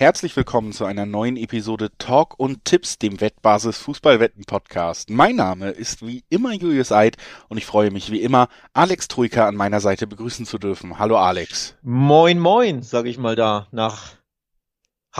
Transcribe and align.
Herzlich 0.00 0.34
willkommen 0.34 0.72
zu 0.72 0.86
einer 0.86 1.04
neuen 1.04 1.36
Episode 1.36 1.90
Talk 1.98 2.32
und 2.38 2.64
Tipps, 2.64 2.96
dem 2.96 3.20
Wettbasis 3.20 3.76
Fußballwetten 3.76 4.46
Podcast. 4.46 5.10
Mein 5.10 5.36
Name 5.36 5.68
ist 5.68 6.00
wie 6.00 6.24
immer 6.30 6.54
Julius 6.54 6.90
Eid 6.90 7.18
und 7.50 7.58
ich 7.58 7.66
freue 7.66 7.90
mich 7.90 8.10
wie 8.10 8.22
immer, 8.22 8.48
Alex 8.72 9.08
Troika 9.08 9.46
an 9.46 9.56
meiner 9.56 9.80
Seite 9.80 10.06
begrüßen 10.06 10.46
zu 10.46 10.56
dürfen. 10.56 10.98
Hallo 10.98 11.18
Alex. 11.18 11.76
Moin, 11.82 12.38
moin, 12.38 12.80
sage 12.80 13.10
ich 13.10 13.18
mal 13.18 13.36
da 13.36 13.66
nach 13.72 14.12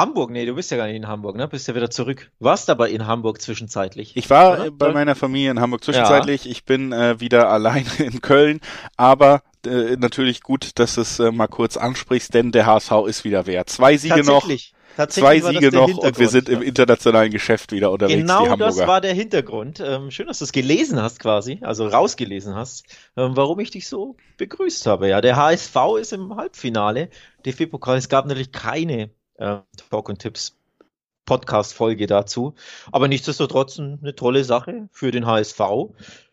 Hamburg. 0.00 0.30
Nee, 0.30 0.46
du 0.46 0.54
bist 0.54 0.70
ja 0.70 0.76
gar 0.76 0.86
nicht 0.86 0.96
in 0.96 1.06
Hamburg, 1.06 1.36
ne? 1.36 1.46
Bist 1.46 1.68
ja 1.68 1.74
wieder 1.74 1.90
zurück. 1.90 2.30
Warst 2.38 2.70
aber 2.70 2.88
in 2.88 3.06
Hamburg 3.06 3.40
zwischenzeitlich. 3.40 4.16
Ich 4.16 4.30
war 4.30 4.52
oder? 4.52 4.70
bei 4.70 4.92
meiner 4.92 5.14
Familie 5.14 5.50
in 5.50 5.60
Hamburg 5.60 5.84
zwischenzeitlich. 5.84 6.44
Ja. 6.44 6.50
Ich 6.50 6.64
bin 6.64 6.92
äh, 6.92 7.20
wieder 7.20 7.48
alleine 7.48 7.86
in 7.98 8.20
Köln, 8.20 8.60
aber 8.96 9.42
äh, 9.66 9.96
natürlich 9.96 10.42
gut, 10.42 10.78
dass 10.78 10.94
du 10.94 11.02
es 11.02 11.18
äh, 11.18 11.30
mal 11.30 11.46
kurz 11.46 11.76
ansprichst, 11.76 12.32
denn 12.34 12.52
der 12.52 12.66
HSV 12.66 12.92
ist 13.06 13.24
wieder 13.24 13.46
wert. 13.46 13.68
Zwei 13.68 13.96
Siege 13.96 14.24
noch. 14.24 14.48
Zwei 15.08 15.40
Siege 15.40 15.70
noch 15.70 15.96
und 15.96 16.18
wir 16.18 16.28
sind 16.28 16.48
im 16.48 16.62
internationalen 16.62 17.30
Geschäft 17.30 17.72
wieder 17.72 17.90
unterwegs. 17.90 18.20
Genau 18.20 18.56
das 18.56 18.78
war 18.78 19.00
der 19.00 19.14
Hintergrund. 19.14 19.80
Ähm, 19.80 20.10
schön, 20.10 20.26
dass 20.26 20.40
du 20.40 20.44
es 20.44 20.52
gelesen 20.52 21.00
hast 21.00 21.20
quasi, 21.20 21.58
also 21.62 21.86
rausgelesen 21.86 22.54
hast, 22.54 22.84
ähm, 23.16 23.32
warum 23.34 23.60
ich 23.60 23.70
dich 23.70 23.88
so 23.88 24.16
begrüßt 24.36 24.86
habe. 24.86 25.08
Ja, 25.08 25.20
der 25.20 25.36
HSV 25.36 25.76
ist 26.00 26.12
im 26.12 26.36
Halbfinale. 26.36 27.08
DFB-Pokal. 27.46 27.96
Es 27.96 28.08
gab 28.08 28.26
natürlich 28.26 28.52
keine 28.52 29.10
äh, 29.40 29.58
Talk 29.90 30.08
und 30.08 30.20
Tipps 30.20 30.56
Podcast-Folge 31.26 32.06
dazu. 32.06 32.54
Aber 32.92 33.08
nichtsdestotrotz 33.08 33.78
eine 33.78 34.14
tolle 34.14 34.44
Sache 34.44 34.88
für 34.92 35.10
den 35.10 35.26
HSV 35.26 35.60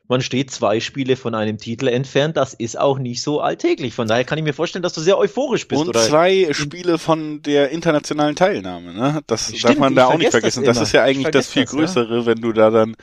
man 0.07 0.21
steht 0.21 0.51
zwei 0.51 0.79
Spiele 0.79 1.15
von 1.15 1.35
einem 1.35 1.57
Titel 1.57 1.87
entfernt. 1.87 2.37
Das 2.37 2.53
ist 2.53 2.79
auch 2.79 2.97
nicht 2.97 3.21
so 3.21 3.41
alltäglich. 3.41 3.93
Von 3.93 4.07
daher 4.07 4.23
kann 4.23 4.37
ich 4.37 4.43
mir 4.43 4.53
vorstellen, 4.53 4.83
dass 4.83 4.93
du 4.93 5.01
sehr 5.01 5.17
euphorisch 5.17 5.67
bist. 5.67 5.81
Und 5.81 5.89
oder? 5.89 6.01
zwei 6.01 6.47
Spiele 6.51 6.97
von 6.97 7.41
der 7.41 7.69
internationalen 7.69 8.35
Teilnahme. 8.35 8.93
Ne? 8.93 9.21
Das 9.27 9.47
Stimmt, 9.47 9.63
darf 9.63 9.77
man 9.77 9.95
da 9.95 10.07
auch 10.07 10.17
nicht 10.17 10.31
vergessen. 10.31 10.63
Das, 10.63 10.77
das 10.77 10.87
ist 10.87 10.93
ja 10.93 11.03
eigentlich 11.03 11.31
das 11.31 11.47
viel 11.47 11.65
Größere, 11.65 12.19
ja. 12.19 12.25
wenn 12.25 12.39
du 12.39 12.53
da 12.53 12.69
dann 12.69 12.95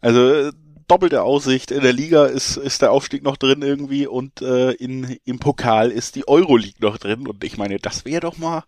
also 0.00 0.50
doppelte 0.88 1.22
Aussicht. 1.22 1.70
In 1.70 1.82
der 1.82 1.92
Liga 1.92 2.26
ist, 2.26 2.56
ist 2.56 2.82
der 2.82 2.92
Aufstieg 2.92 3.22
noch 3.22 3.36
drin 3.36 3.62
irgendwie 3.62 4.06
und 4.06 4.42
äh, 4.42 4.72
in, 4.72 5.18
im 5.24 5.38
Pokal 5.38 5.90
ist 5.90 6.14
die 6.14 6.28
Euroleague 6.28 6.80
noch 6.80 6.98
drin. 6.98 7.26
Und 7.26 7.42
ich 7.44 7.56
meine, 7.56 7.78
das 7.78 8.04
wäre 8.04 8.20
doch 8.20 8.38
mal, 8.38 8.64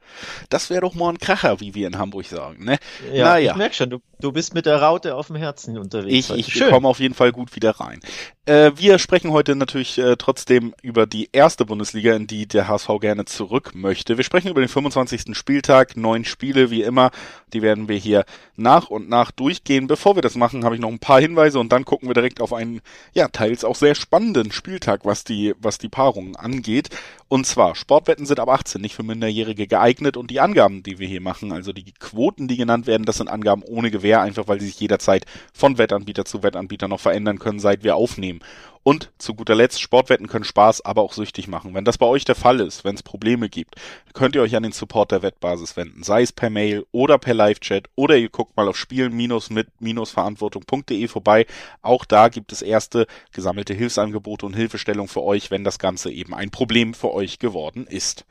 das 0.50 0.70
wäre 0.70 0.82
doch 0.82 0.94
mal 0.94 1.10
ein 1.10 1.18
Kracher, 1.18 1.60
wie 1.60 1.74
wir 1.74 1.86
in 1.86 1.98
Hamburg 1.98 2.26
sagen. 2.26 2.64
Ne? 2.64 2.78
Ja, 3.12 3.26
naja. 3.26 3.52
ich 3.52 3.56
merke 3.56 3.74
schon, 3.74 3.90
du, 3.90 3.98
du 4.20 4.32
bist 4.32 4.54
mit 4.54 4.66
der 4.66 4.82
Raute 4.82 5.14
auf 5.14 5.28
dem 5.28 5.36
Herzen 5.36 5.78
unterwegs. 5.78 6.30
Ich, 6.30 6.56
ich 6.56 6.68
komme 6.68 6.88
auf 6.88 7.00
jeden 7.00 7.14
Fall 7.14 7.32
gut 7.32 7.54
wieder 7.54 7.72
rein. 7.72 8.00
Äh, 8.48 8.72
wir 8.76 8.98
sprechen 8.98 9.30
heute 9.30 9.54
natürlich 9.56 9.98
äh, 9.98 10.16
trotzdem 10.16 10.74
über 10.80 11.06
die 11.06 11.28
erste 11.32 11.66
Bundesliga, 11.66 12.14
in 12.14 12.26
die 12.26 12.48
der 12.48 12.66
HSV 12.66 12.88
gerne 12.98 13.26
zurück 13.26 13.72
möchte. 13.74 14.16
Wir 14.16 14.24
sprechen 14.24 14.48
über 14.48 14.62
den 14.62 14.70
25. 14.70 15.36
Spieltag, 15.36 15.98
neun 15.98 16.24
Spiele 16.24 16.70
wie 16.70 16.82
immer. 16.82 17.10
Die 17.52 17.60
werden 17.60 17.88
wir 17.88 17.96
hier 17.96 18.24
nach 18.56 18.88
und 18.88 19.10
nach 19.10 19.32
durchgehen. 19.32 19.86
Bevor 19.86 20.16
wir 20.16 20.22
das 20.22 20.34
machen, 20.34 20.64
habe 20.64 20.74
ich 20.74 20.80
noch 20.80 20.88
ein 20.88 20.98
paar 20.98 21.20
Hinweise 21.20 21.58
und 21.58 21.72
dann 21.72 21.84
gucken 21.84 22.07
wir 22.08 22.14
direkt 22.14 22.40
auf 22.40 22.52
einen, 22.52 22.80
ja, 23.12 23.28
teils 23.28 23.64
auch 23.64 23.76
sehr 23.76 23.94
spannenden 23.94 24.52
Spieltag, 24.52 25.04
was 25.04 25.24
die, 25.24 25.54
was 25.58 25.78
die 25.78 25.88
Paarungen 25.88 26.36
angeht. 26.36 26.90
Und 27.28 27.46
zwar, 27.46 27.74
Sportwetten 27.74 28.26
sind 28.26 28.40
ab 28.40 28.48
18 28.48 28.80
nicht 28.80 28.94
für 28.94 29.02
Minderjährige 29.02 29.66
geeignet 29.66 30.16
und 30.16 30.30
die 30.30 30.40
Angaben, 30.40 30.82
die 30.82 30.98
wir 30.98 31.06
hier 31.06 31.20
machen, 31.20 31.52
also 31.52 31.72
die 31.72 31.92
Quoten, 31.92 32.48
die 32.48 32.56
genannt 32.56 32.86
werden, 32.86 33.04
das 33.04 33.18
sind 33.18 33.28
Angaben 33.28 33.62
ohne 33.62 33.90
Gewähr, 33.90 34.22
einfach 34.22 34.48
weil 34.48 34.60
sie 34.60 34.66
sich 34.66 34.80
jederzeit 34.80 35.26
von 35.52 35.78
Wettanbieter 35.78 36.24
zu 36.24 36.42
Wettanbieter 36.42 36.88
noch 36.88 37.00
verändern 37.00 37.38
können, 37.38 37.60
seit 37.60 37.84
wir 37.84 37.96
aufnehmen. 37.96 38.40
Und 38.88 39.12
zu 39.18 39.34
guter 39.34 39.54
Letzt, 39.54 39.82
Sportwetten 39.82 40.28
können 40.28 40.44
Spaß, 40.44 40.82
aber 40.82 41.02
auch 41.02 41.12
süchtig 41.12 41.46
machen. 41.46 41.74
Wenn 41.74 41.84
das 41.84 41.98
bei 41.98 42.06
euch 42.06 42.24
der 42.24 42.34
Fall 42.34 42.60
ist, 42.60 42.84
wenn 42.84 42.94
es 42.94 43.02
Probleme 43.02 43.50
gibt, 43.50 43.74
könnt 44.14 44.34
ihr 44.34 44.40
euch 44.40 44.56
an 44.56 44.62
den 44.62 44.72
Support 44.72 45.12
der 45.12 45.20
Wettbasis 45.20 45.76
wenden, 45.76 46.02
sei 46.02 46.22
es 46.22 46.32
per 46.32 46.48
Mail 46.48 46.86
oder 46.90 47.18
per 47.18 47.34
Live-Chat 47.34 47.90
oder 47.96 48.16
ihr 48.16 48.30
guckt 48.30 48.56
mal 48.56 48.66
auf 48.66 48.78
spielen-mit-verantwortung.de 48.78 51.06
vorbei. 51.06 51.44
Auch 51.82 52.06
da 52.06 52.28
gibt 52.28 52.50
es 52.50 52.62
erste 52.62 53.06
gesammelte 53.30 53.74
Hilfsangebote 53.74 54.46
und 54.46 54.56
Hilfestellung 54.56 55.08
für 55.08 55.22
euch, 55.22 55.50
wenn 55.50 55.64
das 55.64 55.78
Ganze 55.78 56.10
eben 56.10 56.32
ein 56.32 56.48
Problem 56.48 56.94
für 56.94 57.12
euch 57.12 57.38
geworden 57.38 57.86
ist. 57.86 58.24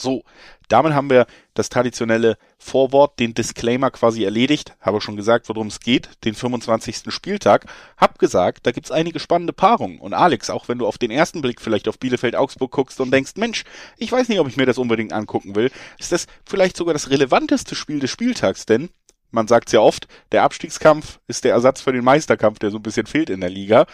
So, 0.00 0.22
damit 0.68 0.94
haben 0.94 1.10
wir 1.10 1.26
das 1.54 1.68
traditionelle 1.68 2.38
Vorwort, 2.58 3.18
den 3.18 3.34
Disclaimer 3.34 3.90
quasi 3.90 4.24
erledigt. 4.24 4.74
Habe 4.80 5.00
schon 5.00 5.16
gesagt, 5.16 5.48
worum 5.48 5.66
es 5.66 5.80
geht, 5.80 6.08
den 6.24 6.34
25. 6.34 7.12
Spieltag. 7.12 7.66
Hab 7.98 8.18
gesagt, 8.18 8.66
da 8.66 8.72
gibt's 8.72 8.90
einige 8.90 9.20
spannende 9.20 9.52
Paarungen. 9.52 9.98
Und 9.98 10.14
Alex, 10.14 10.48
auch 10.48 10.68
wenn 10.68 10.78
du 10.78 10.86
auf 10.86 10.96
den 10.96 11.10
ersten 11.10 11.42
Blick 11.42 11.60
vielleicht 11.60 11.86
auf 11.86 11.98
Bielefeld-Augsburg 11.98 12.70
guckst 12.70 13.00
und 13.00 13.10
denkst, 13.10 13.32
Mensch, 13.36 13.64
ich 13.98 14.10
weiß 14.10 14.28
nicht, 14.28 14.40
ob 14.40 14.48
ich 14.48 14.56
mir 14.56 14.66
das 14.66 14.78
unbedingt 14.78 15.12
angucken 15.12 15.54
will, 15.54 15.70
ist 15.98 16.12
das 16.12 16.26
vielleicht 16.46 16.76
sogar 16.76 16.94
das 16.94 17.10
relevanteste 17.10 17.74
Spiel 17.74 17.98
des 18.00 18.10
Spieltags, 18.10 18.64
denn 18.64 18.88
man 19.32 19.46
sagt 19.46 19.70
ja 19.72 19.80
oft, 19.80 20.08
der 20.32 20.42
Abstiegskampf 20.42 21.20
ist 21.28 21.44
der 21.44 21.52
Ersatz 21.52 21.80
für 21.80 21.92
den 21.92 22.04
Meisterkampf, 22.04 22.58
der 22.58 22.70
so 22.70 22.78
ein 22.78 22.82
bisschen 22.82 23.06
fehlt 23.06 23.30
in 23.30 23.40
der 23.40 23.50
Liga. 23.50 23.86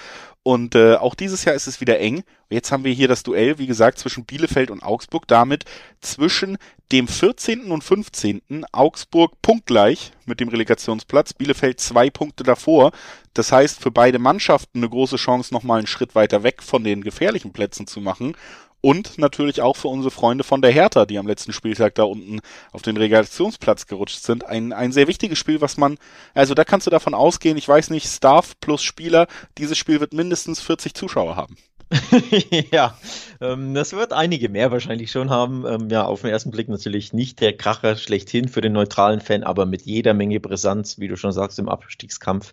Und 0.46 0.76
äh, 0.76 0.94
auch 0.94 1.16
dieses 1.16 1.44
Jahr 1.44 1.56
ist 1.56 1.66
es 1.66 1.80
wieder 1.80 1.98
eng. 1.98 2.22
Jetzt 2.50 2.70
haben 2.70 2.84
wir 2.84 2.92
hier 2.92 3.08
das 3.08 3.24
Duell, 3.24 3.58
wie 3.58 3.66
gesagt, 3.66 3.98
zwischen 3.98 4.24
Bielefeld 4.24 4.70
und 4.70 4.80
Augsburg. 4.80 5.26
Damit 5.26 5.64
zwischen 6.00 6.56
dem 6.92 7.08
14. 7.08 7.72
und 7.72 7.82
15. 7.82 8.64
Augsburg 8.70 9.42
punktgleich 9.42 10.12
mit 10.24 10.38
dem 10.38 10.48
Relegationsplatz. 10.48 11.32
Bielefeld 11.32 11.80
zwei 11.80 12.10
Punkte 12.10 12.44
davor. 12.44 12.92
Das 13.34 13.50
heißt, 13.50 13.80
für 13.80 13.90
beide 13.90 14.20
Mannschaften 14.20 14.78
eine 14.78 14.88
große 14.88 15.16
Chance, 15.16 15.52
nochmal 15.52 15.78
einen 15.78 15.88
Schritt 15.88 16.14
weiter 16.14 16.44
weg 16.44 16.62
von 16.62 16.84
den 16.84 17.02
gefährlichen 17.02 17.52
Plätzen 17.52 17.88
zu 17.88 18.00
machen. 18.00 18.36
Und 18.80 19.18
natürlich 19.18 19.62
auch 19.62 19.76
für 19.76 19.88
unsere 19.88 20.10
Freunde 20.10 20.44
von 20.44 20.62
der 20.62 20.70
Hertha, 20.70 21.06
die 21.06 21.18
am 21.18 21.26
letzten 21.26 21.52
Spieltag 21.52 21.94
da 21.96 22.04
unten 22.04 22.40
auf 22.72 22.82
den 22.82 22.96
Regulationsplatz 22.96 23.86
gerutscht 23.86 24.22
sind. 24.22 24.44
Ein, 24.44 24.72
ein 24.72 24.92
sehr 24.92 25.08
wichtiges 25.08 25.38
Spiel, 25.38 25.60
was 25.60 25.76
man, 25.76 25.98
also 26.34 26.54
da 26.54 26.64
kannst 26.64 26.86
du 26.86 26.90
davon 26.90 27.14
ausgehen, 27.14 27.56
ich 27.56 27.68
weiß 27.68 27.90
nicht, 27.90 28.06
Staff 28.06 28.54
plus 28.60 28.82
Spieler, 28.82 29.26
dieses 29.58 29.76
Spiel 29.76 30.00
wird 30.00 30.12
mindestens 30.12 30.60
40 30.60 30.94
Zuschauer 30.94 31.36
haben. 31.36 31.56
ja, 32.72 32.98
ähm, 33.40 33.74
das 33.74 33.92
wird 33.92 34.12
einige 34.12 34.48
mehr 34.48 34.72
wahrscheinlich 34.72 35.10
schon 35.10 35.30
haben. 35.30 35.64
Ähm, 35.66 35.88
ja, 35.88 36.04
auf 36.04 36.22
den 36.22 36.30
ersten 36.30 36.50
Blick 36.50 36.68
natürlich 36.68 37.12
nicht 37.12 37.40
der 37.40 37.56
Kracher 37.56 37.96
schlechthin 37.96 38.48
für 38.48 38.60
den 38.60 38.72
neutralen 38.72 39.20
Fan, 39.20 39.44
aber 39.44 39.66
mit 39.66 39.82
jeder 39.82 40.12
Menge 40.12 40.40
Brisanz, 40.40 40.98
wie 40.98 41.08
du 41.08 41.16
schon 41.16 41.32
sagst, 41.32 41.58
im 41.58 41.68
Abstiegskampf. 41.68 42.52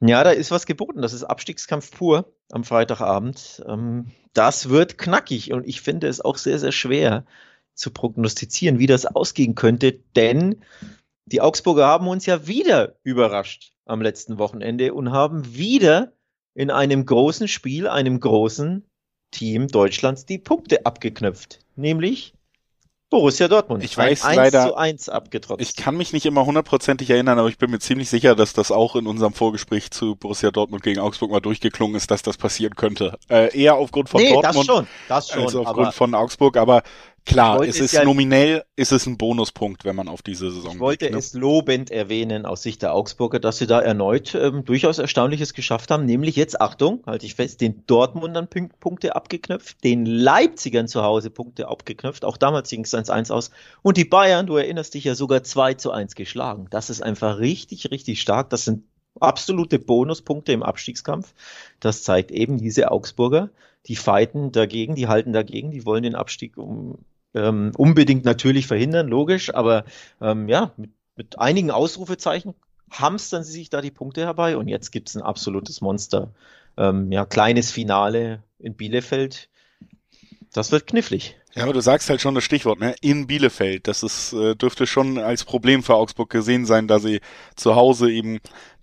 Ja, 0.00 0.24
da 0.24 0.30
ist 0.30 0.50
was 0.50 0.66
geboten. 0.66 1.00
Das 1.00 1.12
ist 1.12 1.24
Abstiegskampf 1.24 1.90
pur 1.90 2.32
am 2.50 2.64
Freitagabend. 2.64 3.62
Ähm, 3.66 4.12
das 4.34 4.68
wird 4.68 4.98
knackig 4.98 5.52
und 5.52 5.66
ich 5.66 5.80
finde 5.80 6.08
es 6.08 6.20
auch 6.20 6.36
sehr, 6.36 6.58
sehr 6.58 6.72
schwer 6.72 7.24
zu 7.74 7.90
prognostizieren, 7.90 8.78
wie 8.78 8.86
das 8.86 9.06
ausgehen 9.06 9.54
könnte, 9.54 9.92
denn 10.14 10.62
die 11.24 11.40
Augsburger 11.40 11.86
haben 11.86 12.08
uns 12.08 12.26
ja 12.26 12.46
wieder 12.46 12.96
überrascht 13.02 13.72
am 13.86 14.02
letzten 14.02 14.38
Wochenende 14.38 14.92
und 14.92 15.12
haben 15.12 15.54
wieder 15.54 16.12
in 16.54 16.70
einem 16.70 17.06
großen 17.06 17.48
Spiel, 17.48 17.88
einem 17.88 18.20
großen 18.20 18.84
Team 19.30 19.68
Deutschlands 19.68 20.26
die 20.26 20.38
Punkte 20.38 20.86
abgeknöpft, 20.86 21.60
nämlich 21.76 22.34
Borussia 23.10 23.48
Dortmund. 23.48 23.82
Ich 23.82 23.96
weiß 23.98 24.24
1 24.24 24.36
leider, 24.36 24.68
zu 24.68 24.76
1 24.76 25.08
abgetrotzt. 25.08 25.60
Ich 25.60 25.74
kann 25.74 25.96
mich 25.96 26.12
nicht 26.12 26.26
immer 26.26 26.46
hundertprozentig 26.46 27.10
erinnern, 27.10 27.40
aber 27.40 27.48
ich 27.48 27.58
bin 27.58 27.72
mir 27.72 27.80
ziemlich 27.80 28.08
sicher, 28.08 28.36
dass 28.36 28.52
das 28.52 28.70
auch 28.70 28.94
in 28.94 29.08
unserem 29.08 29.32
Vorgespräch 29.32 29.90
zu 29.90 30.14
Borussia 30.14 30.52
Dortmund 30.52 30.84
gegen 30.84 31.00
Augsburg 31.00 31.32
mal 31.32 31.40
durchgeklungen 31.40 31.96
ist, 31.96 32.12
dass 32.12 32.22
das 32.22 32.36
passieren 32.36 32.76
könnte. 32.76 33.18
Äh, 33.28 33.56
eher 33.58 33.74
aufgrund 33.74 34.08
von 34.08 34.22
nee, 34.22 34.32
Dortmund 34.32 34.68
das 34.68 34.76
schon, 34.76 34.86
das 35.08 35.28
schon, 35.28 35.42
als 35.42 35.56
aufgrund 35.56 35.94
von 35.94 36.14
Augsburg, 36.14 36.56
aber 36.56 36.84
Klar, 37.26 37.62
es 37.62 37.78
ist 37.78 37.92
ja, 37.92 38.04
nominell 38.04 38.64
ist 38.76 38.92
es 38.92 39.06
ein 39.06 39.16
Bonuspunkt, 39.16 39.84
wenn 39.84 39.94
man 39.94 40.08
auf 40.08 40.22
diese 40.22 40.50
Saison 40.50 40.74
Ich 40.74 40.80
wollte 40.80 41.06
blickt, 41.06 41.12
ne? 41.12 41.18
es 41.18 41.34
lobend 41.34 41.90
erwähnen 41.90 42.46
aus 42.46 42.62
Sicht 42.62 42.82
der 42.82 42.94
Augsburger, 42.94 43.38
dass 43.38 43.58
sie 43.58 43.66
da 43.66 43.80
erneut 43.80 44.34
ähm, 44.34 44.64
durchaus 44.64 44.98
Erstaunliches 44.98 45.54
geschafft 45.54 45.90
haben, 45.90 46.06
nämlich 46.06 46.36
jetzt, 46.36 46.60
Achtung, 46.60 47.02
halte 47.06 47.26
ich 47.26 47.34
fest, 47.34 47.60
den 47.60 47.84
Dortmundern 47.86 48.48
Punkte 48.48 49.14
abgeknöpft, 49.14 49.84
den 49.84 50.06
Leipzigern 50.06 50.88
zu 50.88 51.02
Hause 51.02 51.30
Punkte 51.30 51.68
abgeknöpft, 51.68 52.24
auch 52.24 52.36
damals 52.36 52.70
ging 52.70 52.84
es 52.84 52.94
1-1 52.94 53.30
aus 53.30 53.50
und 53.82 53.96
die 53.96 54.04
Bayern, 54.04 54.46
du 54.46 54.56
erinnerst 54.56 54.94
dich 54.94 55.04
ja 55.04 55.14
sogar 55.14 55.42
2 55.42 55.74
zu 55.74 55.92
1 55.92 56.14
geschlagen. 56.14 56.66
Das 56.70 56.90
ist 56.90 57.02
einfach 57.02 57.38
richtig, 57.38 57.90
richtig 57.90 58.20
stark. 58.20 58.50
Das 58.50 58.64
sind 58.64 58.84
absolute 59.18 59.78
Bonuspunkte 59.78 60.52
im 60.52 60.62
Abstiegskampf. 60.62 61.34
Das 61.80 62.02
zeigt 62.02 62.30
eben 62.30 62.58
diese 62.58 62.90
Augsburger, 62.90 63.50
die 63.86 63.96
fighten 63.96 64.52
dagegen, 64.52 64.94
die 64.94 65.08
halten 65.08 65.32
dagegen, 65.32 65.70
die 65.70 65.84
wollen 65.84 66.02
den 66.02 66.14
Abstieg 66.14 66.56
um, 66.56 66.98
ähm, 67.34 67.72
unbedingt 67.76 68.24
natürlich 68.24 68.66
verhindern, 68.66 69.08
logisch, 69.08 69.54
aber 69.54 69.84
ähm, 70.20 70.48
ja, 70.48 70.72
mit, 70.76 70.90
mit 71.16 71.38
einigen 71.38 71.70
Ausrufezeichen 71.70 72.54
hamstern 72.90 73.44
sie 73.44 73.52
sich 73.52 73.70
da 73.70 73.80
die 73.80 73.90
Punkte 73.90 74.22
herbei 74.22 74.56
und 74.56 74.68
jetzt 74.68 74.90
gibt's 74.90 75.14
ein 75.14 75.22
absolutes 75.22 75.80
Monster. 75.80 76.32
Ähm, 76.76 77.12
ja, 77.12 77.24
kleines 77.24 77.70
Finale 77.70 78.42
in 78.58 78.74
Bielefeld. 78.74 79.48
Das 80.52 80.72
wird 80.72 80.88
knifflig. 80.88 81.36
Ja, 81.54 81.64
aber 81.64 81.72
du 81.72 81.80
sagst 81.80 82.08
halt 82.08 82.20
schon 82.20 82.34
das 82.34 82.44
Stichwort, 82.44 82.78
ne? 82.78 82.94
In 83.00 83.26
Bielefeld. 83.26 83.88
Das 83.88 84.04
ist, 84.04 84.32
äh, 84.32 84.54
dürfte 84.54 84.86
schon 84.86 85.18
als 85.18 85.44
Problem 85.44 85.82
für 85.82 85.94
Augsburg 85.94 86.30
gesehen 86.30 86.64
sein, 86.64 86.86
da 86.86 87.00
sie 87.00 87.20
zu 87.56 87.74
Hause 87.74 88.10
eben 88.10 88.38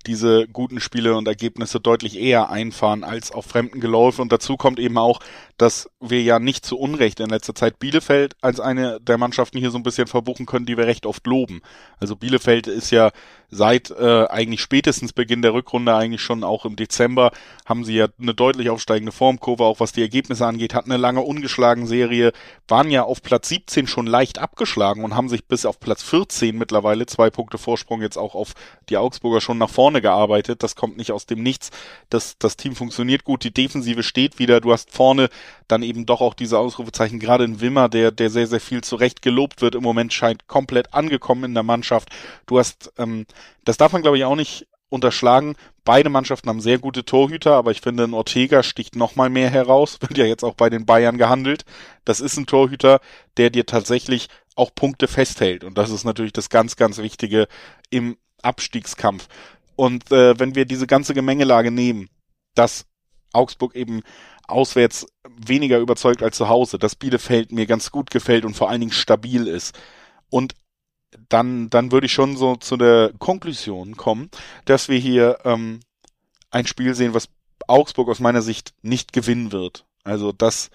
diese 0.06 0.48
guten 0.48 0.82
Spiele 0.82 1.16
und 1.16 1.28
Ergebnisse 1.28 1.80
deutlich 1.80 2.20
eher 2.20 2.50
einfahren 2.50 3.04
als 3.06 3.32
auf 3.32 3.46
fremden 3.46 3.80
Geläufe. 3.80 4.22
Und 4.22 4.32
dazu 4.34 4.58
kommt 4.58 4.80
eben 4.80 4.98
auch, 4.98 5.20
dass 5.58 5.90
wir 6.00 6.22
ja 6.22 6.40
nicht 6.40 6.66
zu 6.66 6.78
Unrecht 6.78 7.20
in 7.20 7.30
letzter 7.30 7.56
Zeit 7.56 7.80
Bielefeld 7.80 8.36
als 8.42 8.60
eine 8.60 9.00
der 9.02 9.18
Mannschaften 9.18 9.58
hier 9.58 9.72
so 9.72 9.78
ein 9.78 9.84
bisschen 9.84 10.08
verbuchen 10.08 10.46
können, 10.46 10.68
die 10.68 10.78
wir 10.78 10.86
recht 10.86 11.06
oft 11.06 11.26
loben. 11.26 11.62
Also 12.00 12.16
Bielefeld 12.16 12.68
ist 12.68 12.92
ja 12.92 13.12
seit 13.50 13.92
äh, 13.92 14.26
eigentlich 14.28 14.62
spätestens 14.62 15.14
Beginn 15.14 15.42
der 15.42 15.54
Rückrunde, 15.54 15.96
eigentlich 15.96 16.22
schon 16.22 16.44
auch 16.44 16.66
im 16.66 16.76
Dezember, 16.76 17.32
haben 17.66 17.86
sie 17.86 17.96
ja 17.96 18.08
eine 18.20 18.34
deutlich 18.34 18.70
aufsteigende 18.70 19.12
Formkurve, 19.12 19.64
auch 19.64 19.80
was 19.80 19.94
die 19.94 20.02
Ergebnisse 20.02 20.46
angeht, 20.46 20.74
hatten 20.74 20.92
eine 20.92 21.02
lange 21.02 21.22
ungeschlagen 21.22 21.88
Serie, 21.88 22.34
waren 22.68 22.92
ja 22.92 23.04
auf 23.04 23.22
Platz 23.24 23.50
17 23.50 23.88
schon 23.88 24.06
leicht 24.06 24.40
abgeschlagen 24.40 25.04
und 25.04 25.16
haben 25.16 25.30
sich 25.30 25.46
bis 25.46 25.66
auf 25.66 25.80
Platz 25.80 26.04
14 26.04 26.58
mittlerweile, 26.58 27.06
zwei 27.06 27.30
Punkte 27.30 27.58
Vorsprung 27.58 28.02
jetzt 28.02 28.18
auch 28.18 28.36
auf 28.36 28.54
die 28.90 28.98
Augsburger 28.98 29.40
schon 29.40 29.58
nach 29.58 29.70
vorne 29.70 30.02
gearbeitet. 30.02 30.62
Das 30.62 30.76
kommt 30.76 30.98
nicht 30.98 31.12
aus 31.12 31.26
dem 31.26 31.42
Nichts. 31.42 31.72
Das, 32.10 32.38
das 32.38 32.58
Team 32.58 32.76
funktioniert 32.76 33.24
gut, 33.24 33.44
die 33.44 33.54
Defensive 33.54 34.04
steht 34.04 34.40
wieder, 34.40 34.60
du 34.60 34.74
hast 34.74 34.92
vorne 34.92 35.30
dann 35.68 35.84
eben 35.84 36.06
doch 36.06 36.22
auch 36.22 36.34
diese 36.34 36.60
Ausrufezeichen, 36.60 37.20
gerade 37.20 37.44
in 37.44 37.62
Wimmer, 37.62 37.90
der, 37.90 38.12
der 38.12 38.30
sehr, 38.30 38.48
sehr 38.48 38.60
viel 38.60 38.84
zurecht 38.84 39.22
gelobt 39.22 39.62
wird, 39.62 39.76
im 39.76 39.84
Moment 39.84 40.14
scheint 40.14 40.48
komplett 40.48 40.94
angekommen 40.94 41.46
in 41.46 41.54
der 41.54 41.64
Mannschaft. 41.64 42.10
Du 42.46 42.60
hast, 42.60 42.94
ähm, 42.98 43.26
das 43.66 43.78
darf 43.78 43.94
man 43.94 44.02
glaube 44.02 44.18
ich 44.18 44.26
auch 44.26 44.36
nicht 44.36 44.68
unterschlagen. 44.90 45.56
Beide 45.84 46.10
Mannschaften 46.10 46.50
haben 46.50 46.62
sehr 46.62 46.80
gute 46.80 47.06
Torhüter, 47.06 47.56
aber 47.56 47.72
ich 47.72 47.82
finde, 47.82 48.04
ein 48.04 48.14
Ortega 48.14 48.64
sticht 48.64 48.96
noch 48.96 49.16
mal 49.16 49.30
mehr 49.30 49.50
heraus. 49.50 49.98
Wird 50.02 50.18
ja 50.18 50.26
jetzt 50.26 50.44
auch 50.44 50.56
bei 50.56 50.70
den 50.70 50.86
Bayern 50.86 51.18
gehandelt. 51.18 51.66
Das 52.06 52.20
ist 52.20 52.38
ein 52.38 52.46
Torhüter, 52.46 53.00
der 53.38 53.50
dir 53.50 53.66
tatsächlich 53.66 54.28
auch 54.56 54.74
Punkte 54.74 55.08
festhält. 55.08 55.64
Und 55.64 55.78
das 55.78 55.90
ist 55.92 56.04
natürlich 56.04 56.34
das 56.34 56.50
ganz, 56.50 56.76
ganz 56.76 56.98
Wichtige 56.98 57.48
im 57.90 58.18
Abstiegskampf. 58.42 59.28
Und 59.76 60.12
äh, 60.12 60.40
wenn 60.40 60.56
wir 60.56 60.66
diese 60.66 60.88
ganze 60.88 61.14
Gemengelage 61.14 61.72
nehmen, 61.72 62.10
dass 62.56 62.86
Augsburg 63.38 63.76
eben 63.76 64.02
auswärts 64.48 65.08
weniger 65.28 65.80
überzeugt 65.80 66.24
als 66.24 66.38
zu 66.38 66.50
Hause, 66.50 66.80
dass 66.80 66.96
Bielefeld 66.96 67.52
mir 67.52 67.66
ganz 67.66 67.92
gut 67.92 68.10
gefällt 68.10 68.46
und 68.46 68.56
vor 68.56 68.70
allen 68.70 68.82
Dingen 68.82 68.94
stabil 68.94 69.48
ist. 69.48 69.78
Und 70.30 70.54
dann, 71.30 71.70
dann 71.70 71.92
würde 71.92 72.06
ich 72.06 72.14
schon 72.14 72.38
so 72.38 72.56
zu 72.56 72.78
der 72.78 73.12
Konklusion 73.20 73.96
kommen, 73.96 74.30
dass 74.66 74.90
wir 74.90 74.98
hier 74.98 75.40
ähm, 75.44 75.80
ein 76.52 76.68
Spiel 76.68 76.96
sehen, 76.96 77.14
was 77.14 77.30
Augsburg 77.68 78.10
aus 78.10 78.20
meiner 78.20 78.42
Sicht 78.42 78.74
nicht 78.82 79.14
gewinnen 79.14 79.52
wird. 79.52 79.86
Also 80.04 80.32
das, 80.32 80.70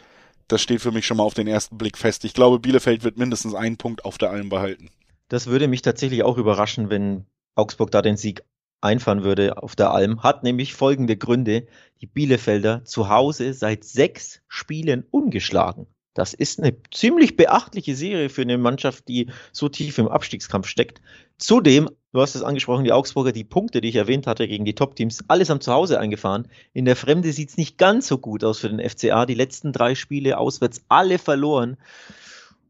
das 0.48 0.60
steht 0.60 0.80
für 0.80 0.92
mich 0.92 1.06
schon 1.06 1.16
mal 1.16 1.22
auf 1.22 1.34
den 1.34 1.46
ersten 1.46 1.78
Blick 1.78 1.96
fest. 1.96 2.24
Ich 2.24 2.34
glaube, 2.34 2.58
Bielefeld 2.58 3.04
wird 3.04 3.16
mindestens 3.16 3.54
einen 3.54 3.76
Punkt 3.76 4.04
auf 4.04 4.18
der 4.18 4.30
Alm 4.30 4.48
behalten. 4.48 4.90
Das 5.28 5.46
würde 5.46 5.68
mich 5.68 5.82
tatsächlich 5.82 6.22
auch 6.22 6.36
überraschen, 6.36 6.90
wenn 6.90 7.26
Augsburg 7.54 7.90
da 7.90 8.02
den 8.02 8.16
Sieg 8.16 8.42
einfahren 8.82 9.24
würde 9.24 9.62
auf 9.62 9.76
der 9.76 9.92
Alm, 9.92 10.22
hat 10.22 10.42
nämlich 10.42 10.74
folgende 10.74 11.16
Gründe. 11.16 11.66
Die 12.00 12.06
Bielefelder 12.06 12.84
zu 12.84 13.08
Hause 13.08 13.54
seit 13.54 13.84
sechs 13.84 14.42
Spielen 14.48 15.04
ungeschlagen. 15.10 15.86
Das 16.14 16.34
ist 16.34 16.60
eine 16.60 16.76
ziemlich 16.90 17.36
beachtliche 17.36 17.96
Serie 17.96 18.28
für 18.28 18.42
eine 18.42 18.58
Mannschaft, 18.58 19.08
die 19.08 19.30
so 19.50 19.68
tief 19.68 19.96
im 19.96 20.08
Abstiegskampf 20.08 20.66
steckt. 20.66 21.00
Zudem, 21.38 21.88
du 22.12 22.20
hast 22.20 22.34
es 22.34 22.42
angesprochen, 22.42 22.84
die 22.84 22.92
Augsburger, 22.92 23.32
die 23.32 23.44
Punkte, 23.44 23.80
die 23.80 23.88
ich 23.88 23.96
erwähnt 23.96 24.26
hatte 24.26 24.46
gegen 24.46 24.66
die 24.66 24.74
Top-Teams, 24.74 25.24
alles 25.28 25.50
am 25.50 25.62
Zuhause 25.62 25.98
eingefahren. 25.98 26.48
In 26.74 26.84
der 26.84 26.96
Fremde 26.96 27.32
sieht 27.32 27.50
es 27.50 27.56
nicht 27.56 27.78
ganz 27.78 28.08
so 28.08 28.18
gut 28.18 28.44
aus 28.44 28.58
für 28.58 28.68
den 28.68 28.86
FCA. 28.86 29.24
Die 29.24 29.34
letzten 29.34 29.72
drei 29.72 29.94
Spiele 29.94 30.36
auswärts 30.36 30.84
alle 30.88 31.18
verloren. 31.18 31.78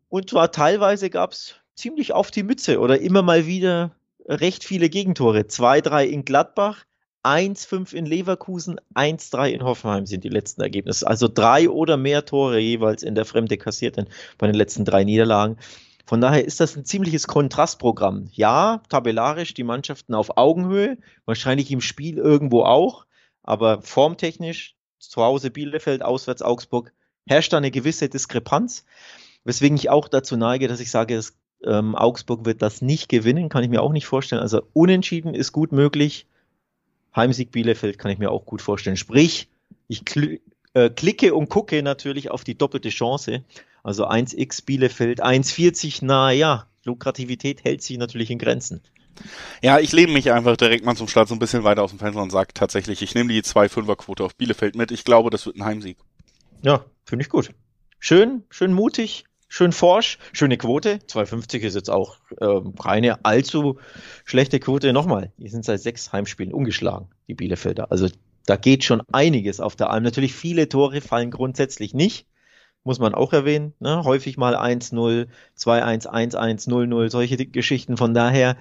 Und 0.08 0.30
zwar 0.30 0.52
teilweise 0.52 1.10
gab 1.10 1.32
es 1.32 1.56
ziemlich 1.74 2.12
auf 2.12 2.30
die 2.30 2.44
Mütze 2.44 2.78
oder 2.78 3.00
immer 3.00 3.22
mal 3.22 3.46
wieder 3.46 3.96
recht 4.26 4.64
viele 4.64 4.88
Gegentore. 4.88 5.40
2-3 5.40 6.04
in 6.04 6.24
Gladbach, 6.24 6.84
1-5 7.24 7.94
in 7.94 8.06
Leverkusen, 8.06 8.80
1-3 8.94 9.50
in 9.50 9.62
Hoffenheim 9.62 10.06
sind 10.06 10.24
die 10.24 10.28
letzten 10.28 10.62
Ergebnisse. 10.62 11.06
Also 11.06 11.28
drei 11.28 11.68
oder 11.68 11.96
mehr 11.96 12.24
Tore 12.24 12.58
jeweils 12.58 13.02
in 13.02 13.14
der 13.14 13.24
Fremde 13.24 13.56
kassiert 13.56 13.96
bei 14.38 14.46
den 14.46 14.56
letzten 14.56 14.84
drei 14.84 15.04
Niederlagen. 15.04 15.56
Von 16.04 16.20
daher 16.20 16.44
ist 16.44 16.60
das 16.60 16.76
ein 16.76 16.84
ziemliches 16.84 17.28
Kontrastprogramm. 17.28 18.28
Ja, 18.32 18.82
tabellarisch 18.88 19.54
die 19.54 19.62
Mannschaften 19.62 20.14
auf 20.14 20.36
Augenhöhe, 20.36 20.98
wahrscheinlich 21.26 21.70
im 21.70 21.80
Spiel 21.80 22.18
irgendwo 22.18 22.64
auch, 22.64 23.06
aber 23.42 23.82
formtechnisch 23.82 24.74
zu 24.98 25.22
Hause 25.22 25.50
Bielefeld, 25.50 26.02
auswärts 26.02 26.42
Augsburg 26.42 26.92
herrscht 27.26 27.52
da 27.52 27.58
eine 27.58 27.70
gewisse 27.70 28.08
Diskrepanz, 28.08 28.84
weswegen 29.44 29.76
ich 29.76 29.90
auch 29.90 30.08
dazu 30.08 30.36
neige, 30.36 30.66
dass 30.68 30.80
ich 30.80 30.90
sage, 30.90 31.14
dass, 31.16 31.38
ähm, 31.64 31.94
Augsburg 31.94 32.44
wird 32.44 32.62
das 32.62 32.82
nicht 32.82 33.08
gewinnen, 33.08 33.48
kann 33.48 33.62
ich 33.64 33.70
mir 33.70 33.82
auch 33.82 33.92
nicht 33.92 34.06
vorstellen. 34.06 34.42
Also 34.42 34.62
unentschieden 34.72 35.34
ist 35.34 35.52
gut 35.52 35.72
möglich. 35.72 36.26
Heimsieg 37.14 37.52
Bielefeld 37.52 37.98
kann 37.98 38.10
ich 38.10 38.18
mir 38.18 38.30
auch 38.30 38.46
gut 38.46 38.62
vorstellen. 38.62 38.96
Sprich, 38.96 39.48
ich 39.88 40.04
kl 40.04 40.40
äh, 40.74 40.88
klicke 40.88 41.34
und 41.34 41.50
gucke 41.50 41.82
natürlich 41.82 42.30
auf 42.30 42.44
die 42.44 42.56
doppelte 42.56 42.88
Chance. 42.88 43.44
Also 43.82 44.08
1x 44.08 44.64
Bielefeld, 44.64 45.22
1,40, 45.22 46.04
naja, 46.04 46.66
Lukrativität 46.84 47.64
hält 47.64 47.82
sich 47.82 47.98
natürlich 47.98 48.30
in 48.30 48.38
Grenzen. 48.38 48.80
Ja, 49.60 49.78
ich 49.78 49.92
lehne 49.92 50.12
mich 50.12 50.32
einfach 50.32 50.56
direkt 50.56 50.86
mal 50.86 50.96
zum 50.96 51.08
Start 51.08 51.28
so 51.28 51.34
ein 51.34 51.38
bisschen 51.38 51.64
weiter 51.64 51.82
aus 51.82 51.90
dem 51.90 51.98
Fenster 51.98 52.22
und 52.22 52.30
sage 52.30 52.54
tatsächlich, 52.54 53.02
ich 53.02 53.14
nehme 53.14 53.32
die 53.32 53.42
2-5er-Quote 53.42 54.24
auf 54.24 54.34
Bielefeld 54.34 54.74
mit. 54.74 54.90
Ich 54.90 55.04
glaube, 55.04 55.28
das 55.28 55.44
wird 55.44 55.56
ein 55.56 55.64
Heimsieg. 55.64 55.98
Ja, 56.62 56.84
finde 57.04 57.24
ich 57.24 57.28
gut. 57.28 57.50
Schön, 57.98 58.44
schön 58.48 58.72
mutig 58.72 59.26
schön 59.52 59.72
forsch, 59.72 60.16
schöne 60.32 60.56
Quote. 60.56 60.94
2,50 61.06 61.58
ist 61.58 61.74
jetzt 61.74 61.90
auch 61.90 62.16
ähm, 62.40 62.74
keine 62.74 63.22
allzu 63.22 63.78
schlechte 64.24 64.58
Quote. 64.58 64.94
Nochmal, 64.94 65.30
die 65.36 65.48
sind 65.48 65.66
seit 65.66 65.82
sechs 65.82 66.10
Heimspielen 66.10 66.54
ungeschlagen, 66.54 67.08
die 67.28 67.34
Bielefelder. 67.34 67.92
Also 67.92 68.08
da 68.46 68.56
geht 68.56 68.82
schon 68.82 69.02
einiges 69.12 69.60
auf 69.60 69.76
der 69.76 69.90
Alm. 69.90 70.04
Natürlich 70.04 70.32
viele 70.32 70.70
Tore 70.70 71.02
fallen 71.02 71.30
grundsätzlich 71.30 71.92
nicht, 71.92 72.26
muss 72.82 72.98
man 72.98 73.14
auch 73.14 73.34
erwähnen. 73.34 73.74
Ne? 73.78 74.04
Häufig 74.04 74.38
mal 74.38 74.56
1-0, 74.56 75.26
2-1, 75.58 76.06
1-1, 76.08 76.68
0-0, 76.70 77.10
solche 77.10 77.36
Geschichten. 77.36 77.98
Von 77.98 78.14
daher, 78.14 78.56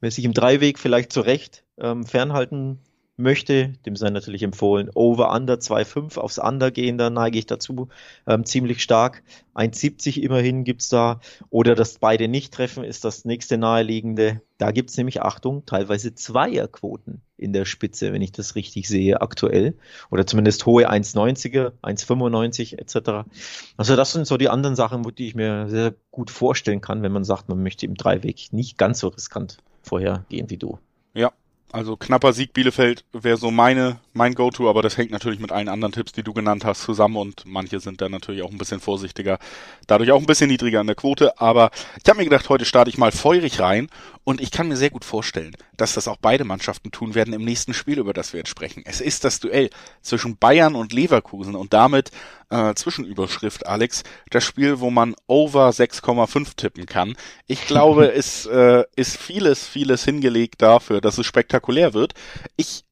wer 0.00 0.10
sich 0.10 0.24
im 0.24 0.32
Dreiweg 0.32 0.78
vielleicht 0.78 1.12
zurecht 1.12 1.64
ähm, 1.78 2.06
fernhalten 2.06 2.78
möchte, 3.20 3.74
dem 3.86 3.96
sei 3.96 4.10
natürlich 4.10 4.42
empfohlen, 4.42 4.90
over 4.94 5.32
under 5.32 5.54
2,5 5.54 6.18
aufs 6.18 6.38
under 6.38 6.70
gehen, 6.70 6.98
da 6.98 7.10
neige 7.10 7.38
ich 7.38 7.46
dazu 7.46 7.88
ähm, 8.26 8.44
ziemlich 8.44 8.82
stark. 8.82 9.22
1,70 9.54 10.20
immerhin 10.20 10.64
gibt's 10.64 10.88
da. 10.88 11.20
Oder 11.50 11.74
dass 11.74 11.98
beide 11.98 12.28
nicht 12.28 12.52
treffen, 12.52 12.84
ist 12.84 13.04
das 13.04 13.24
nächste 13.24 13.58
naheliegende. 13.58 14.40
Da 14.58 14.70
gibt's 14.72 14.96
nämlich, 14.96 15.22
Achtung, 15.22 15.64
teilweise 15.66 16.14
Zweierquoten 16.14 17.20
in 17.36 17.52
der 17.52 17.64
Spitze, 17.64 18.12
wenn 18.12 18.22
ich 18.22 18.32
das 18.32 18.54
richtig 18.54 18.88
sehe, 18.88 19.20
aktuell. 19.20 19.74
Oder 20.10 20.26
zumindest 20.26 20.66
hohe 20.66 20.90
1,90er, 20.90 21.72
1,95 21.82 22.78
etc. 22.78 23.28
Also 23.76 23.96
das 23.96 24.12
sind 24.12 24.26
so 24.26 24.36
die 24.36 24.48
anderen 24.48 24.76
Sachen, 24.76 25.02
die 25.02 25.26
ich 25.26 25.34
mir 25.34 25.68
sehr 25.68 25.94
gut 26.10 26.30
vorstellen 26.30 26.80
kann, 26.80 27.02
wenn 27.02 27.12
man 27.12 27.24
sagt, 27.24 27.48
man 27.48 27.62
möchte 27.62 27.86
im 27.86 27.94
Dreiweg 27.94 28.52
nicht 28.52 28.78
ganz 28.78 29.00
so 29.00 29.08
riskant 29.08 29.58
vorhergehen 29.82 30.50
wie 30.50 30.58
du. 30.58 30.78
Ja, 31.14 31.32
also 31.72 31.96
knapper 31.96 32.32
Sieg 32.32 32.52
Bielefeld 32.52 33.04
wäre 33.12 33.36
so 33.36 33.50
meine, 33.50 34.00
mein 34.12 34.34
Go-To, 34.34 34.68
aber 34.68 34.82
das 34.82 34.96
hängt 34.96 35.10
natürlich 35.10 35.40
mit 35.40 35.52
allen 35.52 35.68
anderen 35.68 35.92
Tipps, 35.92 36.12
die 36.12 36.22
du 36.22 36.32
genannt 36.32 36.64
hast, 36.64 36.82
zusammen 36.82 37.16
und 37.16 37.44
manche 37.46 37.80
sind 37.80 38.00
da 38.00 38.08
natürlich 38.08 38.42
auch 38.42 38.50
ein 38.50 38.58
bisschen 38.58 38.80
vorsichtiger, 38.80 39.38
dadurch 39.86 40.10
auch 40.12 40.20
ein 40.20 40.26
bisschen 40.26 40.48
niedriger 40.48 40.80
an 40.80 40.86
der 40.86 40.96
Quote, 40.96 41.40
aber 41.40 41.70
ich 42.02 42.08
habe 42.08 42.18
mir 42.18 42.24
gedacht, 42.24 42.48
heute 42.48 42.64
starte 42.64 42.90
ich 42.90 42.98
mal 42.98 43.12
feurig 43.12 43.60
rein 43.60 43.88
und 44.24 44.40
ich 44.40 44.50
kann 44.50 44.68
mir 44.68 44.76
sehr 44.76 44.90
gut 44.90 45.04
vorstellen, 45.04 45.56
dass 45.76 45.94
das 45.94 46.08
auch 46.08 46.18
beide 46.20 46.44
Mannschaften 46.44 46.90
tun 46.90 47.14
werden 47.14 47.32
im 47.34 47.44
nächsten 47.44 47.72
Spiel, 47.72 47.98
über 47.98 48.12
das 48.12 48.32
wir 48.32 48.38
jetzt 48.38 48.50
sprechen. 48.50 48.82
Es 48.84 49.00
ist 49.00 49.24
das 49.24 49.40
Duell 49.40 49.70
zwischen 50.02 50.36
Bayern 50.36 50.74
und 50.74 50.92
Leverkusen 50.92 51.54
und 51.54 51.72
damit 51.72 52.10
äh, 52.50 52.74
Zwischenüberschrift, 52.74 53.66
Alex, 53.66 54.02
das 54.30 54.44
Spiel, 54.44 54.80
wo 54.80 54.90
man 54.90 55.14
over 55.26 55.70
6,5 55.70 56.56
tippen 56.56 56.86
kann. 56.86 57.16
Ich 57.46 57.66
glaube, 57.66 58.12
es 58.14 58.46
äh, 58.46 58.84
ist 58.96 59.16
vieles, 59.16 59.66
vieles 59.66 60.04
hingelegt 60.04 60.60
dafür, 60.62 61.00
dass 61.00 61.18
es 61.18 61.26
spektakulär 61.26 61.94
wird. 61.94 62.14
Ich 62.56 62.84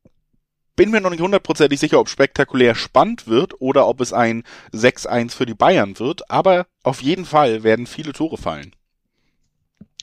bin 0.79 0.93
mir 0.93 1.01
noch 1.01 1.11
nicht 1.11 1.21
hundertprozentig 1.21 1.81
sicher, 1.81 1.99
ob 1.99 2.09
spektakulär 2.09 2.77
spannend 2.77 3.27
wird 3.27 3.61
oder 3.61 3.89
ob 3.89 4.01
es 4.01 4.13
ein 4.13 4.45
6-1 4.73 5.33
für 5.33 5.45
die 5.45 5.55
Bayern 5.55 5.99
wird, 5.99 6.31
aber 6.31 6.69
auf 6.85 7.03
jeden 7.03 7.25
Fall 7.25 7.65
werden 7.65 7.87
viele 7.87 8.13
Tore 8.13 8.39
fallen. 8.39 8.77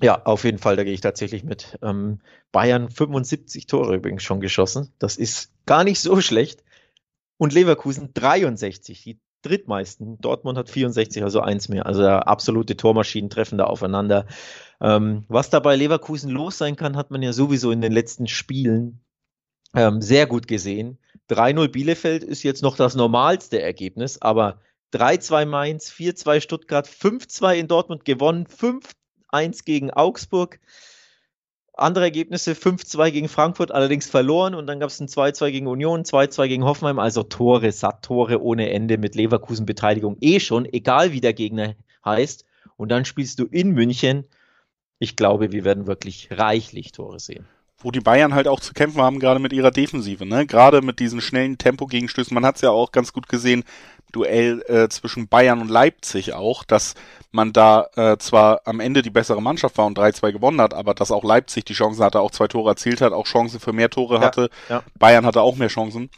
Ja, 0.02 0.22
auf 0.26 0.44
jeden 0.44 0.58
Fall, 0.58 0.76
da 0.76 0.84
gehe 0.84 0.92
ich 0.92 1.00
tatsächlich 1.00 1.46
mit. 1.46 1.80
Ähm, 1.82 2.20
Bayern 2.52 2.90
75 2.90 3.68
Tore 3.68 3.96
übrigens 3.96 4.24
schon 4.24 4.42
geschossen. 4.42 4.92
Das 5.00 5.16
ist 5.16 5.54
gar 5.66 5.86
nicht 5.86 6.02
so 6.02 6.20
schlecht. 6.20 6.62
Und 7.38 7.54
Leverkusen 7.54 8.14
63, 8.14 9.02
die 9.02 9.20
drittmeisten. 9.44 10.20
Dortmund 10.20 10.58
hat 10.58 10.70
64, 10.70 11.24
also 11.24 11.40
eins 11.40 11.70
mehr. 11.70 11.86
Also 11.86 12.06
absolute 12.06 12.76
Tormaschinen 12.76 13.30
treffen 13.30 13.58
da 13.58 13.64
aufeinander. 13.64 14.26
Ähm, 14.82 15.24
was 15.30 15.50
da 15.50 15.62
bei 15.62 15.78
Leverkusen 15.78 16.30
los 16.32 16.58
sein 16.58 16.76
kann, 16.76 16.98
hat 16.98 17.12
man 17.12 17.22
ja 17.22 17.32
sowieso 17.32 17.72
in 17.72 17.80
den 17.80 17.94
letzten 17.94 18.28
Spielen 18.28 19.00
ähm, 19.76 20.02
sehr 20.02 20.26
gut 20.26 20.48
gesehen. 20.48 20.98
3-0 21.30 21.68
Bielefeld 21.70 22.24
ist 22.24 22.44
jetzt 22.44 22.62
noch 22.62 22.78
das 22.78 22.96
normalste 22.96 23.62
Ergebnis, 23.62 24.22
aber 24.22 24.60
3-2 24.94 25.46
Mainz, 25.46 25.92
4-2 25.92 26.42
Stuttgart, 26.42 26.88
5-2 26.88 27.56
in 27.56 27.68
Dortmund 27.68 28.06
gewonnen, 28.06 28.48
5 28.48 28.92
1 29.30 29.66
gegen 29.66 29.92
Augsburg. 29.92 30.60
andere 31.74 32.06
Ergebnisse 32.06 32.54
5-2 32.54 33.12
gegen 33.12 33.28
Frankfurt, 33.28 33.72
allerdings 33.72 34.08
verloren 34.10 34.56
und 34.56 34.66
dann 34.68 34.80
gab 34.80 34.90
es 34.90 35.02
ein 35.02 35.10
2-2 35.10 35.52
gegen 35.52 35.68
Union, 35.68 36.04
2-2 36.04 36.48
gegen 36.48 36.64
Hoffenheim, 36.64 37.00
also 37.00 37.24
Tore, 37.24 37.70
satt 37.74 38.02
Tore 38.02 38.42
ohne 38.42 38.70
Ende 38.70 38.98
mit 38.98 39.16
Leverkusen-Beteiligung 39.16 40.16
eh 40.22 40.40
schon, 40.40 40.66
egal 40.66 41.12
wie 41.12 41.20
der 41.20 41.34
Gegner 41.34 41.76
heißt. 42.06 42.46
Und 42.78 42.90
dann 42.90 43.04
spielst 43.04 43.40
du 43.40 43.46
in 43.46 43.72
München. 43.72 44.26
Ich 45.00 45.18
glaube, 45.18 45.52
wir 45.52 45.66
werden 45.66 45.86
wirklich 45.88 46.30
reichlich 46.32 46.94
Tore 46.94 47.20
sehen 47.20 47.46
wo 47.80 47.92
die 47.92 48.00
Bayern 48.00 48.34
halt 48.34 48.48
auch 48.48 48.60
zu 48.60 48.74
kämpfen 48.74 49.02
haben, 49.02 49.20
gerade 49.20 49.40
mit 49.40 49.54
ihrer 49.54 49.72
Defensive, 49.72 50.26
ne? 50.26 50.46
Gerade 50.46 50.82
mit 50.82 51.00
diesen 51.00 51.22
schnellen 51.22 51.58
Tempo-Gegenstößen. 51.58 52.34
Man 52.34 52.46
hat 52.46 52.56
es 52.56 52.62
ja 52.62 52.72
auch 52.72 52.92
ganz 52.92 53.14
gut 53.14 53.28
gesehen, 53.30 53.64
Duell 54.12 54.64
äh, 54.70 54.88
zwischen 54.88 55.28
Bayern 55.28 55.60
und 55.60 55.70
Leipzig 55.70 56.32
auch, 56.34 56.64
dass 56.64 56.94
man 57.32 57.52
da 57.52 57.88
äh, 57.98 58.18
zwar 58.18 58.62
am 58.64 58.80
Ende 58.80 59.02
die 59.02 59.10
bessere 59.10 59.42
Mannschaft 59.42 59.78
war 59.78 59.86
und 59.86 60.00
3-2 60.00 60.32
gewonnen 60.32 60.62
hat, 60.62 60.74
aber 60.74 60.94
dass 60.94 61.12
auch 61.12 61.26
Leipzig 61.26 61.66
die 61.66 61.74
Chancen 61.74 62.02
hatte, 62.02 62.22
auch 62.22 62.32
zwei 62.32 62.48
Tore 62.48 62.70
erzielt 62.70 63.02
hat, 63.02 63.12
auch 63.12 63.26
Chancen 63.26 63.60
für 63.60 63.74
mehr 63.74 63.90
Tore 63.90 64.22
hatte. 64.22 64.50
Ja. 64.70 64.84
Bayern 64.98 65.26
hatte 65.26 65.42
auch 65.42 65.58
mehr 65.58 65.68
Chancen. 65.68 66.10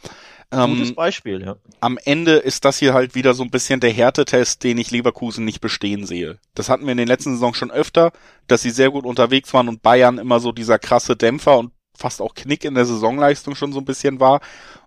Gutes 0.50 0.88
ähm, 0.88 0.94
Beispiel, 0.94 1.42
ja. 1.42 1.56
Am 1.80 1.98
Ende 2.02 2.36
ist 2.36 2.64
das 2.64 2.78
hier 2.78 2.94
halt 2.94 3.14
wieder 3.14 3.34
so 3.34 3.42
ein 3.42 3.50
bisschen 3.50 3.80
der 3.80 3.92
Härtetest, 3.92 4.64
den 4.64 4.78
ich 4.78 4.90
Leverkusen 4.90 5.44
nicht 5.44 5.60
bestehen 5.60 6.06
sehe. 6.06 6.38
Das 6.54 6.70
hatten 6.70 6.84
wir 6.86 6.92
in 6.92 6.98
den 6.98 7.08
letzten 7.08 7.34
Saisons 7.34 7.58
schon 7.58 7.70
öfter, 7.70 8.12
dass 8.46 8.62
sie 8.62 8.70
sehr 8.70 8.90
gut 8.90 9.04
unterwegs 9.04 9.52
waren 9.52 9.68
und 9.68 9.82
Bayern 9.82 10.16
immer 10.16 10.40
so 10.40 10.52
dieser 10.52 10.78
krasse 10.78 11.16
Dämpfer 11.16 11.58
und 11.58 11.72
fast 11.98 12.22
auch 12.22 12.34
Knick 12.34 12.64
in 12.64 12.74
der 12.74 12.86
Saisonleistung 12.86 13.54
schon 13.56 13.72
so 13.72 13.80
ein 13.80 13.84
bisschen 13.84 14.20
war. 14.20 14.40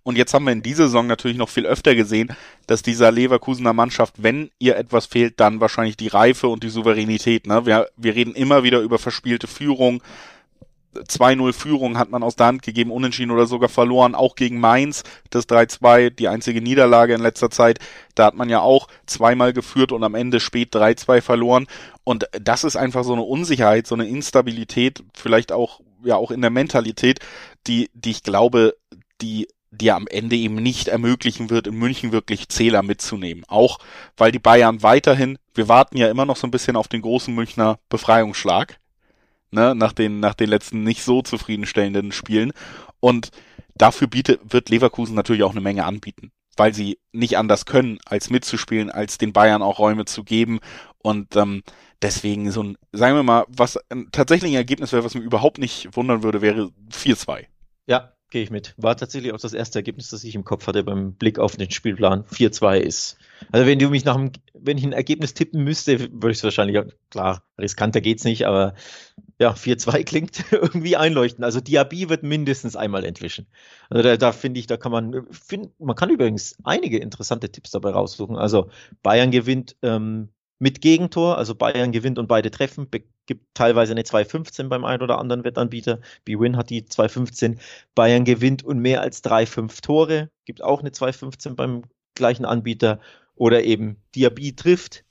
Und 0.04 0.18
jetzt 0.18 0.34
haben 0.34 0.46
wir 0.46 0.54
in 0.54 0.64
dieser 0.64 0.86
Saison 0.86 1.06
natürlich 1.06 1.38
noch 1.38 1.50
viel 1.50 1.68
öfter 1.68 1.94
gesehen, 1.94 2.36
dass 2.66 2.82
dieser 2.82 3.12
Leverkusener 3.12 3.74
Mannschaft, 3.74 4.16
wenn 4.18 4.50
ihr 4.58 4.78
etwas 4.78 5.06
fehlt, 5.06 5.40
dann 5.40 5.60
wahrscheinlich 5.60 5.98
die 5.98 6.08
Reife 6.08 6.48
und 6.48 6.64
die 6.64 6.70
Souveränität. 6.70 7.46
Ne? 7.46 7.66
Wir, 7.66 7.90
wir 7.98 8.16
reden 8.16 8.34
immer 8.34 8.64
wieder 8.64 8.80
über 8.80 8.98
verspielte 8.98 9.46
Führung, 9.46 10.02
2-0 10.96 11.54
Führung 11.54 11.98
hat 11.98 12.10
man 12.10 12.24
aus 12.24 12.36
der 12.36 12.48
Hand 12.48 12.62
gegeben, 12.62 12.92
unentschieden 12.92 13.32
oder 13.32 13.46
sogar 13.46 13.70
verloren, 13.70 14.16
auch 14.16 14.36
gegen 14.36 14.60
Mainz, 14.60 15.04
das 15.30 15.48
3-2, 15.48 16.10
die 16.10 16.28
einzige 16.28 16.62
Niederlage 16.62 17.14
in 17.14 17.22
letzter 17.22 17.50
Zeit. 17.50 17.80
Da 18.16 18.26
hat 18.26 18.36
man 18.36 18.50
ja 18.50 18.60
auch 18.60 18.88
zweimal 19.06 19.54
geführt 19.54 19.92
und 19.92 20.04
am 20.04 20.16
Ende 20.16 20.40
spät 20.40 20.74
3-2 20.74 21.22
verloren. 21.22 21.68
Und 22.04 22.28
das 22.40 22.64
ist 22.64 22.76
einfach 22.76 23.04
so 23.04 23.14
eine 23.14 23.24
Unsicherheit, 23.24 23.88
so 23.88 23.96
eine 23.96 24.08
Instabilität, 24.08 25.04
vielleicht 25.14 25.52
auch, 25.52 25.82
ja, 26.04 26.16
auch 26.16 26.32
in 26.32 26.42
der 26.42 26.50
Mentalität, 26.50 27.20
die, 27.68 27.90
die 27.94 28.12
ich 28.12 28.24
glaube, 28.24 28.76
die 29.22 29.48
die 29.74 29.92
am 29.92 30.06
Ende 30.08 30.36
eben 30.36 30.56
nicht 30.56 30.90
ermöglichen 30.90 31.50
wird, 31.50 31.66
in 31.66 31.76
München 31.76 32.12
wirklich 32.12 32.50
Zähler 32.50 32.84
mitzunehmen. 32.84 33.46
Auch 33.48 33.80
weil 34.18 34.34
die 34.34 34.40
Bayern 34.40 34.84
weiterhin, 34.84 35.38
wir 35.54 35.70
warten 35.70 35.96
ja 35.96 36.10
immer 36.10 36.26
noch 36.26 36.36
so 36.36 36.46
ein 36.46 36.52
bisschen 36.52 36.76
auf 36.76 36.90
den 36.90 37.02
großen 37.02 37.34
Münchner 37.34 37.80
Befreiungsschlag 37.88 38.81
ne, 39.52 39.76
nach 39.76 39.94
den, 39.94 40.20
nach 40.20 40.34
den 40.34 40.50
letzten 40.50 40.84
nicht 40.84 41.04
so 41.04 41.22
zufriedenstellenden 41.22 42.12
Spielen. 42.12 42.52
Und 43.00 43.32
dafür 43.76 44.08
bietet, 44.08 44.42
wird 44.52 44.70
Leverkusen 44.70 45.16
natürlich 45.16 45.44
auch 45.44 45.52
eine 45.52 45.62
Menge 45.62 45.86
anbieten, 45.86 46.32
weil 46.58 46.74
sie 46.74 47.00
nicht 47.12 47.38
anders 47.38 47.66
können, 47.66 48.00
als 48.06 48.30
mitzuspielen, 48.30 48.90
als 48.90 49.18
den 49.18 49.34
Bayern 49.34 49.62
auch 49.62 49.80
Räume 49.80 50.06
zu 50.06 50.24
geben. 50.24 50.60
Und 50.98 51.36
ähm, 51.36 51.64
deswegen 52.02 52.52
so 52.52 52.64
ein, 52.64 52.78
sagen 52.92 53.16
wir 53.16 53.24
mal, 53.24 53.46
was 53.48 53.78
ein 53.90 54.10
tatsächlich 54.12 54.52
ein 54.52 54.58
Ergebnis 54.58 54.92
wäre, 54.92 55.04
was 55.04 55.16
mir 55.16 55.22
überhaupt 55.22 55.58
nicht 55.58 55.96
wundern 55.96 56.24
würde, 56.24 56.42
wäre 56.42 56.72
4-2. 56.92 57.46
Ja, 57.88 58.14
Gehe 58.32 58.44
ich 58.44 58.50
mit. 58.50 58.74
War 58.78 58.96
tatsächlich 58.96 59.34
auch 59.34 59.42
das 59.42 59.52
erste 59.52 59.80
Ergebnis, 59.80 60.10
das 60.10 60.24
ich 60.24 60.36
im 60.36 60.46
Kopf 60.46 60.66
hatte 60.66 60.86
beim 60.86 61.16
Blick 61.16 61.38
auf 61.38 61.58
den 61.58 61.70
Spielplan. 61.70 62.24
4-2 62.24 62.78
ist. 62.78 63.18
Also 63.52 63.68
wenn 63.68 63.78
du 63.78 63.90
mich 63.90 64.06
nach 64.06 64.16
dem, 64.16 64.32
wenn 64.54 64.78
ich 64.78 64.86
ein 64.86 64.94
Ergebnis 64.94 65.34
tippen 65.34 65.66
müsste, 65.66 66.00
würde 66.00 66.32
ich 66.32 66.38
es 66.38 66.44
wahrscheinlich, 66.46 66.82
klar, 67.10 67.44
riskanter 67.60 68.00
geht's 68.00 68.24
nicht, 68.24 68.48
aber 68.48 68.74
ja, 69.42 69.54
4-2 69.54 70.04
klingt 70.06 70.46
irgendwie 70.52 70.96
einleuchtend. 70.96 71.44
Also 71.44 71.62
Diaby 71.62 72.10
wird 72.10 72.22
mindestens 72.22 72.76
einmal 72.76 73.04
entwischen. 73.04 73.48
Also 73.90 74.04
da, 74.04 74.16
da 74.16 74.32
finde 74.34 74.60
ich, 74.60 74.68
da 74.68 74.78
kann 74.78 74.92
man, 74.92 75.26
find, 75.32 75.72
man 75.80 75.96
kann 75.96 76.12
übrigens 76.12 76.56
einige 76.64 77.00
interessante 77.00 77.52
Tipps 77.52 77.72
dabei 77.72 77.90
raussuchen. 77.90 78.38
Also 78.38 78.70
Bayern 79.02 79.32
gewinnt 79.32 79.76
ähm, 79.82 80.30
mit 80.60 80.80
Gegentor, 80.80 81.40
also 81.40 81.56
Bayern 81.56 81.92
gewinnt 81.92 82.20
und 82.20 82.28
beide 82.28 82.52
treffen, 82.52 82.88
gibt 83.26 83.56
teilweise 83.56 83.94
eine 83.94 84.04
2,15 84.04 84.68
beim 84.68 84.86
einen 84.86 85.02
oder 85.02 85.18
anderen 85.18 85.44
Wettanbieter. 85.44 86.02
B-Win 86.24 86.56
hat 86.56 86.70
die 86.70 86.84
2,15. 86.84 87.58
Bayern 87.96 88.26
gewinnt 88.26 88.64
und 88.64 88.78
mehr 88.78 89.02
als 89.02 89.24
3,5 89.24 89.82
Tore, 89.82 90.30
gibt 90.46 90.64
auch 90.64 90.82
eine 90.82 90.92
2,15 90.92 91.56
beim 91.56 91.82
gleichen 92.14 92.46
Anbieter. 92.46 93.00
Oder 93.34 93.64
eben 93.64 94.04
Diaby 94.14 94.56
trifft, 94.56 95.04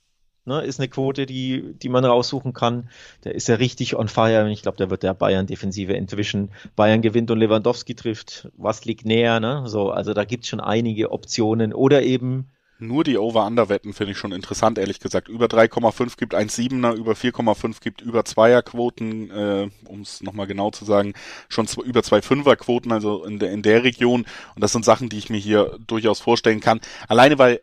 ne, 0.45 0.61
ist 0.61 0.79
eine 0.79 0.89
Quote, 0.89 1.25
die, 1.25 1.73
die 1.75 1.89
man 1.89 2.05
raussuchen 2.05 2.53
kann. 2.53 2.89
Der 3.23 3.35
ist 3.35 3.47
ja 3.47 3.55
richtig 3.55 3.95
on 3.95 4.07
fire. 4.07 4.49
Ich 4.49 4.61
glaube, 4.61 4.77
da 4.77 4.89
wird 4.89 5.03
der 5.03 5.13
Bayern-Defensive 5.13 5.95
entwischen. 5.95 6.51
Bayern 6.75 7.01
gewinnt 7.01 7.31
und 7.31 7.39
Lewandowski 7.39 7.95
trifft. 7.95 8.49
Was 8.57 8.85
liegt 8.85 9.05
näher? 9.05 9.39
Ne? 9.39 9.63
So, 9.67 9.91
also 9.91 10.13
da 10.13 10.25
gibt 10.25 10.43
es 10.43 10.49
schon 10.49 10.59
einige 10.59 11.11
Optionen. 11.11 11.73
Oder 11.73 12.03
eben 12.03 12.49
nur 12.81 13.03
die 13.03 13.19
Over-Under-Wetten 13.19 13.93
finde 13.93 14.13
ich 14.13 14.17
schon 14.17 14.31
interessant, 14.31 14.79
ehrlich 14.79 14.99
gesagt. 14.99 15.27
Über 15.27 15.45
3,5 15.45 16.17
gibt 16.17 16.33
1,7er, 16.33 16.95
über 16.95 17.11
4,5 17.11 17.79
gibt 17.79 18.01
über 18.01 18.21
2er-Quoten, 18.21 19.29
äh, 19.29 19.69
um 19.85 20.01
es 20.01 20.23
nochmal 20.23 20.47
genau 20.47 20.71
zu 20.71 20.83
sagen, 20.83 21.13
schon 21.47 21.67
zwei, 21.67 21.83
über 21.83 21.99
2,5er-Quoten, 21.99 22.91
also 22.91 23.23
in 23.23 23.37
der, 23.37 23.51
in 23.51 23.61
der 23.61 23.83
Region. 23.83 24.25
Und 24.55 24.63
das 24.63 24.71
sind 24.71 24.83
Sachen, 24.83 25.09
die 25.09 25.19
ich 25.19 25.29
mir 25.29 25.37
hier 25.37 25.77
durchaus 25.85 26.19
vorstellen 26.19 26.59
kann. 26.59 26.81
Alleine 27.07 27.37
weil 27.37 27.61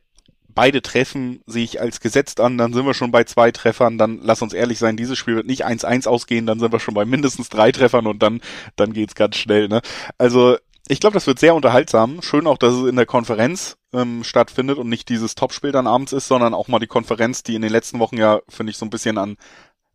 beide 0.48 0.82
Treffen 0.82 1.42
sehe 1.46 1.64
ich 1.64 1.80
als 1.80 2.00
gesetzt 2.00 2.40
an, 2.40 2.58
dann 2.58 2.72
sind 2.72 2.86
wir 2.86 2.94
schon 2.94 3.12
bei 3.12 3.24
zwei 3.24 3.52
Treffern, 3.52 3.98
dann 3.98 4.20
lass 4.22 4.42
uns 4.42 4.52
ehrlich 4.52 4.78
sein, 4.78 4.96
dieses 4.96 5.18
Spiel 5.18 5.36
wird 5.36 5.46
nicht 5.46 5.66
1-1 5.66 6.08
ausgehen, 6.08 6.46
dann 6.46 6.58
sind 6.58 6.72
wir 6.72 6.80
schon 6.80 6.94
bei 6.94 7.04
mindestens 7.04 7.48
drei 7.48 7.72
Treffern 7.72 8.06
und 8.06 8.22
dann, 8.22 8.40
dann 8.76 8.92
geht's 8.92 9.14
ganz 9.14 9.36
schnell, 9.36 9.68
ne? 9.68 9.80
Also, 10.16 10.56
ich 10.90 11.00
glaube, 11.00 11.14
das 11.14 11.26
wird 11.26 11.38
sehr 11.38 11.54
unterhaltsam. 11.54 12.22
Schön 12.22 12.46
auch, 12.46 12.56
dass 12.56 12.72
es 12.72 12.88
in 12.88 12.96
der 12.96 13.04
Konferenz 13.04 13.76
ähm, 13.92 14.24
stattfindet 14.24 14.78
und 14.78 14.88
nicht 14.88 15.10
dieses 15.10 15.34
Topspiel 15.34 15.70
dann 15.70 15.86
abends 15.86 16.12
ist, 16.14 16.28
sondern 16.28 16.54
auch 16.54 16.66
mal 16.68 16.78
die 16.78 16.86
Konferenz, 16.86 17.42
die 17.42 17.54
in 17.54 17.62
den 17.62 17.70
letzten 17.70 17.98
Wochen 17.98 18.16
ja, 18.16 18.40
finde 18.48 18.70
ich, 18.70 18.78
so 18.78 18.86
ein 18.86 18.90
bisschen 18.90 19.18
an, 19.18 19.36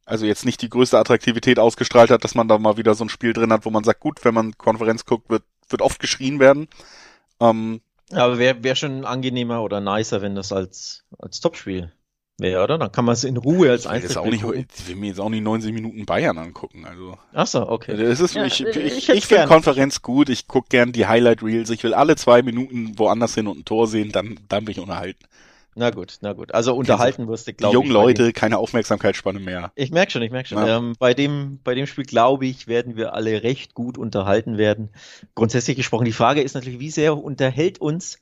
also 0.06 0.26
jetzt 0.26 0.46
nicht 0.46 0.62
die 0.62 0.70
größte 0.70 0.98
Attraktivität 1.00 1.60
ausgestrahlt 1.60 2.12
hat, 2.12 2.24
dass 2.24 2.36
man 2.36 2.48
da 2.48 2.58
mal 2.60 2.78
wieder 2.78 2.94
so 2.94 3.06
ein 3.06 3.10
Spiel 3.10 3.34
drin 3.34 3.52
hat, 3.52 3.66
wo 3.66 3.70
man 3.70 3.84
sagt, 3.84 4.02
gut, 4.02 4.24
wenn 4.24 4.34
man 4.34 4.58
Konferenz 4.58 5.06
guckt, 5.06 5.30
wird, 5.30 5.44
wird 5.70 5.82
oft 5.82 6.00
geschrien 6.00 6.40
werden. 6.40 6.68
Ähm, 7.40 7.82
aber 8.16 8.38
wäre 8.38 8.64
wär 8.64 8.76
schon 8.76 9.06
angenehmer 9.06 9.62
oder 9.64 9.82
nicer, 9.82 10.22
wenn 10.22 10.36
das 10.36 10.52
als, 10.52 11.06
als 11.20 11.40
Topspiel 11.40 11.92
wäre, 12.38 12.64
oder? 12.64 12.78
Dann 12.78 12.92
kann 12.92 13.06
man 13.06 13.14
es 13.14 13.24
in 13.24 13.38
Ruhe 13.38 13.72
als 13.72 13.88
Einzelspiel 13.88 14.40
gucken. 14.40 14.68
Ich 14.76 14.88
will 14.88 14.96
mir 14.96 15.08
jetzt 15.08 15.20
auch 15.20 15.30
nicht 15.30 15.44
90 15.44 15.74
Minuten 15.74 16.06
Bayern 16.06 16.38
angucken. 16.38 16.86
Also. 16.86 17.18
Ach 17.34 17.48
so, 17.48 17.68
okay. 17.68 17.96
Das 17.96 18.20
ist, 18.20 18.36
ja, 18.36 18.46
ich 18.46 18.62
ich, 18.66 18.76
ich, 18.76 19.10
ich 19.10 19.26
finde 19.28 19.48
Konferenz 19.48 20.02
gut, 20.02 20.30
ich 20.30 20.48
gucke 20.48 20.68
gern 20.70 20.92
die 20.92 21.08
Highlight 21.08 21.44
Reels, 21.44 21.70
ich 21.70 21.84
will 21.84 21.94
alle 21.94 22.16
zwei 22.16 22.42
Minuten 22.42 22.98
woanders 22.98 23.36
hin 23.36 23.48
und 23.48 23.60
ein 23.60 23.66
Tor 23.66 23.88
sehen, 23.88 24.12
dann, 24.12 24.40
dann 24.50 24.66
bin 24.66 24.74
ich 24.74 24.80
unterhalten. 24.80 25.24
Na 25.76 25.90
gut, 25.90 26.18
na 26.22 26.34
gut. 26.34 26.54
Also 26.54 26.76
unterhalten 26.76 27.28
wirst 27.28 27.48
du, 27.48 27.54
glaube 27.54 27.72
ich. 27.72 27.82
Jungen 27.82 27.92
Leute, 27.92 28.34
keine 28.34 28.58
Aufmerksamkeitsspanne 28.58 29.40
mehr. 29.40 29.72
Ich 29.76 29.92
merke 29.92 30.12
schon, 30.12 30.22
ich 30.22 30.32
merke 30.32 30.50
schon. 30.50 30.58
Ja. 30.60 30.78
Ähm, 30.78 30.94
bei, 31.00 31.14
dem, 31.14 31.60
bei 31.64 31.76
dem 31.76 31.88
Spiel, 31.88 32.06
glaube 32.06 32.46
ich, 32.46 32.68
werden 32.68 32.96
wir 32.96 33.14
alle 33.14 33.44
recht 33.44 33.74
gut 33.74 33.98
unterhalten 33.98 34.58
werden. 34.58 34.90
Grundsätzlich 35.36 35.76
gesprochen, 35.76 36.06
die 36.06 36.12
Frage 36.12 36.42
ist 36.42 36.54
natürlich, 36.56 36.80
wie 36.80 36.92
sehr 36.92 37.18
unterhält 37.18 37.80
uns 37.80 38.20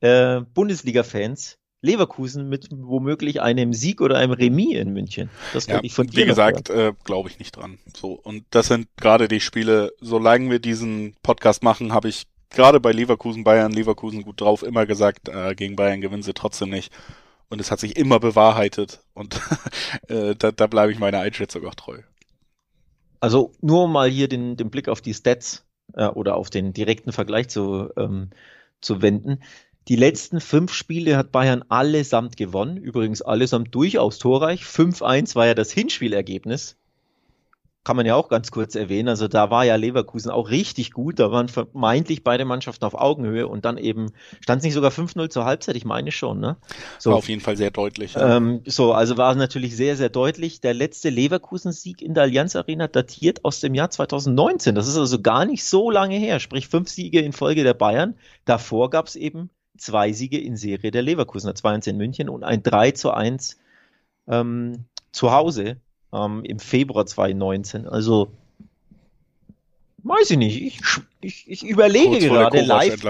äh, 0.00 0.40
Bundesliga-Fans 0.40 1.58
Leverkusen 1.82 2.48
mit 2.48 2.68
womöglich 2.72 3.40
einem 3.40 3.72
Sieg 3.72 4.00
oder 4.00 4.16
einem 4.16 4.32
Remis 4.32 4.76
in 4.76 4.92
München. 4.92 5.30
Das 5.52 5.66
ja, 5.66 5.80
ich 5.82 5.94
von 5.94 6.06
dir. 6.06 6.16
Wie 6.16 6.26
gesagt, 6.26 6.70
äh, 6.70 6.92
glaube 7.04 7.28
ich 7.28 7.38
nicht 7.38 7.56
dran. 7.56 7.78
So 7.94 8.12
und 8.12 8.44
das 8.50 8.66
sind 8.66 8.88
gerade 8.96 9.28
die 9.28 9.40
Spiele. 9.40 9.92
Solange 10.00 10.50
wir 10.50 10.58
diesen 10.58 11.14
Podcast 11.22 11.62
machen, 11.62 11.92
habe 11.92 12.08
ich 12.08 12.26
gerade 12.50 12.80
bei 12.80 12.92
Leverkusen, 12.92 13.44
Bayern, 13.44 13.72
Leverkusen 13.72 14.22
gut 14.22 14.40
drauf 14.40 14.62
immer 14.62 14.86
gesagt, 14.86 15.28
äh, 15.28 15.54
gegen 15.54 15.76
Bayern 15.76 16.00
gewinnen 16.00 16.22
sie 16.22 16.34
trotzdem 16.34 16.70
nicht. 16.70 16.92
Und 17.48 17.60
es 17.60 17.70
hat 17.70 17.78
sich 17.78 17.96
immer 17.96 18.18
bewahrheitet 18.18 19.00
und 19.14 19.40
äh, 20.08 20.34
da, 20.34 20.50
da 20.50 20.66
bleibe 20.66 20.92
ich 20.92 20.98
meiner 20.98 21.20
Einschätzung 21.20 21.64
auch 21.66 21.74
treu. 21.74 21.98
Also 23.20 23.52
nur 23.60 23.88
mal 23.88 24.08
hier 24.08 24.28
den, 24.28 24.56
den 24.56 24.70
Blick 24.70 24.88
auf 24.88 25.00
die 25.00 25.14
Stats 25.14 25.64
äh, 25.94 26.06
oder 26.06 26.36
auf 26.36 26.50
den 26.50 26.72
direkten 26.72 27.12
Vergleich 27.12 27.48
zu, 27.48 27.90
ähm, 27.96 28.30
zu 28.80 29.00
wenden. 29.00 29.40
Die 29.88 29.96
letzten 29.96 30.40
fünf 30.40 30.72
Spiele 30.72 31.16
hat 31.16 31.30
Bayern 31.30 31.64
allesamt 31.68 32.36
gewonnen. 32.36 32.76
Übrigens 32.76 33.22
allesamt 33.22 33.72
durchaus 33.74 34.18
torreich. 34.18 34.62
5-1 34.62 35.36
war 35.36 35.46
ja 35.46 35.54
das 35.54 35.70
Hinspielergebnis. 35.70 36.76
Kann 37.86 37.94
man 37.94 38.04
ja 38.04 38.16
auch 38.16 38.28
ganz 38.28 38.50
kurz 38.50 38.74
erwähnen. 38.74 39.08
Also 39.08 39.28
da 39.28 39.48
war 39.48 39.64
ja 39.64 39.76
Leverkusen 39.76 40.28
auch 40.28 40.50
richtig 40.50 40.90
gut. 40.90 41.20
Da 41.20 41.30
waren 41.30 41.48
vermeintlich 41.48 42.24
beide 42.24 42.44
Mannschaften 42.44 42.84
auf 42.84 42.94
Augenhöhe 42.94 43.46
und 43.46 43.64
dann 43.64 43.78
eben 43.78 44.10
stand 44.40 44.58
es 44.58 44.64
nicht 44.64 44.74
sogar 44.74 44.90
5-0 44.90 45.28
zur 45.28 45.44
Halbzeit. 45.44 45.76
Ich 45.76 45.84
meine 45.84 46.10
schon, 46.10 46.40
ne? 46.40 46.56
So. 46.98 47.10
War 47.10 47.18
auf 47.18 47.28
jeden 47.28 47.40
Fall 47.40 47.56
sehr 47.56 47.70
deutlich. 47.70 48.16
Ähm, 48.18 48.62
so, 48.66 48.92
also 48.92 49.16
war 49.18 49.30
es 49.30 49.36
natürlich 49.36 49.76
sehr, 49.76 49.94
sehr 49.96 50.08
deutlich. 50.08 50.60
Der 50.60 50.74
letzte 50.74 51.10
Leverkusen-Sieg 51.10 52.02
in 52.02 52.14
der 52.14 52.24
Allianz 52.24 52.56
Arena 52.56 52.88
datiert 52.88 53.44
aus 53.44 53.60
dem 53.60 53.72
Jahr 53.76 53.90
2019. 53.90 54.74
Das 54.74 54.88
ist 54.88 54.96
also 54.96 55.22
gar 55.22 55.44
nicht 55.44 55.64
so 55.64 55.88
lange 55.88 56.16
her. 56.16 56.40
Sprich 56.40 56.66
fünf 56.66 56.88
Siege 56.88 57.20
in 57.20 57.32
Folge 57.32 57.62
der 57.62 57.74
Bayern. 57.74 58.16
Davor 58.46 58.90
gab 58.90 59.06
es 59.06 59.14
eben 59.14 59.48
zwei 59.78 60.10
Siege 60.10 60.40
in 60.40 60.56
Serie 60.56 60.90
der 60.90 61.02
Leverkusener, 61.02 61.52
2-1 61.52 61.90
in 61.90 61.98
München 61.98 62.28
und 62.30 62.42
ein 62.42 62.64
3 62.64 62.90
zu 62.90 63.12
1 63.12 63.58
ähm, 64.26 64.86
zu 65.12 65.30
Hause 65.30 65.76
ähm, 66.16 66.44
im 66.44 66.58
Februar 66.58 67.06
2019. 67.06 67.86
Also 67.86 68.32
Weiß 70.06 70.30
ich 70.30 70.38
nicht. 70.38 70.62
Ich, 70.62 70.80
ich, 71.20 71.50
ich 71.50 71.62
überlege 71.64 72.20
gerade 72.20 72.60
live. 72.60 73.02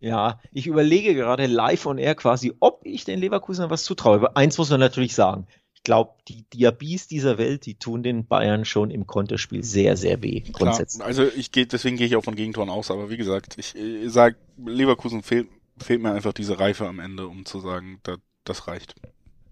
Ja, 0.00 0.38
ich 0.52 0.66
überlege 0.66 1.14
gerade 1.14 1.46
live 1.46 1.86
on 1.86 1.96
air 1.96 2.14
quasi, 2.14 2.52
ob 2.60 2.82
ich 2.84 3.04
den 3.06 3.18
Leverkusen 3.18 3.70
was 3.70 3.84
zutraue. 3.84 4.16
Aber 4.16 4.36
eins 4.36 4.58
muss 4.58 4.68
man 4.68 4.78
natürlich 4.78 5.14
sagen. 5.14 5.46
Ich 5.72 5.82
glaube, 5.82 6.12
die 6.28 6.42
Diabies 6.52 7.08
dieser 7.08 7.38
Welt, 7.38 7.64
die 7.64 7.76
tun 7.76 8.02
den 8.02 8.26
Bayern 8.26 8.66
schon 8.66 8.90
im 8.90 9.06
Konterspiel 9.06 9.64
sehr, 9.64 9.96
sehr 9.96 10.22
weh. 10.22 10.42
Grundsätzlich. 10.52 10.98
Klar, 10.98 11.08
also 11.08 11.24
ich 11.24 11.52
gehe, 11.52 11.66
deswegen 11.66 11.96
gehe 11.96 12.06
ich 12.06 12.16
auch 12.16 12.24
von 12.24 12.34
Gegentoren 12.34 12.68
aus. 12.68 12.90
Aber 12.90 13.08
wie 13.08 13.16
gesagt, 13.16 13.54
ich, 13.56 13.74
ich 13.74 14.12
sage, 14.12 14.36
Leverkusen 14.62 15.22
fehlt, 15.22 15.48
fehlt 15.78 16.02
mir 16.02 16.12
einfach 16.12 16.34
diese 16.34 16.60
Reife 16.60 16.86
am 16.86 16.98
Ende, 16.98 17.26
um 17.28 17.46
zu 17.46 17.60
sagen, 17.60 18.00
da, 18.02 18.16
das 18.44 18.68
reicht. 18.68 18.94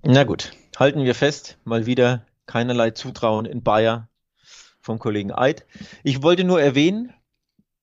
Na 0.02 0.24
gut, 0.24 0.52
halten 0.78 1.02
wir 1.04 1.14
fest. 1.14 1.56
Mal 1.64 1.86
wieder 1.86 2.26
keinerlei 2.46 2.90
Zutrauen 2.90 3.46
in 3.46 3.62
Bayern 3.62 4.08
vom 4.80 4.98
Kollegen 4.98 5.32
Eid. 5.32 5.64
Ich 6.02 6.22
wollte 6.22 6.44
nur 6.44 6.60
erwähnen, 6.60 7.12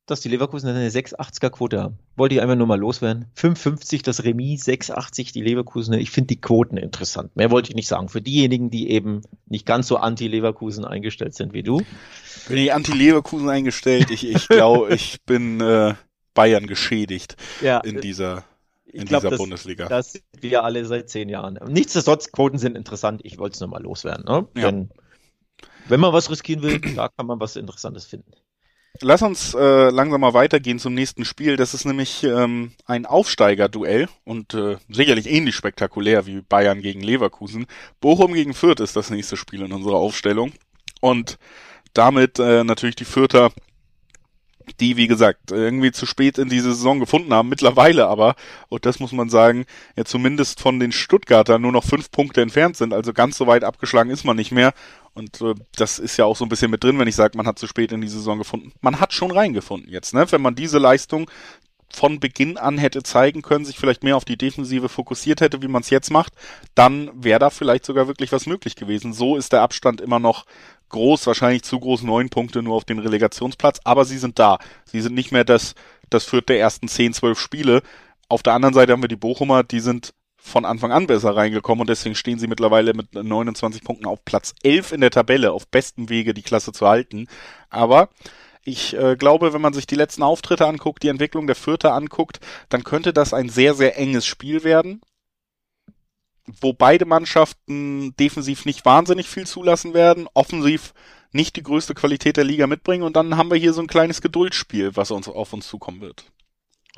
dass 0.06 0.20
die 0.20 0.30
Leverkusen 0.30 0.70
eine 0.70 0.90
680er 0.90 1.50
Quote 1.50 1.82
haben. 1.82 1.98
Wollte 2.16 2.36
ich 2.36 2.42
einfach 2.42 2.56
nur 2.56 2.68
mal 2.68 2.80
loswerden. 2.80 3.28
5,50 3.38 4.04
das 4.04 4.24
Remis, 4.24 4.66
6,80 4.66 5.32
die 5.32 5.42
Leverkusen. 5.42 5.94
Ich 5.94 6.12
finde 6.12 6.28
die 6.28 6.42
Quoten 6.42 6.78
interessant. 6.78 7.36
Mehr 7.36 7.50
wollte 7.50 7.70
ich 7.70 7.76
nicht 7.76 7.88
sagen. 7.88 8.10
Für 8.10 8.22
diejenigen, 8.22 8.70
die 8.70 8.90
eben 8.90 9.22
nicht 9.46 9.66
ganz 9.66 9.88
so 9.88 9.98
anti-Leverkusen 9.98 10.86
eingestellt 10.86 11.34
sind 11.34 11.54
wie 11.54 11.64
du. 11.64 11.82
Bin 12.48 12.58
ich 12.58 12.74
anti-Leverkusen 12.74 13.50
eingestellt? 13.50 14.12
Ich, 14.12 14.28
ich 14.28 14.48
glaube, 14.48 14.90
ich 14.94 15.22
bin 15.26 15.62
äh, 15.62 15.94
Bayern 16.34 16.68
geschädigt 16.68 17.36
ja, 17.62 17.80
in 17.80 18.02
dieser 18.02 18.44
in 18.94 19.06
glaub, 19.06 19.22
dieser 19.22 19.32
das, 19.32 19.40
Bundesliga. 19.40 19.88
Das 19.88 20.14
sind 20.14 20.24
wir 20.42 20.64
alle 20.64 20.86
seit 20.86 21.10
zehn 21.10 21.30
Jahren. 21.30 21.60
Nichtsdestotrotz, 21.68 22.32
Quoten 22.32 22.58
sind 22.58 22.76
interessant. 22.78 23.22
Ich 23.24 23.38
wollte 23.38 23.56
es 23.56 23.60
nur 23.60 23.70
mal 23.70 23.82
loswerden. 23.82 24.26
Ne? 24.26 24.48
Ja. 24.56 24.72
Denn 24.72 24.90
wenn 25.88 26.00
man 26.00 26.14
was 26.14 26.30
riskieren 26.30 26.62
will, 26.62 26.80
da 26.96 27.10
kann 27.10 27.26
man 27.26 27.40
was 27.40 27.56
Interessantes 27.56 28.06
finden. 28.06 28.32
Lass 29.00 29.22
uns 29.22 29.54
äh, 29.54 29.90
langsam 29.90 30.22
mal 30.22 30.34
weitergehen 30.34 30.78
zum 30.78 30.94
nächsten 30.94 31.26
Spiel. 31.26 31.56
Das 31.56 31.74
ist 31.74 31.86
nämlich 31.86 32.24
ähm, 32.24 32.74
ein 32.86 33.06
Aufsteiger-Duell 33.06 34.10
und 34.26 34.54
äh, 34.54 34.78
sicherlich 34.90 35.28
ähnlich 35.28 35.56
spektakulär 35.56 36.26
wie 36.26 36.42
Bayern 36.42 36.82
gegen 36.82 37.02
Leverkusen. 37.02 37.68
Bochum 38.02 38.34
gegen 38.34 38.54
Fürth 38.54 38.82
ist 38.82 38.96
das 38.96 39.10
nächste 39.10 39.38
Spiel 39.38 39.62
in 39.62 39.72
unserer 39.72 39.96
Aufstellung. 39.96 40.52
Und 41.00 41.40
damit 41.94 42.38
äh, 42.38 42.64
natürlich 42.64 42.96
die 42.96 43.06
Fürther 43.06 43.52
die, 44.80 44.98
wie 44.98 45.08
gesagt, 45.08 45.52
irgendwie 45.52 45.92
zu 45.92 46.06
spät 46.06 46.38
in 46.38 46.50
diese 46.50 46.74
Saison 46.74 47.00
gefunden 47.00 47.34
haben, 47.34 47.50
mittlerweile 47.50 48.08
aber, 48.08 48.36
und 48.70 48.86
das 48.86 49.00
muss 49.00 49.12
man 49.12 49.30
sagen, 49.30 49.66
ja 49.96 50.06
zumindest 50.06 50.62
von 50.62 50.80
den 50.80 50.92
Stuttgartern 50.92 51.62
nur 51.62 51.72
noch 51.72 51.84
fünf 51.84 52.12
Punkte 52.12 52.42
entfernt 52.42 52.78
sind, 52.78 52.94
also 52.94 53.14
ganz 53.14 53.38
so 53.38 53.48
weit 53.48 53.64
abgeschlagen 53.64 54.10
ist 54.10 54.24
man 54.24 54.38
nicht 54.38 54.52
mehr. 54.52 54.74
Und 55.14 55.42
äh, 55.42 55.56
das 55.76 56.00
ist 56.00 56.18
ja 56.18 56.26
auch 56.26 56.38
so 56.38 56.46
ein 56.46 56.50
bisschen 56.50 56.72
mit 56.72 56.84
drin, 56.84 56.98
wenn 56.98 57.08
ich 57.08 57.16
sage, 57.16 57.38
man 57.38 57.46
hat 57.46 57.60
zu 57.60 57.68
spät 57.68 57.92
in 57.92 58.02
die 58.02 58.08
Saison 58.08 58.38
gefunden. 58.38 58.72
Man 58.82 59.00
hat 59.00 59.14
schon 59.14 59.32
reingefunden 59.32 59.90
jetzt, 59.92 60.14
ne? 60.14 60.32
Wenn 60.32 60.42
man 60.42 60.56
diese 60.56 60.78
Leistung 60.78 61.30
von 61.94 62.20
Beginn 62.20 62.58
an 62.58 62.78
hätte 62.78 63.04
zeigen 63.04 63.42
können, 63.42 63.66
sich 63.66 63.78
vielleicht 63.78 64.04
mehr 64.04 64.18
auf 64.18 64.26
die 64.26 64.38
Defensive 64.38 64.90
fokussiert 64.90 65.42
hätte, 65.42 65.62
wie 65.62 65.68
man 65.68 65.82
es 65.82 65.90
jetzt 65.90 66.12
macht, 66.12 66.34
dann 66.76 67.12
wäre 67.14 67.40
da 67.40 67.50
vielleicht 67.50 67.86
sogar 67.86 68.08
wirklich 68.08 68.32
was 68.32 68.46
möglich 68.46 68.76
gewesen. 68.76 69.14
So 69.14 69.38
ist 69.38 69.54
der 69.54 69.62
Abstand 69.62 70.02
immer 70.02 70.20
noch 70.20 70.46
groß, 70.92 71.26
wahrscheinlich 71.28 71.64
zu 71.64 71.80
groß, 71.80 72.04
neun 72.04 72.30
Punkte 72.30 72.62
nur 72.62 72.76
auf 72.76 72.86
den 72.86 73.00
Relegationsplatz, 73.00 73.80
aber 73.84 74.06
sie 74.06 74.18
sind 74.18 74.40
da. 74.40 74.60
Sie 74.86 75.02
sind 75.02 75.16
nicht 75.16 75.32
mehr 75.32 75.44
das, 75.44 75.76
das 76.10 76.26
Viert 76.26 76.50
der 76.50 76.60
ersten 76.60 76.88
zehn, 76.88 77.14
zwölf 77.14 77.40
Spiele. 77.40 77.82
Auf 78.30 78.44
der 78.44 78.54
anderen 78.54 78.74
Seite 78.74 78.94
haben 78.94 79.02
wir 79.02 79.08
die 79.08 79.16
Bochumer, 79.16 79.64
die 79.64 79.80
sind 79.80 80.14
von 80.38 80.66
Anfang 80.66 80.92
an 80.92 81.08
besser 81.08 81.36
reingekommen 81.36 81.82
und 81.82 81.90
deswegen 81.90 82.16
stehen 82.16 82.40
sie 82.40 82.48
mittlerweile 82.48 82.94
mit 82.94 83.14
29 83.14 83.84
Punkten 83.84 84.08
auf 84.08 84.26
Platz 84.26 84.54
11 84.64 84.94
in 84.94 85.02
der 85.02 85.12
Tabelle, 85.12 85.52
auf 85.52 85.68
bestem 85.68 86.10
Wege 86.10 86.34
die 86.34 86.42
Klasse 86.42 86.72
zu 86.72 86.88
halten. 86.88 87.28
Aber 87.70 88.10
ich 88.64 88.96
äh, 88.96 89.16
glaube, 89.16 89.54
wenn 89.54 89.62
man 89.62 89.74
sich 89.74 89.88
die 89.88 89.96
letzten 89.96 90.24
Auftritte 90.24 90.66
anguckt, 90.66 91.04
die 91.04 91.10
Entwicklung 91.10 91.48
der 91.48 91.56
Vierter 91.56 91.94
anguckt, 91.94 92.40
dann 92.70 92.84
könnte 92.84 93.14
das 93.14 93.34
ein 93.34 93.50
sehr, 93.50 93.76
sehr 93.76 93.98
enges 93.98 94.26
Spiel 94.26 94.64
werden, 94.64 95.02
wo 96.60 96.74
beide 96.74 97.06
Mannschaften 97.06 98.16
defensiv 98.18 98.66
nicht 98.66 98.86
wahnsinnig 98.86 99.28
viel 99.28 99.46
zulassen 99.46 99.94
werden, 99.94 100.28
offensiv 100.34 100.94
nicht 101.32 101.56
die 101.56 101.64
größte 101.64 101.94
Qualität 101.94 102.38
der 102.38 102.44
Liga 102.44 102.68
mitbringen 102.68 103.04
und 103.04 103.16
dann 103.16 103.38
haben 103.38 103.52
wir 103.52 103.58
hier 103.58 103.74
so 103.74 103.82
ein 103.82 103.88
kleines 103.88 104.22
Geduldsspiel, 104.22 104.96
was 104.96 105.12
uns 105.12 105.28
auf 105.28 105.54
uns 105.54 105.68
zukommen 105.68 106.02
wird. 106.02 106.26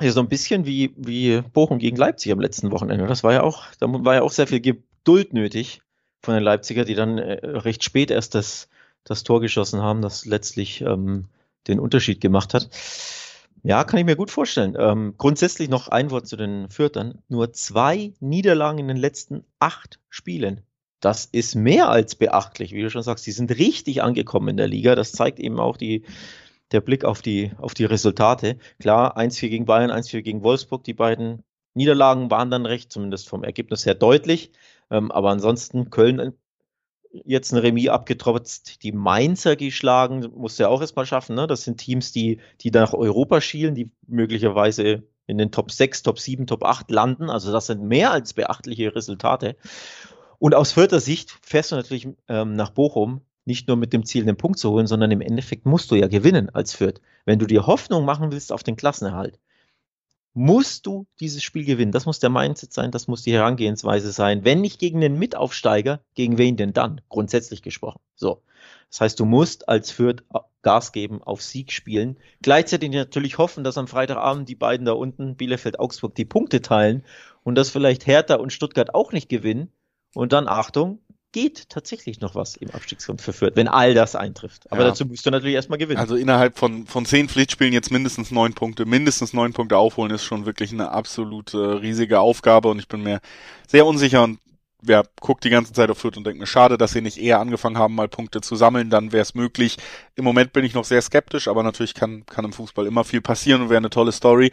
Ja, 0.00 0.10
so 0.10 0.20
ein 0.20 0.28
bisschen 0.28 0.66
wie, 0.66 0.92
wie 0.96 1.40
Bochum 1.40 1.78
gegen 1.78 1.96
Leipzig 1.96 2.32
am 2.32 2.40
letzten 2.40 2.72
Wochenende. 2.72 3.06
Das 3.06 3.22
war 3.22 3.32
ja 3.32 3.42
auch, 3.42 3.64
da 3.78 3.86
war 3.88 4.14
ja 4.14 4.22
auch 4.22 4.32
sehr 4.32 4.48
viel 4.48 4.60
Geduld 4.60 5.32
nötig 5.32 5.82
von 6.20 6.34
den 6.34 6.42
Leipziger, 6.42 6.84
die 6.84 6.94
dann 6.94 7.18
äh, 7.18 7.46
recht 7.46 7.84
spät 7.84 8.10
erst 8.10 8.34
das, 8.34 8.68
das 9.04 9.22
Tor 9.22 9.40
geschossen 9.40 9.82
haben, 9.82 10.02
das 10.02 10.24
letztlich 10.24 10.80
ähm, 10.80 11.26
den 11.68 11.78
Unterschied 11.78 12.20
gemacht 12.20 12.54
hat. 12.54 12.70
Ja, 13.66 13.82
kann 13.84 13.98
ich 13.98 14.04
mir 14.04 14.14
gut 14.14 14.30
vorstellen. 14.30 14.76
Ähm, 14.78 15.14
grundsätzlich 15.16 15.70
noch 15.70 15.88
ein 15.88 16.10
Wort 16.10 16.26
zu 16.26 16.36
den 16.36 16.68
Fürtern. 16.68 17.22
Nur 17.28 17.54
zwei 17.54 18.12
Niederlagen 18.20 18.78
in 18.78 18.88
den 18.88 18.98
letzten 18.98 19.42
acht 19.58 20.00
Spielen. 20.10 20.60
Das 21.00 21.24
ist 21.24 21.54
mehr 21.54 21.88
als 21.88 22.14
beachtlich, 22.14 22.74
wie 22.74 22.82
du 22.82 22.90
schon 22.90 23.02
sagst. 23.02 23.26
Die 23.26 23.32
sind 23.32 23.50
richtig 23.58 24.02
angekommen 24.02 24.48
in 24.48 24.58
der 24.58 24.68
Liga. 24.68 24.94
Das 24.94 25.12
zeigt 25.12 25.40
eben 25.40 25.58
auch 25.60 25.78
die, 25.78 26.04
der 26.72 26.82
Blick 26.82 27.06
auf 27.06 27.22
die, 27.22 27.52
auf 27.56 27.72
die 27.72 27.86
Resultate. 27.86 28.58
Klar, 28.80 29.16
1-4 29.16 29.48
gegen 29.48 29.64
Bayern, 29.64 29.90
1-4 29.90 30.20
gegen 30.20 30.42
Wolfsburg. 30.42 30.84
Die 30.84 30.92
beiden 30.92 31.42
Niederlagen 31.72 32.30
waren 32.30 32.50
dann 32.50 32.66
recht, 32.66 32.92
zumindest 32.92 33.30
vom 33.30 33.44
Ergebnis 33.44 33.86
her 33.86 33.94
deutlich. 33.94 34.52
Ähm, 34.90 35.10
aber 35.10 35.30
ansonsten 35.30 35.88
Köln 35.88 36.34
jetzt 37.24 37.52
ein 37.52 37.58
Remis 37.58 37.88
abgetrotzt, 37.88 38.82
die 38.82 38.92
Mainzer 38.92 39.56
geschlagen, 39.56 40.30
musst 40.34 40.58
du 40.58 40.64
ja 40.64 40.68
auch 40.68 40.80
erstmal 40.80 41.06
schaffen. 41.06 41.36
Ne? 41.36 41.46
Das 41.46 41.64
sind 41.64 41.78
Teams, 41.78 42.12
die, 42.12 42.38
die 42.60 42.70
nach 42.70 42.92
Europa 42.92 43.40
schielen, 43.40 43.74
die 43.74 43.90
möglicherweise 44.06 45.04
in 45.26 45.38
den 45.38 45.52
Top 45.52 45.70
6, 45.70 46.02
Top 46.02 46.18
7, 46.18 46.46
Top 46.46 46.64
8 46.64 46.90
landen. 46.90 47.30
Also 47.30 47.52
das 47.52 47.66
sind 47.66 47.82
mehr 47.82 48.10
als 48.10 48.34
beachtliche 48.34 48.94
Resultate. 48.94 49.56
Und 50.38 50.54
aus 50.54 50.72
vierter 50.72 51.00
Sicht 51.00 51.38
fährst 51.42 51.72
du 51.72 51.76
natürlich 51.76 52.08
ähm, 52.28 52.54
nach 52.54 52.70
Bochum 52.70 53.20
nicht 53.46 53.68
nur 53.68 53.76
mit 53.76 53.92
dem 53.92 54.04
Ziel, 54.04 54.24
den 54.24 54.36
Punkt 54.36 54.58
zu 54.58 54.70
holen, 54.70 54.86
sondern 54.86 55.10
im 55.10 55.20
Endeffekt 55.20 55.66
musst 55.66 55.90
du 55.90 55.94
ja 55.94 56.08
gewinnen 56.08 56.50
als 56.50 56.74
Fürth. 56.74 57.00
Wenn 57.24 57.38
du 57.38 57.46
dir 57.46 57.66
Hoffnung 57.66 58.04
machen 58.04 58.32
willst 58.32 58.52
auf 58.52 58.62
den 58.62 58.76
Klassenerhalt, 58.76 59.38
musst 60.34 60.86
du 60.86 61.06
dieses 61.20 61.42
Spiel 61.42 61.64
gewinnen. 61.64 61.92
Das 61.92 62.06
muss 62.06 62.18
der 62.18 62.30
Mindset 62.30 62.72
sein, 62.72 62.90
das 62.90 63.06
muss 63.06 63.22
die 63.22 63.32
Herangehensweise 63.32 64.10
sein. 64.12 64.44
Wenn 64.44 64.60
nicht 64.60 64.80
gegen 64.80 65.00
den 65.00 65.18
Mitaufsteiger, 65.18 66.00
gegen 66.14 66.38
wen 66.38 66.56
denn 66.56 66.72
dann? 66.72 67.00
Grundsätzlich 67.08 67.62
gesprochen. 67.62 68.00
So. 68.16 68.42
Das 68.90 69.00
heißt, 69.00 69.20
du 69.20 69.24
musst 69.24 69.68
als 69.68 69.90
Fürth 69.90 70.24
Gas 70.62 70.92
geben, 70.92 71.22
auf 71.22 71.42
Sieg 71.42 71.72
spielen. 71.72 72.16
Gleichzeitig 72.42 72.90
natürlich 72.90 73.38
hoffen, 73.38 73.64
dass 73.64 73.78
am 73.78 73.86
Freitagabend 73.86 74.48
die 74.48 74.54
beiden 74.54 74.86
da 74.86 74.92
unten, 74.92 75.36
Bielefeld, 75.36 75.78
Augsburg, 75.78 76.14
die 76.14 76.24
Punkte 76.24 76.62
teilen 76.62 77.04
und 77.44 77.54
dass 77.54 77.70
vielleicht 77.70 78.06
Hertha 78.06 78.36
und 78.36 78.52
Stuttgart 78.52 78.94
auch 78.94 79.12
nicht 79.12 79.28
gewinnen. 79.28 79.70
Und 80.14 80.32
dann, 80.32 80.48
Achtung, 80.48 81.00
geht 81.34 81.68
tatsächlich 81.68 82.20
noch 82.20 82.36
was 82.36 82.54
im 82.54 82.70
Abstiegskampf 82.70 83.20
für 83.20 83.32
Fürth, 83.32 83.56
wenn 83.56 83.66
all 83.66 83.92
das 83.92 84.14
eintrifft. 84.14 84.70
Aber 84.70 84.82
ja. 84.82 84.88
dazu 84.90 85.04
musst 85.04 85.26
du 85.26 85.30
natürlich 85.32 85.56
erstmal 85.56 85.80
gewinnen. 85.80 85.98
Also 85.98 86.14
innerhalb 86.14 86.56
von, 86.56 86.86
von 86.86 87.04
zehn 87.06 87.28
Pflichtspielen 87.28 87.72
jetzt 87.72 87.90
mindestens 87.90 88.30
neun 88.30 88.52
Punkte, 88.54 88.86
mindestens 88.86 89.32
neun 89.32 89.52
Punkte 89.52 89.76
aufholen, 89.76 90.12
ist 90.12 90.22
schon 90.22 90.46
wirklich 90.46 90.70
eine 90.70 90.92
absolute 90.92 91.58
äh, 91.58 91.78
riesige 91.78 92.20
Aufgabe 92.20 92.68
und 92.68 92.78
ich 92.78 92.86
bin 92.86 93.02
mir 93.02 93.20
sehr 93.66 93.84
unsicher 93.84 94.22
und 94.22 94.38
ja, 94.86 95.02
guckt 95.20 95.42
die 95.42 95.50
ganze 95.50 95.72
Zeit 95.72 95.90
auf 95.90 95.98
Fürth 95.98 96.16
und 96.16 96.24
denkt 96.24 96.38
mir, 96.38 96.46
schade, 96.46 96.78
dass 96.78 96.92
sie 96.92 97.00
nicht 97.00 97.18
eher 97.18 97.40
angefangen 97.40 97.78
haben, 97.78 97.96
mal 97.96 98.06
Punkte 98.06 98.40
zu 98.40 98.54
sammeln, 98.54 98.88
dann 98.88 99.10
wäre 99.10 99.22
es 99.22 99.34
möglich. 99.34 99.78
Im 100.14 100.22
Moment 100.22 100.52
bin 100.52 100.64
ich 100.64 100.74
noch 100.74 100.84
sehr 100.84 101.02
skeptisch, 101.02 101.48
aber 101.48 101.64
natürlich 101.64 101.94
kann, 101.94 102.24
kann 102.26 102.44
im 102.44 102.52
Fußball 102.52 102.86
immer 102.86 103.02
viel 103.02 103.22
passieren 103.22 103.60
und 103.62 103.70
wäre 103.70 103.78
eine 103.78 103.90
tolle 103.90 104.12
Story. 104.12 104.52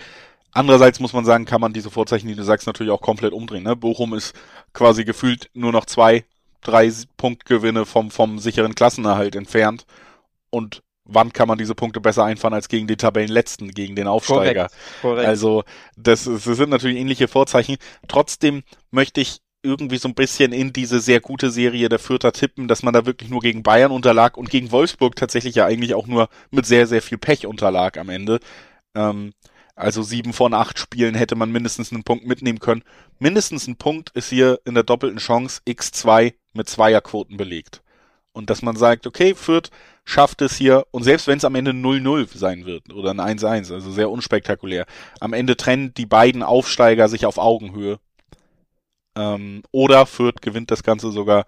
Andererseits 0.51 0.99
muss 0.99 1.13
man 1.13 1.25
sagen, 1.25 1.45
kann 1.45 1.61
man 1.61 1.73
diese 1.73 1.91
Vorzeichen, 1.91 2.27
die 2.27 2.35
du 2.35 2.43
sagst, 2.43 2.65
natürlich 2.65 2.91
auch 2.91 3.01
komplett 3.01 3.33
umdrehen. 3.33 3.63
Ne? 3.63 3.75
Bochum 3.75 4.15
ist 4.15 4.33
quasi 4.73 5.05
gefühlt 5.05 5.51
nur 5.53 5.71
noch 5.71 5.85
zwei 5.85 6.25
drei 6.61 6.91
Punktgewinne 7.17 7.85
vom, 7.85 8.11
vom 8.11 8.39
sicheren 8.39 8.75
Klassenerhalt 8.75 9.35
entfernt. 9.35 9.85
Und 10.49 10.81
wann 11.05 11.33
kann 11.33 11.47
man 11.47 11.57
diese 11.57 11.75
Punkte 11.75 12.01
besser 12.01 12.23
einfahren 12.23 12.53
als 12.53 12.69
gegen 12.69 12.87
den 12.87 12.97
Tabellenletzten, 12.97 13.71
gegen 13.71 13.95
den 13.95 14.07
Aufsteiger? 14.07 14.67
Korrekt, 14.67 15.01
korrekt. 15.01 15.27
Also, 15.27 15.63
das, 15.97 16.25
das 16.25 16.43
sind 16.43 16.69
natürlich 16.69 16.97
ähnliche 16.97 17.27
Vorzeichen. 17.27 17.77
Trotzdem 18.07 18.63
möchte 18.91 19.21
ich 19.21 19.41
irgendwie 19.63 19.97
so 19.97 20.07
ein 20.07 20.15
bisschen 20.15 20.53
in 20.53 20.73
diese 20.73 20.99
sehr 20.99 21.19
gute 21.19 21.51
Serie 21.51 21.87
der 21.89 21.99
Vierter 21.99 22.31
tippen, 22.31 22.67
dass 22.67 22.83
man 22.83 22.93
da 22.93 23.05
wirklich 23.05 23.29
nur 23.29 23.41
gegen 23.41 23.63
Bayern 23.63 23.91
unterlag 23.91 24.37
und 24.37 24.49
gegen 24.49 24.71
Wolfsburg 24.71 25.15
tatsächlich 25.15 25.55
ja 25.55 25.65
eigentlich 25.65 25.93
auch 25.93 26.07
nur 26.07 26.29
mit 26.49 26.65
sehr, 26.65 26.87
sehr 26.87 27.01
viel 27.01 27.17
Pech 27.17 27.45
unterlag 27.45 27.97
am 27.97 28.09
Ende. 28.09 28.39
Ähm, 28.95 29.33
also 29.81 30.03
sieben 30.03 30.31
von 30.31 30.53
acht 30.53 30.77
Spielen 30.77 31.15
hätte 31.15 31.35
man 31.35 31.51
mindestens 31.51 31.91
einen 31.91 32.03
Punkt 32.03 32.25
mitnehmen 32.25 32.59
können. 32.59 32.83
Mindestens 33.19 33.67
ein 33.67 33.77
Punkt 33.77 34.11
ist 34.11 34.29
hier 34.29 34.59
in 34.63 34.75
der 34.75 34.83
doppelten 34.83 35.17
Chance 35.17 35.61
x2 35.67 36.35
mit 36.53 36.69
Zweierquoten 36.69 37.35
belegt. 37.35 37.81
Und 38.31 38.49
dass 38.49 38.61
man 38.61 38.75
sagt, 38.75 39.07
okay, 39.07 39.33
Fürth 39.33 39.71
schafft 40.05 40.41
es 40.41 40.55
hier, 40.55 40.85
und 40.91 41.03
selbst 41.03 41.27
wenn 41.27 41.37
es 41.37 41.45
am 41.45 41.55
Ende 41.55 41.71
0-0 41.71 42.37
sein 42.37 42.65
wird 42.65 42.93
oder 42.93 43.11
ein 43.11 43.19
1-1, 43.19 43.73
also 43.73 43.91
sehr 43.91 44.09
unspektakulär, 44.11 44.85
am 45.19 45.33
Ende 45.33 45.57
trennen 45.57 45.93
die 45.95 46.05
beiden 46.05 46.43
Aufsteiger 46.43 47.09
sich 47.09 47.25
auf 47.25 47.37
Augenhöhe. 47.39 47.99
Ähm, 49.17 49.63
oder 49.71 50.05
Fürth 50.05 50.41
gewinnt 50.41 50.71
das 50.71 50.83
Ganze 50.83 51.11
sogar, 51.11 51.45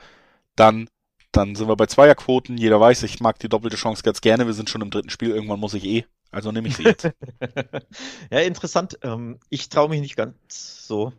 dann 0.56 0.88
dann 1.32 1.56
sind 1.56 1.68
wir 1.68 1.76
bei 1.76 1.88
Zweierquoten. 1.88 2.58
Jeder 2.58 2.80
weiß, 2.80 3.04
ich 3.04 3.20
mag 3.20 3.40
die 3.40 3.50
doppelte 3.50 3.76
Chance 3.76 4.04
ganz 4.04 4.22
gerne. 4.22 4.46
Wir 4.46 4.54
sind 4.54 4.70
schon 4.70 4.82
im 4.82 4.92
dritten 4.92 5.10
Spiel. 5.10 5.32
Irgendwann 5.32 5.60
muss 5.60 5.74
ich 5.74 5.84
eh. 5.84 6.06
Also 6.34 6.52
nehme 6.52 6.68
ich 6.68 6.76
sie 6.76 6.84
jetzt. 6.84 7.04
ja, 8.32 8.40
interessant. 8.40 8.98
Ähm, 9.04 9.40
ich 9.50 9.70
traue 9.70 9.90
mich 9.90 10.02
nicht 10.02 10.16
ganz 10.16 10.88
so 10.88 11.14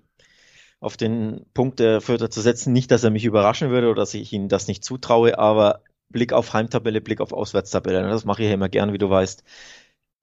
auf 0.81 0.97
den 0.97 1.47
Punkt 1.55 1.79
der 1.79 2.01
Fürther 2.01 2.31
zu 2.31 2.41
setzen. 2.41 2.73
Nicht, 2.73 2.91
dass 2.91 3.05
er 3.05 3.11
mich 3.11 3.25
überraschen 3.25 3.71
würde 3.71 3.89
oder 3.89 4.03
dass 4.03 4.13
ich 4.15 4.33
ihm 4.33 4.49
das 4.49 4.67
nicht 4.67 4.85
zutraue, 4.85 5.39
aber 5.39 5.83
Blick 6.09 6.33
auf 6.33 6.53
Heimtabelle, 6.53 7.01
Blick 7.01 7.21
auf 7.21 7.33
Auswärtstabelle. 7.33 8.03
Das 8.03 8.25
mache 8.25 8.43
ich 8.43 8.49
ja 8.49 8.55
immer 8.55 8.69
gern, 8.69 8.93
wie 8.93 8.99
du 8.99 9.09
weißt. 9.09 9.45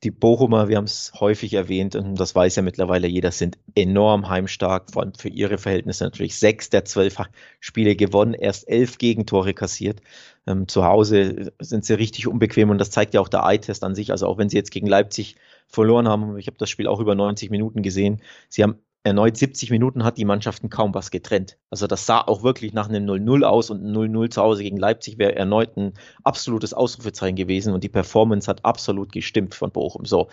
Die 0.04 0.10
Bochumer, 0.10 0.68
wir 0.68 0.78
haben 0.78 0.86
es 0.86 1.14
häufig 1.20 1.54
erwähnt 1.54 1.96
und 1.96 2.16
das 2.16 2.34
weiß 2.34 2.56
ja 2.56 2.64
mittlerweile 2.64 3.08
jeder, 3.08 3.32
sind 3.32 3.60
enorm 3.76 4.30
heimstark, 4.30 4.92
vor 4.92 5.04
allem 5.04 5.14
für 5.14 5.30
ihre 5.30 5.60
Verhältnisse 5.60 6.04
natürlich. 6.04 6.40
Sechs 6.40 6.72
der 6.72 6.86
zwölf 6.86 7.18
Spiele 7.60 7.96
gewonnen, 7.96 8.34
erst 8.34 8.68
elf 8.68 8.98
Gegentore 8.98 9.54
kassiert. 9.54 10.02
Ähm, 10.48 10.68
zu 10.68 10.86
Hause 10.86 11.54
sind 11.60 11.86
sie 11.86 11.94
richtig 11.94 12.28
unbequem 12.28 12.72
und 12.72 12.80
das 12.80 12.90
zeigt 12.90 13.14
ja 13.14 13.22
auch 13.22 13.28
der 13.28 13.44
Eye-Test 13.44 13.84
an 13.84 13.94
sich. 13.94 14.10
Also 14.12 14.26
auch 14.26 14.40
wenn 14.40 14.50
sie 14.50 14.58
jetzt 14.58 14.72
gegen 14.72 14.88
Leipzig 14.88 15.36
verloren 15.68 16.08
haben, 16.08 16.36
ich 16.38 16.48
habe 16.48 16.58
das 16.58 16.72
Spiel 16.72 16.88
auch 16.88 17.00
über 17.00 17.14
90 17.14 17.52
Minuten 17.52 17.84
gesehen, 17.84 18.22
sie 18.50 18.64
haben 18.64 18.80
erneut 19.04 19.36
70 19.36 19.72
Minuten 19.72 20.04
hat 20.04 20.18
die 20.18 20.26
Mannschaften 20.26 20.70
kaum 20.70 20.94
was 20.94 21.10
getrennt. 21.10 21.58
Also 21.70 21.88
das 21.88 22.06
sah 22.06 22.22
auch 22.22 22.44
wirklich 22.44 22.74
nach 22.74 22.88
einem 22.88 23.06
0-0 23.06 23.44
aus 23.44 23.70
und 23.70 23.84
ein 23.84 23.96
0-0 23.96 24.30
zu 24.30 24.42
Hause 24.42 24.64
gegen 24.64 24.78
Leipzig 24.78 25.18
wäre 25.18 25.36
erneut 25.36 25.76
ein 25.76 25.94
absolutes 26.24 26.74
Ausrufezeichen 26.74 27.36
gewesen 27.36 27.74
und 27.74 27.84
die 27.84 27.90
Performance 27.90 28.48
hat 28.48 28.64
absolut 28.64 29.12
gestimmt 29.12 29.56
von 29.56 29.72
Bochum. 29.72 30.06
So. 30.06 30.30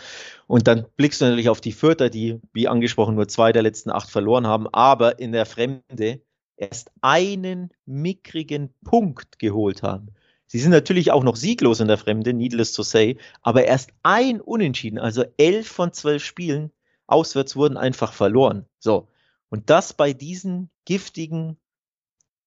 Und 0.46 0.66
dann 0.68 0.86
blickst 0.96 1.20
du 1.20 1.24
natürlich 1.24 1.48
auf 1.48 1.62
die 1.62 1.72
Vierter, 1.72 2.10
die, 2.10 2.40
wie 2.52 2.68
angesprochen, 2.68 3.14
nur 3.14 3.28
zwei 3.28 3.52
der 3.52 3.62
letzten 3.62 3.90
acht 3.90 4.10
verloren 4.10 4.46
haben, 4.46 4.68
aber 4.72 5.18
in 5.18 5.32
der 5.32 5.46
Fremde 5.46 6.20
erst 6.56 6.90
einen 7.00 7.70
mickrigen 7.86 8.74
Punkt 8.84 9.38
geholt 9.38 9.82
haben. 9.82 10.08
Sie 10.46 10.58
sind 10.58 10.70
natürlich 10.70 11.12
auch 11.12 11.24
noch 11.24 11.36
sieglos 11.36 11.80
in 11.80 11.88
der 11.88 11.98
Fremde, 11.98 12.32
needless 12.32 12.72
to 12.72 12.82
say, 12.82 13.18
aber 13.42 13.64
erst 13.64 13.90
ein 14.02 14.40
Unentschieden, 14.40 14.98
also 14.98 15.24
elf 15.36 15.68
von 15.68 15.92
zwölf 15.92 16.24
Spielen 16.24 16.70
auswärts 17.08 17.56
wurden 17.56 17.76
einfach 17.76 18.12
verloren. 18.12 18.66
So. 18.78 19.08
Und 19.48 19.70
das 19.70 19.92
bei 19.94 20.12
diesen 20.12 20.70
giftigen, 20.84 21.56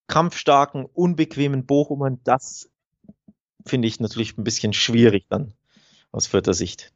kampfstarken, 0.08 0.86
unbequemen 0.86 1.66
Bochumern, 1.66 2.20
das 2.24 2.70
finde 3.66 3.88
ich 3.88 4.00
natürlich 4.00 4.38
ein 4.38 4.44
bisschen 4.44 4.74
schwierig 4.74 5.26
dann 5.30 5.54
aus 6.12 6.28
vierter 6.28 6.54
Sicht. 6.54 6.94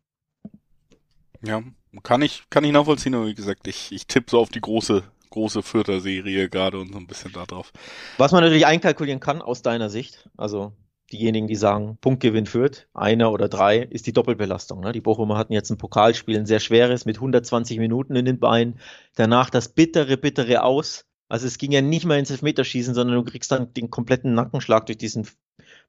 Ja, 1.42 1.62
kann 2.04 2.22
ich, 2.22 2.44
kann 2.50 2.64
ich 2.64 2.72
nachvollziehen, 2.72 3.16
aber 3.16 3.28
wie 3.28 3.36
gesagt, 3.36 3.68
ich, 3.68 3.92
ich 3.92 4.08
tippe 4.08 4.32
so 4.32 4.40
auf 4.40 4.50
die 4.50 4.62
große, 4.62 5.04
große 5.30 5.64
vierter 5.64 6.02
Serie 6.02 6.50
gerade 6.50 6.80
und 6.80 6.92
so 6.92 6.98
ein 6.98 7.08
bisschen 7.08 7.32
da 7.34 7.46
drauf. 7.46 7.72
Was 8.18 8.32
man 8.32 8.44
natürlich 8.44 8.66
einkalkulieren 8.66 9.20
kann 9.20 9.42
aus 9.42 9.62
deiner 9.62 9.90
Sicht, 9.90 10.30
also 10.38 10.74
diejenigen, 11.12 11.48
die 11.48 11.56
sagen, 11.56 11.98
Punktgewinn 12.02 12.46
führt, 12.46 12.88
einer 12.94 13.32
oder 13.32 13.48
drei, 13.48 13.80
ist 13.80 14.08
die 14.08 14.14
Doppelbelastung. 14.14 14.80
Ne? 14.80 14.92
Die 14.92 15.02
Bochumer 15.02 15.38
hatten 15.38 15.54
jetzt 15.54 15.70
ein 15.70 15.78
Pokalspiel, 15.78 16.38
ein 16.38 16.46
sehr 16.46 16.60
schweres, 16.60 17.06
mit 17.06 17.18
120 17.18 17.78
Minuten 17.78 18.16
in 18.16 18.26
den 18.26 18.40
Beinen. 18.40 18.80
Danach 19.16 19.50
das 19.50 19.70
bittere, 19.70 20.18
bittere 20.18 20.64
Aus. 20.64 21.06
Also 21.28 21.48
es 21.48 21.58
ging 21.58 21.72
ja 21.72 21.82
nicht 21.82 22.06
mehr 22.06 22.18
ins 22.18 22.32
Elfmeterschießen, 22.32 22.94
sondern 22.94 23.16
du 23.16 23.24
kriegst 23.24 23.52
dann 23.52 23.74
den 23.74 23.90
kompletten 23.90 24.34
Nackenschlag 24.34 24.86
durch 24.86 24.98
diesen 24.98 25.28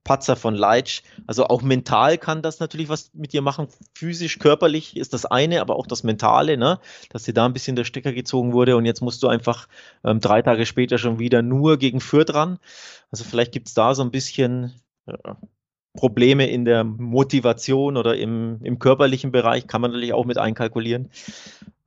Patzer 0.03 0.35
von 0.35 0.55
Leitsch. 0.55 1.01
Also 1.27 1.45
auch 1.47 1.61
mental 1.61 2.17
kann 2.17 2.41
das 2.41 2.59
natürlich 2.59 2.89
was 2.89 3.11
mit 3.13 3.33
dir 3.33 3.41
machen. 3.41 3.67
Physisch, 3.93 4.39
körperlich 4.39 4.95
ist 4.95 5.13
das 5.13 5.25
eine, 5.25 5.61
aber 5.61 5.75
auch 5.75 5.85
das 5.85 6.03
Mentale, 6.03 6.57
ne? 6.57 6.79
dass 7.09 7.23
dir 7.23 7.33
da 7.33 7.45
ein 7.45 7.53
bisschen 7.53 7.75
der 7.75 7.83
Stecker 7.83 8.13
gezogen 8.13 8.53
wurde 8.53 8.77
und 8.77 8.85
jetzt 8.85 9.01
musst 9.01 9.21
du 9.21 9.27
einfach 9.27 9.67
ähm, 10.03 10.19
drei 10.19 10.41
Tage 10.41 10.65
später 10.65 10.97
schon 10.97 11.19
wieder 11.19 11.41
nur 11.41 11.77
gegen 11.77 11.99
Fürth 11.99 12.33
ran. 12.33 12.57
Also 13.11 13.23
vielleicht 13.23 13.51
gibt 13.51 13.67
es 13.67 13.73
da 13.73 13.93
so 13.95 14.01
ein 14.01 14.11
bisschen 14.11 14.73
Probleme 15.97 16.47
in 16.47 16.63
der 16.63 16.83
Motivation 16.83 17.97
oder 17.97 18.15
im, 18.15 18.59
im 18.63 18.79
körperlichen 18.79 19.31
Bereich 19.31 19.67
kann 19.67 19.81
man 19.81 19.91
natürlich 19.91 20.13
auch 20.13 20.25
mit 20.25 20.37
einkalkulieren. 20.37 21.09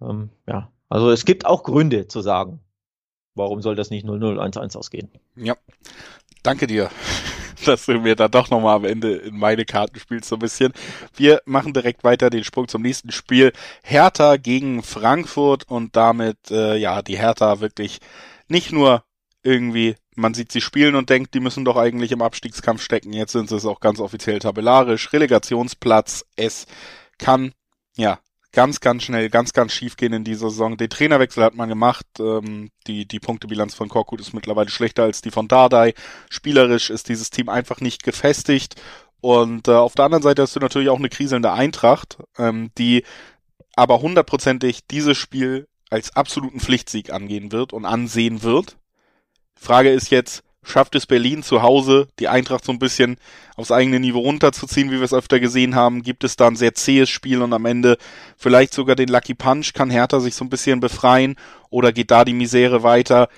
Ähm, 0.02 0.30
ja, 0.46 0.70
also 0.90 1.11
es 1.11 1.24
gibt 1.24 1.46
auch 1.46 1.62
Gründe 1.62 2.09
zu 2.09 2.20
sagen, 2.20 2.61
warum 3.35 3.62
soll 3.62 3.76
das 3.76 3.90
nicht 3.90 4.04
0-0-1-1 4.04 4.76
ausgehen. 4.76 5.11
Ja, 5.37 5.54
danke 6.42 6.66
dir, 6.66 6.90
dass 7.64 7.87
du 7.87 8.00
mir 8.00 8.16
da 8.16 8.28
doch 8.28 8.50
nochmal 8.50 8.76
am 8.76 8.85
Ende 8.85 9.14
in 9.14 9.38
meine 9.38 9.64
Karten 9.64 9.98
spielst 9.98 10.28
so 10.28 10.37
ein 10.37 10.40
bisschen. 10.40 10.72
Wir 11.14 11.40
machen 11.44 11.72
direkt 11.72 12.04
weiter 12.04 12.28
den 12.28 12.44
Sprung 12.44 12.68
zum 12.68 12.83
nächsten 12.83 13.12
Spiel. 13.12 13.52
Hertha 13.83 14.37
gegen 14.37 14.83
Frankfurt 14.83 15.70
und 15.70 15.94
damit, 15.96 16.50
äh, 16.50 16.76
ja, 16.76 17.02
die 17.02 17.18
Hertha 17.18 17.61
wirklich 17.61 18.00
nicht 18.48 18.72
nur 18.72 19.04
irgendwie 19.42 19.96
man 20.20 20.35
sieht 20.35 20.53
sie 20.53 20.61
spielen 20.61 20.94
und 20.94 21.11
denkt, 21.11 21.35
die 21.35 21.40
müssen 21.40 21.64
doch 21.64 21.76
eigentlich 21.76 22.12
im 22.12 22.22
Abstiegskampf 22.22 22.83
stecken. 22.83 23.12
Jetzt 23.12 23.33
sind 23.33 23.48
sie 23.48 23.57
es 23.57 23.66
auch 23.66 23.81
ganz 23.81 24.00
offiziell 24.00 24.38
tabellarisch. 24.38 25.12
Relegationsplatz. 25.12 26.24
Es 26.37 26.66
kann, 27.18 27.53
ja, 27.96 28.20
ganz, 28.53 28.81
ganz 28.81 29.03
schnell, 29.03 29.31
ganz, 29.31 29.53
ganz 29.53 29.72
schief 29.72 29.96
gehen 29.96 30.12
in 30.12 30.24
dieser 30.24 30.50
Saison. 30.50 30.76
Den 30.76 30.90
Trainerwechsel 30.90 31.42
hat 31.42 31.55
man 31.55 31.68
gemacht. 31.68 32.07
Ähm, 32.18 32.70
die, 32.87 33.07
die 33.07 33.20
Punktebilanz 33.20 33.74
von 33.74 33.88
Korkut 33.88 34.20
ist 34.20 34.33
mittlerweile 34.33 34.70
schlechter 34.70 35.05
als 35.05 35.22
die 35.22 35.31
von 35.31 35.48
Dardai. 35.48 35.94
Spielerisch 36.29 36.90
ist 36.90 37.09
dieses 37.09 37.31
Team 37.31 37.48
einfach 37.48 37.81
nicht 37.81 38.03
gefestigt. 38.03 38.81
Und 39.20 39.68
äh, 39.68 39.72
auf 39.72 39.94
der 39.94 40.07
anderen 40.07 40.22
Seite 40.22 40.42
hast 40.42 40.57
du 40.57 40.61
natürlich 40.61 40.88
auch 40.88 40.98
eine 40.98 41.11
kriselnde 41.11 41.53
Eintracht, 41.53 42.18
ähm, 42.38 42.70
die 42.79 43.05
aber 43.76 44.00
hundertprozentig 44.00 44.87
dieses 44.87 45.16
Spiel 45.16 45.68
als 45.90 46.16
absoluten 46.16 46.61
Pflichtsieg 46.61 47.12
angehen 47.12 47.53
wird 47.53 47.72
und 47.72 47.85
ansehen 47.85 48.42
wird. 48.42 48.76
Frage 49.61 49.90
ist 49.90 50.11
jetzt, 50.11 50.42
schafft 50.62 50.94
es 50.94 51.07
Berlin 51.07 51.42
zu 51.42 51.61
Hause, 51.61 52.09
die 52.18 52.29
Eintracht 52.29 52.64
so 52.64 52.73
ein 52.73 52.79
bisschen 52.79 53.18
aufs 53.57 53.70
eigene 53.70 54.01
Niveau 54.01 54.20
runterzuziehen, 54.20 54.90
wie 54.90 54.96
wir 54.96 55.03
es 55.03 55.12
öfter 55.12 55.38
gesehen 55.38 55.75
haben? 55.75 56.03
Gibt 56.03 56.25
es 56.25 56.37
da 56.37 56.46
ein 56.46 56.57
sehr 56.57 56.75
zähes 56.75 57.11
Spiel 57.11 57.42
und 57.42 57.53
am 57.53 57.66
Ende 57.66 57.99
vielleicht 58.38 58.73
sogar 58.73 58.96
den 58.96 59.11
Lucky 59.11 59.35
Punch? 59.35 59.75
Kann 59.75 59.90
Hertha 59.90 60.18
sich 60.20 60.35
so 60.35 60.46
ein 60.46 60.51
bisschen 60.51 60.81
befreien 60.81 61.37
oder 61.68 61.92
geht 61.92 62.11
da 62.11 62.25
die 62.25 62.33
Misere 62.33 62.83
weiter? 62.83 63.29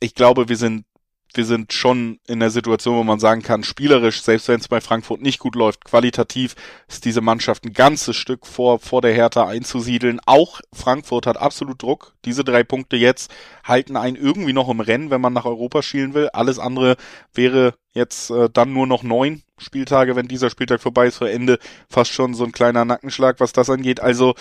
Ich 0.00 0.16
glaube, 0.16 0.48
wir 0.48 0.56
sind 0.56 0.84
wir 1.34 1.44
sind 1.44 1.72
schon 1.72 2.18
in 2.26 2.40
der 2.40 2.50
Situation, 2.50 2.96
wo 2.96 3.02
man 3.02 3.20
sagen 3.20 3.42
kann, 3.42 3.62
spielerisch, 3.62 4.22
selbst 4.22 4.48
wenn 4.48 4.60
es 4.60 4.68
bei 4.68 4.80
Frankfurt 4.80 5.20
nicht 5.20 5.38
gut 5.38 5.54
läuft, 5.54 5.84
qualitativ 5.84 6.54
ist 6.88 7.04
diese 7.04 7.20
Mannschaft 7.20 7.64
ein 7.64 7.72
ganzes 7.72 8.16
Stück 8.16 8.46
vor, 8.46 8.78
vor 8.78 9.02
der 9.02 9.12
Hertha 9.12 9.46
einzusiedeln. 9.46 10.20
Auch 10.24 10.60
Frankfurt 10.72 11.26
hat 11.26 11.36
absolut 11.36 11.82
Druck. 11.82 12.14
Diese 12.24 12.44
drei 12.44 12.64
Punkte 12.64 12.96
jetzt 12.96 13.30
halten 13.64 13.96
einen 13.96 14.16
irgendwie 14.16 14.52
noch 14.52 14.68
im 14.68 14.80
Rennen, 14.80 15.10
wenn 15.10 15.20
man 15.20 15.32
nach 15.32 15.44
Europa 15.44 15.82
schielen 15.82 16.14
will. 16.14 16.28
Alles 16.32 16.58
andere 16.58 16.96
wäre 17.34 17.74
jetzt 17.92 18.30
äh, 18.30 18.48
dann 18.50 18.72
nur 18.72 18.86
noch 18.86 19.02
neun 19.02 19.42
Spieltage, 19.58 20.16
wenn 20.16 20.28
dieser 20.28 20.50
Spieltag 20.50 20.80
vorbei 20.80 21.06
ist, 21.06 21.16
vor 21.18 21.28
Ende 21.28 21.58
fast 21.88 22.12
schon 22.12 22.34
so 22.34 22.44
ein 22.44 22.52
kleiner 22.52 22.84
Nackenschlag, 22.84 23.40
was 23.40 23.52
das 23.52 23.70
angeht. 23.70 24.00
Also 24.00 24.34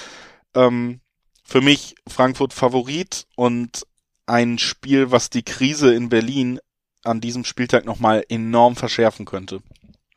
ähm, 0.54 1.00
für 1.44 1.62
mich 1.62 1.96
Frankfurt 2.08 2.54
Favorit 2.54 3.28
und 3.36 3.86
ein 4.26 4.58
Spiel, 4.58 5.12
was 5.12 5.30
die 5.30 5.44
Krise 5.44 5.94
in 5.94 6.10
Berlin 6.10 6.60
an 7.06 7.22
diesem 7.22 7.44
Spieltag 7.44 7.86
nochmal 7.86 8.24
enorm 8.30 8.76
verschärfen 8.76 9.26
könnte. 9.26 9.62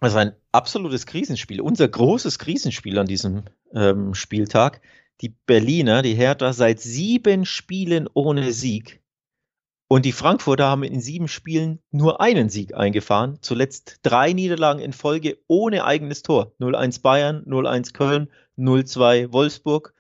Also 0.01 0.19
ein 0.19 0.33
absolutes 0.53 1.07
Krisenspiel, 1.07 1.61
unser 1.61 1.89
großes 1.89 2.39
Krisenspiel 2.39 2.99
an 2.99 3.07
diesem 3.07 3.45
ähm, 3.75 4.15
Spieltag. 4.15 4.81
Die 5.21 5.31
Berliner, 5.31 6.03
die 6.03 6.15
Hertha, 6.15 6.53
seit 6.53 6.81
sieben 6.81 7.45
Spielen 7.45 8.09
ohne 8.15 8.53
Sieg. 8.53 9.03
Und 9.89 10.05
die 10.05 10.13
Frankfurter 10.13 10.67
haben 10.67 10.85
in 10.85 11.01
sieben 11.01 11.29
Spielen 11.29 11.81
nur 11.91 12.21
einen 12.21 12.51
Sieg 12.51 12.75
eingefahren. 12.75 13.39
Zuletzt 13.41 14.01
drei 14.03 14.33
Niederlagen 14.33 14.81
in 14.81 14.93
Folge 14.93 15.39
ohne 15.49 15.85
eigenes 15.85 16.23
Tor. 16.23 16.53
0-1 16.61 17.01
Bayern, 17.03 17.45
0-1 17.47 17.95
Köln, 17.95 18.29
0-2 18.59 19.33
Wolfsburg 19.33 19.95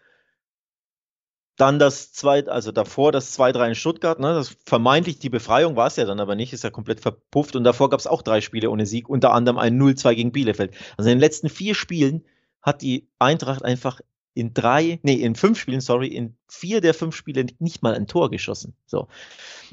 dann 1.58 1.78
das 1.78 2.12
zweite, 2.12 2.52
also 2.52 2.72
davor 2.72 3.12
das 3.12 3.38
2-3 3.38 3.68
in 3.68 3.74
Stuttgart, 3.74 4.20
ne, 4.20 4.32
das 4.32 4.56
vermeintlich 4.64 5.18
die 5.18 5.28
Befreiung 5.28 5.76
war 5.76 5.88
es 5.88 5.96
ja 5.96 6.04
dann 6.04 6.20
aber 6.20 6.36
nicht, 6.36 6.52
ist 6.52 6.64
ja 6.64 6.70
komplett 6.70 7.00
verpufft. 7.00 7.56
Und 7.56 7.64
davor 7.64 7.90
gab 7.90 7.98
es 7.98 8.06
auch 8.06 8.22
drei 8.22 8.40
Spiele 8.40 8.70
ohne 8.70 8.86
Sieg, 8.86 9.08
unter 9.08 9.32
anderem 9.32 9.58
ein 9.58 9.76
0-2 9.76 10.14
gegen 10.14 10.32
Bielefeld. 10.32 10.74
Also 10.96 11.10
in 11.10 11.16
den 11.16 11.20
letzten 11.20 11.48
vier 11.48 11.74
Spielen 11.74 12.24
hat 12.62 12.80
die 12.80 13.08
Eintracht 13.18 13.64
einfach 13.64 14.00
in 14.34 14.54
drei, 14.54 15.00
nee, 15.02 15.14
in 15.14 15.34
fünf 15.34 15.58
Spielen, 15.58 15.80
sorry, 15.80 16.06
in 16.06 16.36
vier 16.46 16.80
der 16.80 16.94
fünf 16.94 17.16
Spiele 17.16 17.46
nicht 17.58 17.82
mal 17.82 17.94
ein 17.94 18.06
Tor 18.06 18.30
geschossen. 18.30 18.74
So. 18.86 19.08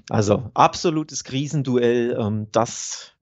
Also 0.10 0.50
absolutes 0.56 1.24
Krisenduell. 1.24 2.18
Ähm, 2.20 2.48
das 2.52 3.14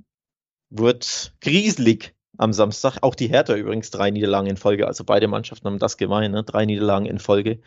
wird 0.69 1.34
grieselig 1.41 2.12
am 2.38 2.54
Samstag. 2.54 3.00
Auch 3.02 3.15
die 3.15 3.28
Hertha 3.28 3.56
übrigens 3.56 3.91
drei 3.91 4.12
Niederlagen 4.12 4.48
in 4.48 4.58
Folge. 4.58 4.88
Also 4.88 5.04
beide 5.04 5.28
Mannschaften 5.28 5.67
haben 5.67 5.80
das 5.80 5.98
gemein, 5.98 6.32
ne? 6.32 6.43
drei 6.43 6.65
Niederlagen 6.65 7.06
in 7.06 7.19
Folge. 7.19 7.60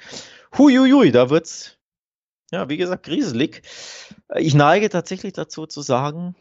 Huiuiui, 0.57 1.13
da 1.13 1.31
wird's, 1.31 1.77
ja, 2.51 2.69
wie 2.69 2.77
gesagt, 2.77 3.05
grieselig. 3.05 3.63
Ich 4.37 4.55
neige 4.55 4.89
tatsächlich 4.89 5.33
dazu 5.33 5.67
zu 5.67 5.83
sagen, 5.83 6.35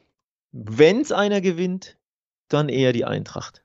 wenn's 0.52 1.12
einer 1.12 1.42
gewinnt, 1.42 1.98
dann 2.48 2.70
eher 2.70 2.94
die 2.94 3.06
Eintracht. 3.06 3.64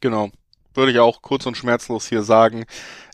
Genau. 0.00 0.30
Würde 0.74 0.92
ich 0.92 0.98
auch 0.98 1.22
kurz 1.22 1.46
und 1.46 1.56
schmerzlos 1.56 2.08
hier 2.08 2.22
sagen. 2.22 2.64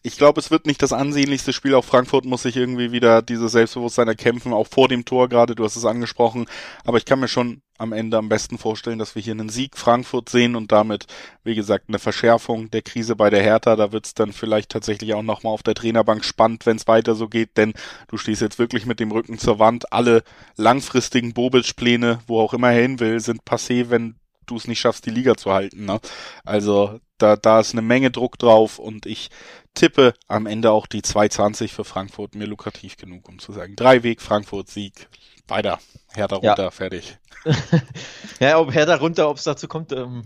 Ich 0.02 0.16
glaube, 0.16 0.38
es 0.38 0.50
wird 0.50 0.66
nicht 0.66 0.82
das 0.82 0.92
ansehnlichste 0.92 1.52
Spiel. 1.52 1.74
Auch 1.74 1.84
Frankfurt 1.84 2.24
muss 2.24 2.42
sich 2.42 2.56
irgendwie 2.56 2.92
wieder 2.92 3.22
dieses 3.22 3.52
Selbstbewusstsein 3.52 4.08
erkämpfen, 4.08 4.52
auch 4.52 4.68
vor 4.68 4.88
dem 4.88 5.04
Tor 5.04 5.28
gerade, 5.28 5.54
du 5.54 5.64
hast 5.64 5.76
es 5.76 5.84
angesprochen. 5.84 6.46
Aber 6.84 6.98
ich 6.98 7.04
kann 7.04 7.18
mir 7.18 7.28
schon 7.28 7.62
am 7.78 7.92
Ende 7.92 8.16
am 8.16 8.28
besten 8.28 8.58
vorstellen, 8.58 8.98
dass 8.98 9.14
wir 9.14 9.22
hier 9.22 9.32
einen 9.32 9.48
Sieg 9.48 9.76
Frankfurt 9.76 10.28
sehen 10.28 10.56
und 10.56 10.72
damit, 10.72 11.06
wie 11.44 11.54
gesagt, 11.54 11.86
eine 11.88 11.98
Verschärfung 11.98 12.70
der 12.70 12.82
Krise 12.82 13.16
bei 13.16 13.30
der 13.30 13.42
Hertha. 13.42 13.76
Da 13.76 13.92
wird 13.92 14.06
es 14.06 14.14
dann 14.14 14.32
vielleicht 14.32 14.70
tatsächlich 14.70 15.14
auch 15.14 15.22
nochmal 15.22 15.52
auf 15.52 15.62
der 15.62 15.74
Trainerbank 15.74 16.24
spannend, 16.24 16.66
wenn 16.66 16.76
es 16.76 16.86
weiter 16.86 17.14
so 17.14 17.28
geht, 17.28 17.56
denn 17.56 17.74
du 18.08 18.16
stehst 18.16 18.42
jetzt 18.42 18.58
wirklich 18.58 18.86
mit 18.86 19.00
dem 19.00 19.10
Rücken 19.10 19.38
zur 19.38 19.58
Wand. 19.58 19.92
Alle 19.92 20.22
langfristigen 20.56 21.34
Bobic-Pläne, 21.34 22.20
wo 22.26 22.40
auch 22.40 22.54
immer 22.54 22.70
er 22.72 22.82
hin 22.82 23.00
will, 23.00 23.20
sind 23.20 23.42
passé, 23.42 23.90
wenn 23.90 24.16
du 24.46 24.56
es 24.56 24.68
nicht 24.68 24.80
schaffst, 24.80 25.06
die 25.06 25.10
Liga 25.10 25.36
zu 25.36 25.52
halten. 25.52 25.84
Ne? 25.84 26.00
Also 26.44 27.00
da, 27.18 27.36
da 27.36 27.60
ist 27.60 27.72
eine 27.72 27.82
Menge 27.82 28.10
Druck 28.10 28.38
drauf 28.38 28.78
und 28.78 29.06
ich 29.06 29.30
tippe 29.74 30.14
am 30.28 30.46
Ende 30.46 30.70
auch 30.70 30.86
die 30.86 31.02
220 31.02 31.72
für 31.72 31.84
Frankfurt 31.84 32.34
mir 32.34 32.46
lukrativ 32.46 32.96
genug, 32.96 33.28
um 33.28 33.38
zu 33.38 33.52
sagen, 33.52 33.76
drei 33.76 34.02
Weg, 34.02 34.20
Frankfurt, 34.20 34.68
Sieg, 34.68 35.08
weiter, 35.48 35.78
Hertha 36.14 36.36
runter, 36.36 36.64
ja. 36.64 36.70
fertig. 36.70 37.18
ja, 38.40 38.58
ob 38.58 38.72
Hertha 38.72 38.96
runter, 38.96 39.28
ob 39.28 39.36
es 39.36 39.44
dazu 39.44 39.68
kommt, 39.68 39.92
ähm, 39.92 40.24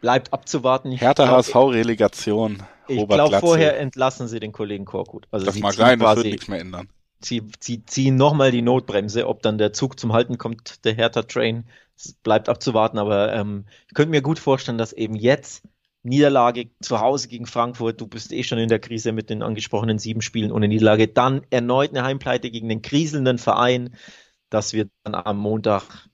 bleibt 0.00 0.32
abzuwarten. 0.32 0.92
Ich 0.92 1.00
Hertha 1.00 1.28
HSV-Relegation. 1.28 2.62
Ich 2.88 3.08
glaube, 3.08 3.40
vorher 3.40 3.78
entlassen 3.78 4.28
sie 4.28 4.40
den 4.40 4.52
Kollegen 4.52 4.84
Korkut. 4.84 5.26
Also 5.30 5.46
das 5.46 5.58
mag 5.58 5.74
sein, 5.74 5.98
das 5.98 6.16
wird 6.16 6.26
nichts 6.26 6.48
mehr 6.48 6.60
ändern. 6.60 6.88
Sie, 7.20 7.42
sie 7.60 7.84
ziehen 7.84 8.16
nochmal 8.16 8.50
die 8.50 8.62
Notbremse, 8.62 9.26
ob 9.26 9.42
dann 9.42 9.58
der 9.58 9.72
Zug 9.72 9.98
zum 9.98 10.12
Halten 10.12 10.38
kommt, 10.38 10.84
der 10.84 10.94
Hertha-Train, 10.94 11.64
bleibt 12.22 12.48
abzuwarten, 12.48 12.98
aber 12.98 13.32
ähm, 13.32 13.66
ich 13.88 13.94
könnte 13.94 14.10
mir 14.10 14.22
gut 14.22 14.38
vorstellen, 14.38 14.78
dass 14.78 14.92
eben 14.92 15.14
jetzt 15.14 15.66
Niederlage 16.02 16.70
zu 16.80 17.00
Hause 17.00 17.28
gegen 17.28 17.46
Frankfurt, 17.46 18.00
du 18.00 18.06
bist 18.06 18.32
eh 18.32 18.44
schon 18.44 18.58
in 18.58 18.68
der 18.68 18.78
Krise 18.78 19.12
mit 19.12 19.28
den 19.28 19.42
angesprochenen 19.42 19.98
sieben 19.98 20.22
Spielen 20.22 20.52
ohne 20.52 20.68
Niederlage, 20.68 21.08
dann 21.08 21.42
erneut 21.50 21.90
eine 21.90 22.04
Heimpleite 22.04 22.50
gegen 22.50 22.68
den 22.68 22.82
kriselnden 22.82 23.38
Verein, 23.38 23.96
dass 24.48 24.72
wir 24.72 24.88
dann 25.02 25.14
am 25.14 25.38
Montag 25.38 26.08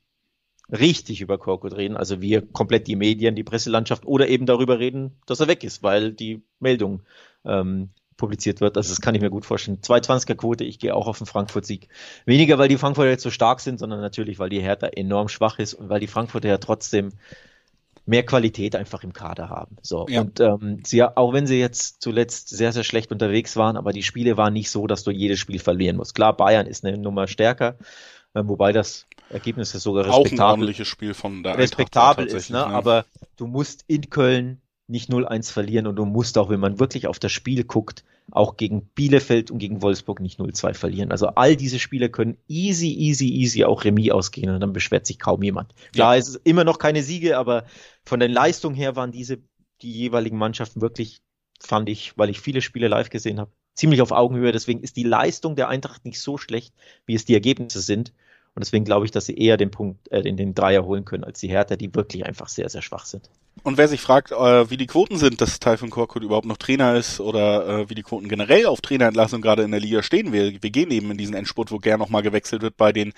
richtig 0.70 1.20
über 1.20 1.36
Korkut 1.38 1.76
reden, 1.76 1.96
also 1.98 2.22
wir 2.22 2.40
komplett 2.40 2.86
die 2.86 2.96
Medien, 2.96 3.34
die 3.34 3.44
Presselandschaft 3.44 4.06
oder 4.06 4.28
eben 4.28 4.46
darüber 4.46 4.78
reden, 4.78 5.20
dass 5.26 5.40
er 5.40 5.48
weg 5.48 5.64
ist, 5.64 5.82
weil 5.82 6.12
die 6.12 6.42
Meldung 6.58 7.02
ähm, 7.44 7.90
publiziert 8.22 8.60
wird. 8.60 8.76
Also 8.76 8.90
das 8.90 9.00
kann 9.00 9.16
ich 9.16 9.20
mir 9.20 9.30
gut 9.30 9.44
vorstellen. 9.44 9.78
220er 9.82 10.36
Quote, 10.36 10.62
ich 10.62 10.78
gehe 10.78 10.94
auch 10.94 11.08
auf 11.08 11.18
den 11.18 11.26
Frankfurt-Sieg. 11.26 11.88
Weniger, 12.24 12.56
weil 12.56 12.68
die 12.68 12.76
Frankfurter 12.78 13.10
jetzt 13.10 13.24
so 13.24 13.30
stark 13.30 13.58
sind, 13.58 13.80
sondern 13.80 14.00
natürlich, 14.00 14.38
weil 14.38 14.48
die 14.48 14.60
Hertha 14.60 14.86
enorm 14.86 15.28
schwach 15.28 15.58
ist 15.58 15.74
und 15.74 15.88
weil 15.88 15.98
die 15.98 16.06
Frankfurter 16.06 16.48
ja 16.48 16.58
trotzdem 16.58 17.08
mehr 18.06 18.24
Qualität 18.24 18.76
einfach 18.76 19.02
im 19.02 19.12
Kader 19.12 19.50
haben. 19.50 19.76
So 19.82 20.06
ja. 20.08 20.20
und 20.20 20.38
ähm, 20.38 20.82
sie 20.86 21.02
auch 21.02 21.32
wenn 21.32 21.48
sie 21.48 21.58
jetzt 21.58 22.00
zuletzt 22.00 22.48
sehr 22.48 22.72
sehr 22.72 22.84
schlecht 22.84 23.10
unterwegs 23.10 23.56
waren, 23.56 23.76
aber 23.76 23.92
die 23.92 24.04
Spiele 24.04 24.36
waren 24.36 24.52
nicht 24.52 24.70
so, 24.70 24.86
dass 24.86 25.02
du 25.02 25.10
jedes 25.10 25.40
Spiel 25.40 25.58
verlieren 25.58 25.96
musst. 25.96 26.14
Klar, 26.14 26.36
Bayern 26.36 26.66
ist 26.68 26.84
eine 26.84 26.98
Nummer 26.98 27.26
stärker, 27.26 27.76
äh, 28.34 28.42
wobei 28.44 28.72
das 28.72 29.06
Ergebnis 29.30 29.74
ist 29.74 29.82
sogar 29.82 30.04
respektabel. 30.04 30.38
Auch 30.38 30.44
ein 30.44 30.50
ordentliches 30.50 30.86
Spiel 30.88 31.14
von 31.14 31.42
der 31.42 31.58
respektabel 31.58 32.26
ist, 32.26 32.50
ne? 32.50 32.58
Ja. 32.58 32.66
aber 32.66 33.04
du 33.36 33.48
musst 33.48 33.84
in 33.88 34.10
Köln 34.10 34.61
nicht 34.88 35.10
0-1 35.10 35.52
verlieren 35.52 35.86
und 35.86 35.96
du 35.96 36.04
musst 36.04 36.36
auch, 36.38 36.50
wenn 36.50 36.60
man 36.60 36.78
wirklich 36.78 37.06
auf 37.06 37.18
das 37.18 37.32
Spiel 37.32 37.64
guckt, 37.64 38.04
auch 38.30 38.56
gegen 38.56 38.86
Bielefeld 38.94 39.50
und 39.50 39.58
gegen 39.58 39.82
Wolfsburg 39.82 40.20
nicht 40.20 40.38
0-2 40.38 40.74
verlieren. 40.74 41.10
Also 41.10 41.28
all 41.28 41.56
diese 41.56 41.78
Spiele 41.78 42.08
können 42.08 42.36
easy, 42.48 42.92
easy, 42.92 43.28
easy 43.28 43.64
auch 43.64 43.84
Remis 43.84 44.10
ausgehen 44.10 44.50
und 44.50 44.60
dann 44.60 44.72
beschwert 44.72 45.06
sich 45.06 45.18
kaum 45.18 45.42
jemand. 45.42 45.74
Klar, 45.92 46.14
ja. 46.14 46.20
es 46.20 46.28
ist 46.28 46.40
immer 46.44 46.64
noch 46.64 46.78
keine 46.78 47.02
Siege, 47.02 47.36
aber 47.38 47.64
von 48.04 48.20
der 48.20 48.28
Leistung 48.28 48.74
her 48.74 48.96
waren 48.96 49.12
diese, 49.12 49.38
die 49.82 49.92
jeweiligen 49.92 50.38
Mannschaften 50.38 50.80
wirklich, 50.80 51.22
fand 51.60 51.88
ich, 51.88 52.16
weil 52.16 52.30
ich 52.30 52.40
viele 52.40 52.60
Spiele 52.60 52.88
live 52.88 53.10
gesehen 53.10 53.40
habe, 53.40 53.50
ziemlich 53.74 54.02
auf 54.02 54.12
Augenhöhe. 54.12 54.52
Deswegen 54.52 54.80
ist 54.80 54.96
die 54.96 55.04
Leistung 55.04 55.56
der 55.56 55.68
Eintracht 55.68 56.04
nicht 56.04 56.20
so 56.20 56.38
schlecht, 56.38 56.74
wie 57.06 57.14
es 57.14 57.24
die 57.24 57.34
Ergebnisse 57.34 57.80
sind. 57.80 58.12
Und 58.54 58.64
deswegen 58.64 58.84
glaube 58.84 59.06
ich, 59.06 59.10
dass 59.10 59.26
sie 59.26 59.36
eher 59.36 59.56
den 59.56 59.70
Punkt, 59.70 60.10
äh, 60.12 60.22
den, 60.22 60.36
den 60.36 60.54
Dreier 60.54 60.84
holen 60.84 61.04
können 61.04 61.24
als 61.24 61.40
die 61.40 61.48
Hertha, 61.48 61.76
die 61.76 61.94
wirklich 61.94 62.26
einfach 62.26 62.48
sehr, 62.48 62.68
sehr 62.68 62.82
schwach 62.82 63.06
sind. 63.06 63.30
Und 63.62 63.78
wer 63.78 63.88
sich 63.88 64.00
fragt, 64.00 64.32
äh, 64.32 64.70
wie 64.70 64.76
die 64.76 64.86
Quoten 64.86 65.16
sind, 65.16 65.40
dass 65.40 65.60
Typhon 65.60 65.90
Korkut 65.90 66.22
überhaupt 66.22 66.46
noch 66.46 66.58
Trainer 66.58 66.96
ist 66.96 67.20
oder 67.20 67.66
äh, 67.66 67.90
wie 67.90 67.94
die 67.94 68.02
Quoten 68.02 68.28
generell 68.28 68.66
auf 68.66 68.80
Trainerentlassung 68.80 69.40
gerade 69.40 69.62
in 69.62 69.70
der 69.70 69.80
Liga 69.80 70.02
stehen, 70.02 70.32
wir, 70.32 70.62
wir 70.62 70.70
gehen 70.70 70.90
eben 70.90 71.10
in 71.10 71.16
diesen 71.16 71.34
Endspurt, 71.34 71.70
wo 71.70 71.78
gern 71.78 71.98
nochmal 71.98 72.22
gewechselt 72.22 72.62
wird 72.62 72.76
bei 72.76 72.92
den, 72.92 73.12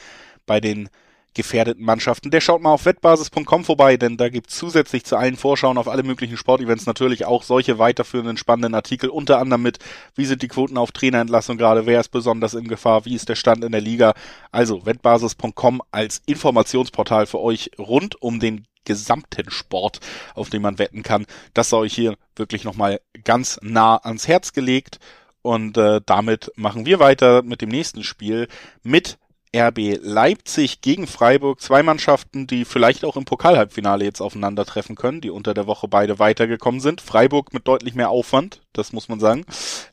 bei 0.47 0.61
den 0.61 0.89
gefährdeten 1.35 1.85
Mannschaften. 1.85 2.31
Der 2.31 2.41
schaut 2.41 2.63
mal 2.63 2.73
auf 2.73 2.85
wettbasis.com 2.87 3.65
vorbei, 3.65 3.97
denn 3.97 4.17
da 4.17 4.29
gibt 4.29 4.51
zusätzlich 4.51 5.05
zu 5.05 5.17
allen 5.17 5.37
Vorschauen 5.37 5.79
auf 5.79 5.89
alle 5.89 6.03
möglichen 6.03 6.37
Sportevents 6.37 6.87
natürlich 6.87 7.25
auch 7.27 7.43
solche 7.43 7.79
weiterführenden 7.79 8.37
spannenden 8.37 8.75
Artikel, 8.75 9.11
unter 9.11 9.39
anderem 9.39 9.63
mit, 9.63 9.79
wie 10.15 10.25
sind 10.25 10.43
die 10.43 10.49
Quoten 10.49 10.79
auf 10.79 10.93
Trainerentlassung 10.93 11.59
gerade, 11.59 11.87
wer 11.87 12.01
ist 12.01 12.11
besonders 12.11 12.55
in 12.55 12.69
Gefahr, 12.69 13.05
wie 13.05 13.15
ist 13.15 13.29
der 13.29 13.35
Stand 13.35 13.65
in 13.65 13.73
der 13.73 13.81
Liga. 13.81 14.15
Also 14.53 14.87
wettbasis.com 14.87 15.83
als 15.91 16.23
Informationsportal 16.27 17.27
für 17.27 17.41
euch 17.41 17.71
rund 17.79 18.21
um 18.23 18.41
den 18.41 18.67
gesamten 18.85 19.51
Sport, 19.51 20.01
auf 20.35 20.51
den 20.51 20.63
man 20.63 20.79
wetten 20.79 21.03
kann. 21.03 21.27
Das 21.55 21.71
sei 21.71 21.79
euch 21.79 21.95
hier 21.95 22.17
wirklich 22.37 22.65
nochmal 22.65 23.01
ganz 23.25 23.59
nah 23.63 23.97
ans 23.97 24.29
Herz 24.29 24.53
gelegt. 24.53 24.99
Und 25.43 25.77
äh, 25.77 26.01
damit 26.07 26.53
machen 26.57 26.87
wir 26.87 27.01
weiter 27.01 27.43
mit 27.43 27.61
dem 27.61 27.69
nächsten 27.69 28.03
Spiel 28.03 28.49
mit 28.83 29.19
RB 29.55 29.99
Leipzig 30.03 30.81
gegen 30.81 31.07
Freiburg. 31.07 31.61
Zwei 31.61 31.83
Mannschaften, 31.83 32.47
die 32.47 32.65
vielleicht 32.65 33.05
auch 33.05 33.17
im 33.17 33.25
Pokalhalbfinale 33.25 34.05
jetzt 34.05 34.21
aufeinandertreffen 34.21 34.97
können, 34.97 35.21
die 35.21 35.31
unter 35.31 35.55
der 35.55 35.67
Woche 35.67 35.87
beide 35.87 36.19
weitergekommen 36.19 36.81
sind. 36.81 37.01
Freiburg 37.01 37.55
mit 37.55 37.69
deutlich 37.69 37.95
mehr 37.95 38.11
Aufwand, 38.11 38.63
das 38.73 38.93
muss 38.93 39.09
man 39.09 39.21
sagen. 39.21 39.45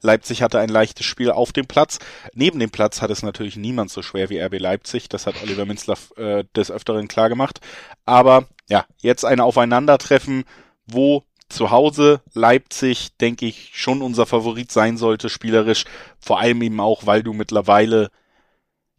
Leipzig 0.02 0.42
hatte 0.42 0.60
ein 0.60 0.70
leichtes 0.70 1.06
Spiel 1.06 1.30
auf 1.30 1.52
dem 1.52 1.68
Platz. 1.68 2.00
Neben 2.34 2.60
dem 2.60 2.72
Platz 2.72 3.02
hat 3.02 3.12
es 3.12 3.22
natürlich 3.22 3.56
niemand 3.56 3.92
so 3.92 4.02
schwer 4.02 4.30
wie 4.30 4.40
RB 4.40 4.60
Leipzig. 4.60 5.10
Das 5.10 5.28
hat 5.28 5.36
Oliver 5.44 5.66
Minzler 5.66 5.98
äh, 6.18 6.44
des 6.56 6.72
Öfteren 6.72 7.08
klar 7.08 7.30
gemacht. 7.30 7.60
Aber 8.06 8.46
ja, 8.68 8.86
jetzt 9.02 9.26
ein 9.26 9.40
Aufeinandertreffen, 9.40 10.46
wo 10.88 11.24
zu 11.50 11.70
Hause 11.70 12.22
Leipzig, 12.34 13.18
denke 13.18 13.46
ich, 13.46 13.72
schon 13.74 14.02
unser 14.02 14.26
Favorit 14.26 14.72
sein 14.72 14.98
sollte, 14.98 15.30
spielerisch. 15.30 15.86
Vor 16.20 16.40
allem 16.40 16.62
eben 16.62 16.80
auch, 16.80 17.06
weil 17.06 17.24
du 17.24 17.34
mittlerweile 17.34 18.10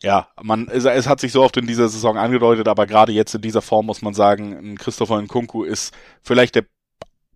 ja, 0.02 0.28
man, 0.42 0.68
es, 0.68 0.84
es, 0.84 1.08
hat 1.08 1.20
sich 1.20 1.32
so 1.32 1.42
oft 1.42 1.56
in 1.56 1.66
dieser 1.66 1.88
Saison 1.88 2.18
angedeutet, 2.18 2.68
aber 2.68 2.86
gerade 2.86 3.12
jetzt 3.12 3.34
in 3.34 3.40
dieser 3.40 3.62
Form 3.62 3.86
muss 3.86 4.02
man 4.02 4.14
sagen, 4.14 4.76
Christopher 4.76 5.20
Nkunku 5.20 5.64
ist 5.64 5.94
vielleicht 6.22 6.56
der 6.56 6.64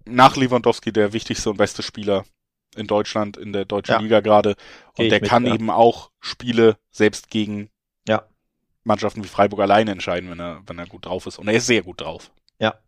nach 0.04 0.36
Lewandowski 0.36 0.92
der 0.92 1.12
wichtigste 1.12 1.50
und 1.50 1.56
beste 1.56 1.82
Spieler 1.82 2.24
in 2.76 2.86
Deutschland, 2.86 3.36
in 3.36 3.52
der 3.52 3.64
deutschen 3.64 3.92
ja. 3.92 4.00
Liga 4.00 4.20
gerade. 4.20 4.56
Und 4.96 5.10
der 5.10 5.20
mit, 5.20 5.28
kann 5.28 5.46
ja. 5.46 5.54
eben 5.54 5.70
auch 5.70 6.10
Spiele 6.20 6.76
selbst 6.90 7.30
gegen 7.30 7.70
ja. 8.08 8.24
Mannschaften 8.84 9.24
wie 9.24 9.28
Freiburg 9.28 9.60
alleine 9.60 9.90
entscheiden, 9.90 10.30
wenn 10.30 10.40
er, 10.40 10.62
wenn 10.66 10.78
er 10.78 10.86
gut 10.86 11.06
drauf 11.06 11.26
ist. 11.26 11.38
Und 11.38 11.48
er 11.48 11.54
ist 11.54 11.66
sehr 11.66 11.82
gut 11.82 12.00
drauf. 12.00 12.30
Ja. 12.58 12.78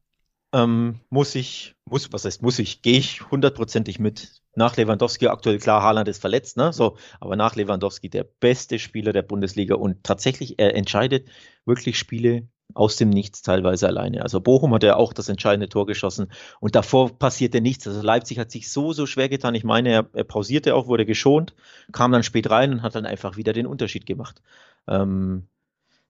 Ähm, 0.52 1.00
muss 1.10 1.34
ich, 1.34 1.74
muss, 1.84 2.12
was 2.12 2.24
heißt 2.24 2.42
muss 2.42 2.58
ich, 2.58 2.82
gehe 2.82 2.98
ich 2.98 3.30
hundertprozentig 3.30 3.98
mit 3.98 4.42
nach 4.58 4.76
Lewandowski 4.76 5.28
aktuell 5.28 5.58
klar, 5.58 5.82
Haaland 5.82 6.08
ist 6.08 6.20
verletzt, 6.20 6.58
ne? 6.58 6.72
So, 6.72 6.96
aber 7.20 7.36
nach 7.36 7.56
Lewandowski 7.56 8.10
der 8.10 8.24
beste 8.24 8.78
Spieler 8.78 9.12
der 9.14 9.22
Bundesliga 9.22 9.76
und 9.76 10.04
tatsächlich 10.04 10.58
er 10.58 10.74
entscheidet 10.74 11.28
wirklich 11.64 11.98
Spiele 11.98 12.48
aus 12.74 12.96
dem 12.96 13.08
Nichts 13.08 13.40
teilweise 13.40 13.86
alleine. 13.86 14.22
Also 14.22 14.40
Bochum 14.40 14.74
hat 14.74 14.82
ja 14.82 14.96
auch 14.96 15.14
das 15.14 15.28
entscheidende 15.30 15.68
Tor 15.68 15.86
geschossen 15.86 16.30
und 16.60 16.74
davor 16.74 17.18
passierte 17.18 17.60
nichts. 17.62 17.86
Also 17.86 18.02
Leipzig 18.02 18.38
hat 18.38 18.50
sich 18.50 18.70
so, 18.70 18.92
so 18.92 19.06
schwer 19.06 19.28
getan. 19.30 19.54
Ich 19.54 19.64
meine, 19.64 19.90
er, 19.90 20.10
er 20.12 20.24
pausierte 20.24 20.74
auch, 20.74 20.86
wurde 20.86 21.06
geschont, 21.06 21.54
kam 21.92 22.12
dann 22.12 22.22
spät 22.22 22.50
rein 22.50 22.72
und 22.72 22.82
hat 22.82 22.94
dann 22.94 23.06
einfach 23.06 23.36
wieder 23.36 23.54
den 23.54 23.66
Unterschied 23.66 24.04
gemacht. 24.04 24.42
Ähm, 24.86 25.48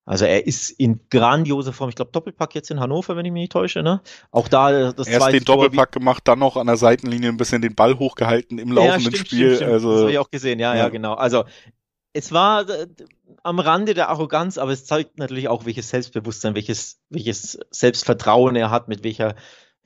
also 0.09 0.25
er 0.25 0.47
ist 0.47 0.71
in 0.71 1.01
grandioser 1.11 1.75
Form. 1.75 1.90
Ich 1.90 1.94
glaube, 1.94 2.12
Doppelpack 2.12 2.55
jetzt 2.55 2.71
in 2.71 2.81
Hannover, 2.81 3.14
wenn 3.14 3.27
ich 3.27 3.33
mich 3.33 3.42
nicht 3.42 3.53
täusche. 3.53 3.83
Ne? 3.83 4.01
Auch 4.31 4.49
da 4.49 4.71
äh, 4.71 4.94
das 4.94 5.07
Erst 5.07 5.33
den 5.33 5.44
Doppelpack 5.44 5.92
Tor, 5.92 6.01
gemacht, 6.01 6.23
dann 6.27 6.38
noch 6.38 6.57
an 6.57 6.66
der 6.66 6.79
Seitenlinie 6.79 7.29
ein 7.29 7.37
bisschen 7.37 7.61
den 7.61 7.75
Ball 7.75 7.99
hochgehalten 7.99 8.59
im 8.59 8.73
laufenden 8.73 9.03
ja, 9.03 9.11
stimmt, 9.11 9.18
Spiel. 9.18 9.47
Stimmt, 9.49 9.57
stimmt. 9.57 9.73
Also, 9.73 9.92
das 9.92 10.01
habe 10.01 10.12
ich 10.12 10.18
auch 10.18 10.31
gesehen, 10.31 10.61
ja, 10.61 10.73
ja, 10.73 10.85
ja, 10.85 10.88
genau. 10.88 11.12
Also 11.12 11.44
es 12.14 12.33
war 12.33 12.66
äh, 12.71 12.87
am 13.42 13.59
Rande 13.61 13.92
der 13.92 14.09
Arroganz, 14.09 14.57
aber 14.57 14.73
es 14.73 14.87
zeigt 14.87 15.18
natürlich 15.18 15.49
auch, 15.49 15.66
welches 15.66 15.90
Selbstbewusstsein, 15.90 16.55
welches, 16.55 16.99
welches 17.11 17.61
Selbstvertrauen 17.71 18.57
er 18.57 18.71
hat, 18.71 18.88
mit 18.88 19.05
welcher 19.05 19.35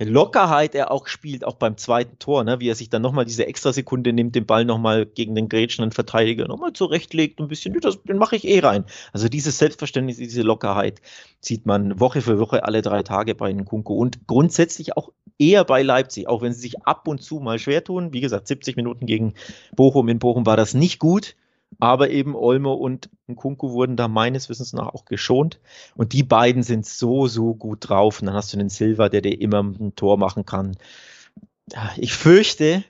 Lockerheit 0.04 0.74
er 0.74 0.90
auch 0.90 1.06
spielt, 1.06 1.44
auch 1.44 1.56
beim 1.56 1.76
zweiten 1.76 2.18
Tor, 2.18 2.44
ne? 2.44 2.60
wie 2.60 2.68
er 2.68 2.74
sich 2.74 2.90
dann 2.90 3.02
nochmal 3.02 3.24
diese 3.24 3.46
Extrasekunde 3.46 4.12
nimmt, 4.12 4.34
den 4.34 4.46
Ball 4.46 4.64
nochmal 4.64 5.06
gegen 5.06 5.34
den 5.34 5.48
grätschenden 5.48 5.92
Verteidiger 5.92 6.48
nochmal 6.48 6.72
zurechtlegt, 6.72 7.40
ein 7.40 7.48
bisschen, 7.48 7.78
das, 7.80 8.02
den 8.02 8.18
mache 8.18 8.36
ich 8.36 8.46
eh 8.46 8.60
rein. 8.60 8.84
Also 9.12 9.28
dieses 9.28 9.58
Selbstverständnis, 9.58 10.16
diese 10.16 10.42
Lockerheit 10.42 11.00
sieht 11.40 11.66
man 11.66 12.00
Woche 12.00 12.22
für 12.22 12.38
Woche 12.38 12.64
alle 12.64 12.82
drei 12.82 13.02
Tage 13.02 13.34
bei 13.34 13.52
Nkunku 13.52 13.94
und 13.94 14.26
grundsätzlich 14.26 14.96
auch 14.96 15.10
eher 15.38 15.64
bei 15.64 15.82
Leipzig, 15.82 16.28
auch 16.28 16.42
wenn 16.42 16.52
sie 16.52 16.60
sich 16.60 16.86
ab 16.86 17.08
und 17.08 17.22
zu 17.22 17.40
mal 17.40 17.58
schwer 17.58 17.82
tun. 17.82 18.12
Wie 18.12 18.20
gesagt, 18.20 18.48
70 18.48 18.76
Minuten 18.76 19.06
gegen 19.06 19.34
Bochum 19.74 20.08
in 20.08 20.18
Bochum 20.18 20.46
war 20.46 20.56
das 20.56 20.74
nicht 20.74 20.98
gut. 20.98 21.34
Aber 21.78 22.10
eben 22.10 22.34
Olmo 22.34 22.74
und 22.74 23.10
Nkunku 23.28 23.70
wurden 23.70 23.96
da 23.96 24.08
meines 24.08 24.48
Wissens 24.48 24.72
nach 24.72 24.88
auch 24.88 25.04
geschont. 25.04 25.60
Und 25.94 26.12
die 26.12 26.22
beiden 26.22 26.62
sind 26.62 26.86
so, 26.86 27.26
so 27.26 27.54
gut 27.54 27.88
drauf. 27.88 28.20
Und 28.20 28.26
dann 28.26 28.34
hast 28.34 28.52
du 28.52 28.58
den 28.58 28.68
Silva, 28.68 29.08
der 29.08 29.22
dir 29.22 29.40
immer 29.40 29.62
ein 29.62 29.94
Tor 29.96 30.18
machen 30.18 30.44
kann. 30.44 30.76
Ich 31.96 32.12
fürchte, 32.12 32.84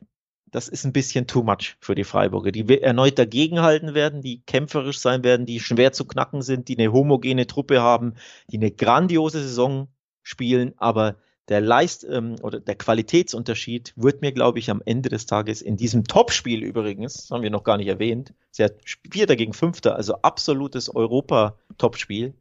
das 0.53 0.68
ist 0.68 0.85
ein 0.85 0.92
bisschen 0.92 1.27
too 1.27 1.42
much 1.42 1.77
für 1.81 1.95
die 1.95 2.05
Freiburger, 2.05 2.53
die 2.53 2.81
erneut 2.83 3.18
dagegenhalten 3.18 3.95
werden, 3.95 4.21
die 4.21 4.42
kämpferisch 4.42 4.99
sein 4.99 5.25
werden, 5.25 5.47
die 5.47 5.61
schwer 5.61 5.92
zu 5.92 6.05
knacken 6.05 6.42
sind, 6.42 6.68
die 6.68 6.79
eine 6.79 6.92
homogene 6.92 7.47
Truppe 7.47 7.81
haben, 7.81 8.14
die 8.51 8.59
eine 8.59 8.71
grandiose 8.71 9.42
Saison 9.42 9.88
spielen, 10.23 10.75
aber 10.77 11.16
der 11.48 11.61
Leist 11.61 12.05
ähm, 12.09 12.37
oder 12.42 12.61
der 12.61 12.76
Qualitätsunterschied 12.76 13.92
wird 13.96 14.22
mir, 14.22 14.33
glaube 14.33 14.59
ich, 14.59 14.70
am 14.70 14.83
Ende 14.85 15.09
des 15.09 15.26
Tages 15.26 15.61
in 15.61 15.76
diesem 15.76 16.05
Topspiel 16.05 16.62
übrigens, 16.62 17.31
haben 17.31 17.42
wir 17.42 17.50
noch 17.50 17.64
gar 17.64 17.76
nicht 17.76 17.88
erwähnt, 17.88 18.33
sehr 18.50 18.72
Vierter 19.11 19.37
gegen 19.37 19.52
Fünfter, 19.52 19.96
also 19.96 20.14
absolutes 20.22 20.94
Europa-Topspiel, 20.94 22.35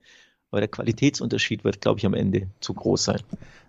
aber 0.51 0.59
der 0.59 0.67
Qualitätsunterschied 0.67 1.63
wird, 1.63 1.81
glaube 1.81 1.99
ich, 1.99 2.05
am 2.05 2.13
Ende 2.13 2.47
zu 2.59 2.73
groß 2.73 3.05
sein. 3.05 3.21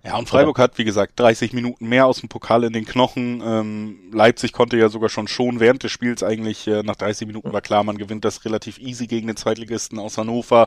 Ja, 0.05 0.17
und 0.17 0.29
Freiburg 0.29 0.59
hat, 0.59 0.79
wie 0.79 0.85
gesagt, 0.85 1.21
30 1.21 1.53
Minuten 1.53 1.89
mehr 1.89 2.07
aus 2.07 2.19
dem 2.19 2.29
Pokal 2.29 2.65
in 2.65 2.73
den 2.73 2.85
Knochen. 2.85 3.41
Ähm, 3.41 4.11
Leipzig 4.13 4.53
konnte 4.53 4.77
ja 4.77 4.89
sogar 4.89 5.09
schon 5.09 5.29
schon 5.29 5.61
während 5.61 5.85
des 5.85 5.93
Spiels 5.93 6.25
eigentlich, 6.25 6.67
äh, 6.67 6.83
nach 6.83 6.97
30 6.97 7.29
Minuten 7.29 7.53
war 7.53 7.61
klar, 7.61 7.85
man 7.85 7.99
gewinnt 7.99 8.25
das 8.25 8.45
relativ 8.45 8.79
easy 8.79 9.07
gegen 9.07 9.29
den 9.29 9.37
Zweitligisten 9.37 10.01
aus 10.01 10.19
Hannover. 10.19 10.67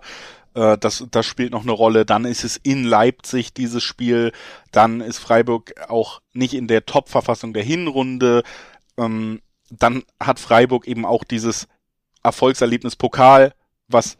Äh, 0.54 0.78
das, 0.78 1.06
das 1.12 1.26
spielt 1.26 1.52
noch 1.52 1.64
eine 1.64 1.74
Rolle. 1.74 2.06
Dann 2.06 2.24
ist 2.24 2.46
es 2.46 2.56
in 2.56 2.86
Leipzig 2.86 3.54
dieses 3.54 3.84
Spiel. 3.84 4.32
Dann 4.72 5.02
ist 5.02 5.18
Freiburg 5.18 5.74
auch 5.90 6.22
nicht 6.32 6.54
in 6.54 6.70
der 6.70 6.86
Top-Verfassung 6.86 7.54
der 7.54 7.64
Hinrunde. 7.64 8.42
Ähm, 8.98 9.42
dann 9.70 10.04
hat 10.18 10.40
Freiburg 10.40 10.88
eben 10.88 11.06
auch 11.06 11.26
dieses 11.26 11.68
Erfolgserlebnis 12.24 12.96
Pokal, 12.96 13.54
was, 13.90 14.18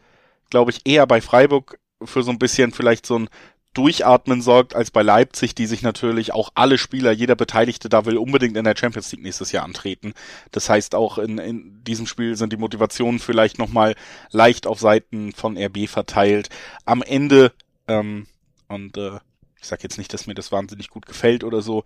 glaube 0.50 0.72
ich, 0.72 0.82
eher 0.84 1.06
bei 1.06 1.22
Freiburg 1.22 1.78
für 2.06 2.22
so 2.22 2.30
ein 2.30 2.38
bisschen 2.38 2.72
vielleicht 2.72 3.06
so 3.06 3.18
ein 3.18 3.28
Durchatmen 3.76 4.40
sorgt 4.40 4.74
als 4.74 4.90
bei 4.90 5.02
Leipzig, 5.02 5.54
die 5.54 5.66
sich 5.66 5.82
natürlich 5.82 6.32
auch 6.32 6.48
alle 6.54 6.78
Spieler, 6.78 7.12
jeder 7.12 7.34
Beteiligte 7.36 7.90
da 7.90 8.06
will 8.06 8.16
unbedingt 8.16 8.56
in 8.56 8.64
der 8.64 8.74
Champions 8.74 9.12
League 9.12 9.22
nächstes 9.22 9.52
Jahr 9.52 9.64
antreten. 9.64 10.14
Das 10.50 10.70
heißt, 10.70 10.94
auch 10.94 11.18
in, 11.18 11.36
in 11.36 11.84
diesem 11.84 12.06
Spiel 12.06 12.36
sind 12.36 12.54
die 12.54 12.56
Motivationen 12.56 13.20
vielleicht 13.20 13.58
nochmal 13.58 13.94
leicht 14.30 14.66
auf 14.66 14.80
Seiten 14.80 15.32
von 15.32 15.58
RB 15.58 15.88
verteilt. 15.88 16.48
Am 16.86 17.02
Ende, 17.02 17.52
ähm, 17.86 18.26
und 18.68 18.96
äh, 18.96 19.18
ich 19.60 19.68
sag 19.68 19.82
jetzt 19.82 19.98
nicht, 19.98 20.14
dass 20.14 20.26
mir 20.26 20.34
das 20.34 20.52
wahnsinnig 20.52 20.88
gut 20.88 21.04
gefällt 21.04 21.44
oder 21.44 21.60
so, 21.60 21.84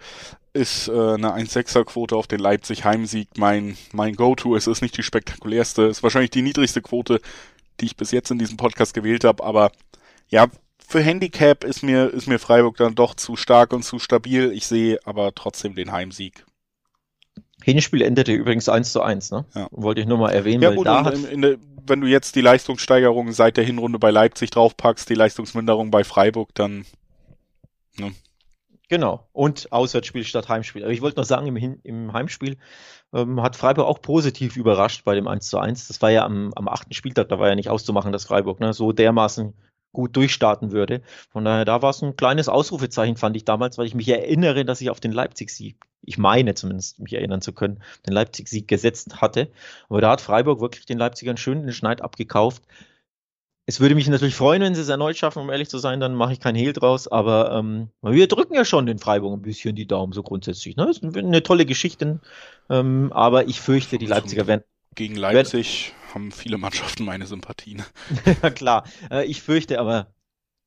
ist 0.52 0.86
äh, 0.86 0.92
eine 0.92 1.34
1-6er 1.34 1.84
Quote 1.84 2.14
auf 2.14 2.28
den 2.28 2.38
Leipzig 2.38 2.84
Heimsieg 2.84 3.30
mein, 3.36 3.76
mein 3.90 4.14
Go-To. 4.14 4.54
Es 4.54 4.68
ist 4.68 4.80
nicht 4.80 4.96
die 4.96 5.02
spektakulärste, 5.02 5.82
ist 5.82 6.04
wahrscheinlich 6.04 6.30
die 6.30 6.42
niedrigste 6.42 6.82
Quote, 6.82 7.20
die 7.80 7.86
ich 7.86 7.96
bis 7.96 8.12
jetzt 8.12 8.30
in 8.30 8.38
diesem 8.38 8.58
Podcast 8.58 8.94
gewählt 8.94 9.24
habe, 9.24 9.42
aber 9.42 9.72
ja, 10.30 10.48
für 10.86 11.00
Handicap 11.00 11.62
ist 11.64 11.82
mir, 11.82 12.12
ist 12.12 12.26
mir 12.26 12.38
Freiburg 12.38 12.76
dann 12.76 12.94
doch 12.94 13.14
zu 13.14 13.36
stark 13.36 13.72
und 13.72 13.84
zu 13.84 13.98
stabil. 13.98 14.50
Ich 14.52 14.66
sehe 14.66 14.98
aber 15.04 15.34
trotzdem 15.34 15.74
den 15.74 15.92
Heimsieg. 15.92 16.44
Hinspiel 17.62 18.02
endete 18.02 18.32
übrigens 18.32 18.68
1 18.68 18.92
zu 18.92 19.02
1, 19.02 19.30
ne? 19.32 19.44
Ja. 19.54 19.68
Wollte 19.70 20.00
ich 20.00 20.06
nur 20.06 20.18
mal 20.18 20.30
erwähnen. 20.30 20.62
Ja, 20.62 20.74
gut, 20.74 20.86
da 20.86 21.04
hat... 21.04 21.14
in, 21.14 21.42
in, 21.42 21.58
wenn 21.86 22.00
du 22.00 22.06
jetzt 22.06 22.34
die 22.34 22.40
Leistungssteigerung 22.40 23.32
seit 23.32 23.56
der 23.56 23.64
Hinrunde 23.64 23.98
bei 23.98 24.10
Leipzig 24.10 24.50
draufpackst, 24.50 25.08
die 25.08 25.14
Leistungsminderung 25.14 25.90
bei 25.90 26.04
Freiburg, 26.04 26.54
dann. 26.54 26.86
Ne? 27.98 28.12
Genau. 28.88 29.28
Und 29.32 29.70
Auswärtsspiel 29.70 30.24
statt 30.24 30.48
Heimspiel. 30.48 30.82
Aber 30.82 30.92
ich 30.92 31.02
wollte 31.02 31.20
noch 31.20 31.26
sagen, 31.26 31.46
im, 31.46 31.80
im 31.82 32.12
Heimspiel 32.12 32.56
ähm, 33.12 33.42
hat 33.42 33.56
Freiburg 33.56 33.86
auch 33.86 34.02
positiv 34.02 34.56
überrascht 34.56 35.04
bei 35.04 35.14
dem 35.14 35.28
1 35.28 35.48
zu 35.48 35.58
1. 35.58 35.88
Das 35.88 36.02
war 36.02 36.10
ja 36.10 36.24
am, 36.24 36.52
am 36.56 36.66
achten 36.66 36.94
Spieltag, 36.94 37.28
da 37.28 37.38
war 37.38 37.48
ja 37.48 37.54
nicht 37.54 37.70
auszumachen, 37.70 38.10
dass 38.10 38.24
Freiburg 38.24 38.58
ne, 38.58 38.72
so 38.72 38.92
dermaßen 38.92 39.54
gut 39.92 40.16
durchstarten 40.16 40.72
würde. 40.72 41.02
Von 41.30 41.44
daher, 41.44 41.64
da 41.64 41.82
war 41.82 41.90
es 41.90 42.02
ein 42.02 42.16
kleines 42.16 42.48
Ausrufezeichen, 42.48 43.16
fand 43.16 43.36
ich 43.36 43.44
damals, 43.44 43.78
weil 43.78 43.86
ich 43.86 43.94
mich 43.94 44.08
erinnere, 44.08 44.64
dass 44.64 44.80
ich 44.80 44.90
auf 44.90 45.00
den 45.00 45.12
Leipzig-Sieg, 45.12 45.76
ich 46.02 46.18
meine 46.18 46.54
zumindest, 46.54 47.00
mich 47.00 47.14
erinnern 47.14 47.40
zu 47.40 47.52
können, 47.52 47.82
den 48.06 48.12
Leipzig-Sieg 48.12 48.68
gesetzt 48.68 49.20
hatte. 49.20 49.48
Aber 49.88 50.00
da 50.00 50.12
hat 50.12 50.20
Freiburg 50.20 50.60
wirklich 50.60 50.86
den 50.86 50.98
Leipzigern 50.98 51.36
schön 51.36 51.62
den 51.62 51.72
Schneid 51.72 52.02
abgekauft. 52.02 52.62
Es 53.66 53.78
würde 53.78 53.94
mich 53.94 54.08
natürlich 54.08 54.34
freuen, 54.34 54.62
wenn 54.62 54.74
sie 54.74 54.80
es 54.80 54.88
erneut 54.88 55.16
schaffen, 55.16 55.42
um 55.42 55.50
ehrlich 55.50 55.68
zu 55.68 55.78
sein, 55.78 56.00
dann 56.00 56.14
mache 56.14 56.32
ich 56.32 56.40
kein 56.40 56.56
Hehl 56.56 56.72
draus, 56.72 57.06
aber 57.06 57.52
ähm, 57.52 57.88
wir 58.02 58.26
drücken 58.26 58.54
ja 58.54 58.64
schon 58.64 58.86
den 58.86 58.98
Freiburg 58.98 59.32
ein 59.32 59.42
bisschen 59.42 59.76
die 59.76 59.86
Daumen, 59.86 60.12
so 60.12 60.24
grundsätzlich. 60.24 60.76
Ne? 60.76 60.86
Das 60.86 60.98
ist 60.98 61.16
eine 61.16 61.42
tolle 61.42 61.66
Geschichte, 61.66 62.18
ähm, 62.68 63.12
aber 63.12 63.46
ich 63.46 63.60
fürchte, 63.60 63.98
die 63.98 64.06
Leipziger 64.06 64.48
werden. 64.48 64.64
Gegen 64.96 65.14
Leipzig 65.14 65.94
haben 66.14 66.32
viele 66.32 66.58
Mannschaften 66.58 67.04
meine 67.04 67.26
Sympathien. 67.26 67.82
ja, 68.42 68.50
klar. 68.50 68.84
Äh, 69.10 69.26
ich 69.26 69.42
fürchte 69.42 69.78
aber, 69.78 70.12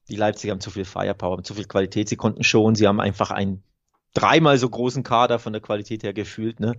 die 0.09 0.15
Leipziger 0.15 0.51
haben 0.51 0.61
zu 0.61 0.71
viel 0.71 0.85
Firepower, 0.85 1.43
zu 1.43 1.53
viel 1.53 1.65
Qualität. 1.65 2.09
Sie 2.09 2.15
konnten 2.15 2.43
schon, 2.43 2.75
sie 2.75 2.87
haben 2.87 2.99
einfach 2.99 3.31
einen 3.31 3.63
dreimal 4.13 4.57
so 4.57 4.69
großen 4.69 5.03
Kader 5.03 5.39
von 5.39 5.53
der 5.53 5.61
Qualität 5.61 6.03
her 6.03 6.13
gefühlt. 6.13 6.59
Ne? 6.59 6.77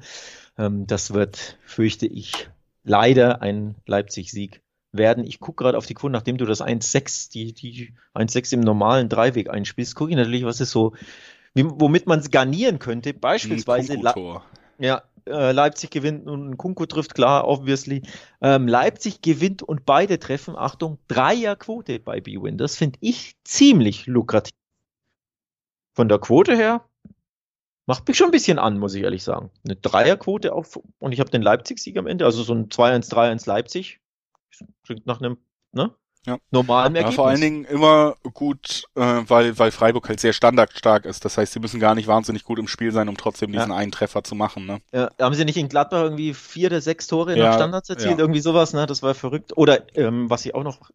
Ähm, 0.58 0.86
das 0.86 1.12
wird, 1.12 1.58
fürchte 1.64 2.06
ich, 2.06 2.48
leider 2.84 3.42
ein 3.42 3.76
Leipzig-Sieg 3.86 4.62
werden. 4.92 5.24
Ich 5.24 5.40
gucke 5.40 5.64
gerade 5.64 5.78
auf 5.78 5.86
die 5.86 5.94
Quote, 5.94 6.12
nachdem 6.12 6.36
du 6.36 6.44
das 6.44 6.62
1-6, 6.62 7.32
die, 7.32 7.52
die 7.52 7.94
1-6 8.14 8.54
im 8.54 8.60
normalen 8.60 9.08
Dreiweg 9.08 9.50
einspielst, 9.50 9.96
gucke 9.96 10.10
ich 10.10 10.16
natürlich, 10.16 10.44
was 10.44 10.60
ist 10.60 10.70
so, 10.70 10.94
womit 11.54 12.06
man 12.06 12.20
es 12.20 12.30
garnieren 12.30 12.78
könnte. 12.78 13.14
Beispielsweise. 13.14 13.94
Ja, 14.78 15.02
äh, 15.26 15.52
Leipzig 15.52 15.90
gewinnt 15.90 16.26
und 16.26 16.56
Kunko 16.56 16.86
trifft, 16.86 17.14
klar, 17.14 17.46
obviously. 17.46 18.02
Ähm, 18.40 18.68
Leipzig 18.68 19.22
gewinnt 19.22 19.62
und 19.62 19.86
beide 19.86 20.18
treffen, 20.18 20.56
Achtung, 20.56 20.98
Dreierquote 21.08 21.98
bei 22.00 22.20
B-Win. 22.20 22.58
Das 22.58 22.76
finde 22.76 22.98
ich 23.00 23.36
ziemlich 23.44 24.06
lukrativ. 24.06 24.52
Von 25.96 26.08
der 26.08 26.18
Quote 26.18 26.56
her 26.56 26.88
macht 27.86 28.08
mich 28.08 28.16
schon 28.16 28.28
ein 28.28 28.32
bisschen 28.32 28.58
an, 28.58 28.78
muss 28.78 28.94
ich 28.94 29.02
ehrlich 29.02 29.22
sagen. 29.22 29.50
Eine 29.64 29.76
Dreierquote 29.76 30.52
auf, 30.52 30.80
und 30.98 31.12
ich 31.12 31.20
habe 31.20 31.30
den 31.30 31.42
Leipzig-Sieg 31.42 31.96
am 31.96 32.06
Ende, 32.06 32.24
also 32.24 32.42
so 32.42 32.54
ein 32.54 32.68
2-1, 32.68 33.10
3-1 33.10 33.48
Leipzig. 33.48 34.00
Klingt 34.84 35.06
nach 35.06 35.20
einem, 35.20 35.38
ne? 35.72 35.94
Ja. 36.26 36.38
normalen 36.50 36.94
Ergebnis. 36.94 37.16
Ja, 37.16 37.22
vor 37.22 37.28
allen 37.28 37.40
Dingen 37.40 37.64
immer 37.64 38.16
gut, 38.32 38.84
äh, 38.94 39.00
weil, 39.00 39.58
weil 39.58 39.70
Freiburg 39.70 40.08
halt 40.08 40.20
sehr 40.20 40.32
standardstark 40.32 41.04
ist. 41.04 41.24
Das 41.24 41.36
heißt, 41.38 41.52
sie 41.52 41.60
müssen 41.60 41.80
gar 41.80 41.94
nicht 41.94 42.06
wahnsinnig 42.06 42.44
gut 42.44 42.58
im 42.58 42.68
Spiel 42.68 42.92
sein, 42.92 43.08
um 43.08 43.16
trotzdem 43.16 43.52
diesen 43.52 43.70
ja. 43.70 43.76
einen 43.76 43.92
Treffer 43.92 44.24
zu 44.24 44.34
machen. 44.34 44.66
Ne? 44.66 44.80
Ja, 44.92 45.10
haben 45.20 45.34
sie 45.34 45.44
nicht 45.44 45.56
in 45.56 45.68
Gladbach 45.68 46.02
irgendwie 46.02 46.34
vier 46.34 46.68
oder 46.68 46.80
sechs 46.80 47.06
Tore 47.06 47.36
ja, 47.36 47.46
nach 47.46 47.54
Standards 47.54 47.90
erzielt? 47.90 48.18
Irgendwie 48.18 48.40
sowas, 48.40 48.72
ne? 48.72 48.86
Das 48.86 49.02
war 49.02 49.14
verrückt. 49.14 49.56
Oder 49.56 49.84
ähm, 49.96 50.30
was 50.30 50.44
ich 50.46 50.54
auch 50.54 50.64
noch 50.64 50.90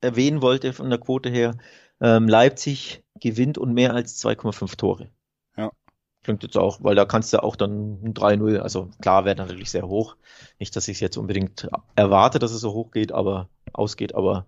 erwähnen 0.00 0.42
wollte 0.42 0.72
von 0.72 0.90
der 0.90 0.98
Quote 0.98 1.28
her, 1.28 1.56
ähm, 2.00 2.28
Leipzig 2.28 3.02
gewinnt 3.20 3.58
und 3.58 3.74
mehr 3.74 3.94
als 3.94 4.24
2,5 4.24 4.76
Tore. 4.76 5.10
Klingt 6.24 6.42
jetzt 6.42 6.56
auch, 6.56 6.82
weil 6.82 6.94
da 6.94 7.04
kannst 7.04 7.32
du 7.32 7.42
auch 7.42 7.56
dann 7.56 8.02
ein 8.02 8.14
3-0, 8.14 8.58
also 8.58 8.90
klar 9.00 9.24
wäre 9.24 9.36
natürlich 9.36 9.70
sehr 9.70 9.86
hoch. 9.86 10.16
Nicht, 10.58 10.74
dass 10.76 10.88
ich 10.88 10.96
es 10.96 11.00
jetzt 11.00 11.16
unbedingt 11.16 11.68
erwarte, 11.94 12.38
dass 12.38 12.50
es 12.50 12.60
so 12.60 12.72
hoch 12.72 12.90
geht, 12.90 13.12
aber 13.12 13.48
ausgeht, 13.72 14.14
aber 14.14 14.46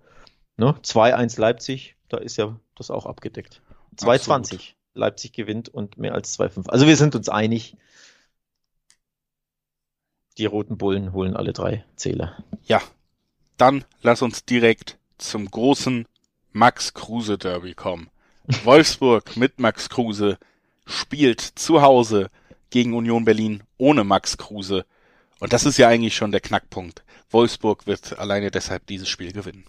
ne, 0.56 0.74
2-1 0.82 1.40
Leipzig, 1.40 1.96
da 2.08 2.18
ist 2.18 2.36
ja 2.36 2.58
das 2.74 2.90
auch 2.90 3.06
abgedeckt. 3.06 3.62
2-20 3.96 4.74
Leipzig 4.94 5.32
gewinnt 5.32 5.68
und 5.68 5.96
mehr 5.96 6.14
als 6.14 6.38
2-5. 6.38 6.68
Also 6.68 6.86
wir 6.86 6.96
sind 6.96 7.14
uns 7.14 7.28
einig. 7.28 7.76
Die 10.38 10.46
roten 10.46 10.78
Bullen 10.78 11.12
holen 11.12 11.36
alle 11.36 11.52
drei 11.52 11.84
Zähler. 11.96 12.44
Ja, 12.64 12.80
dann 13.56 13.84
lass 14.02 14.22
uns 14.22 14.44
direkt 14.44 14.98
zum 15.18 15.50
großen 15.50 16.06
Max 16.52 16.94
Kruse 16.94 17.38
Derby 17.38 17.74
kommen. 17.74 18.10
Wolfsburg 18.64 19.36
mit 19.36 19.60
Max 19.60 19.88
Kruse 19.88 20.38
spielt 20.90 21.40
zu 21.40 21.82
Hause 21.82 22.30
gegen 22.70 22.94
Union 22.94 23.24
Berlin 23.24 23.62
ohne 23.78 24.04
Max 24.04 24.36
Kruse. 24.36 24.84
Und 25.38 25.52
das 25.52 25.64
ist 25.64 25.78
ja 25.78 25.88
eigentlich 25.88 26.14
schon 26.14 26.32
der 26.32 26.40
Knackpunkt. 26.40 27.02
Wolfsburg 27.30 27.86
wird 27.86 28.18
alleine 28.18 28.50
deshalb 28.50 28.86
dieses 28.86 29.08
Spiel 29.08 29.32
gewinnen. 29.32 29.64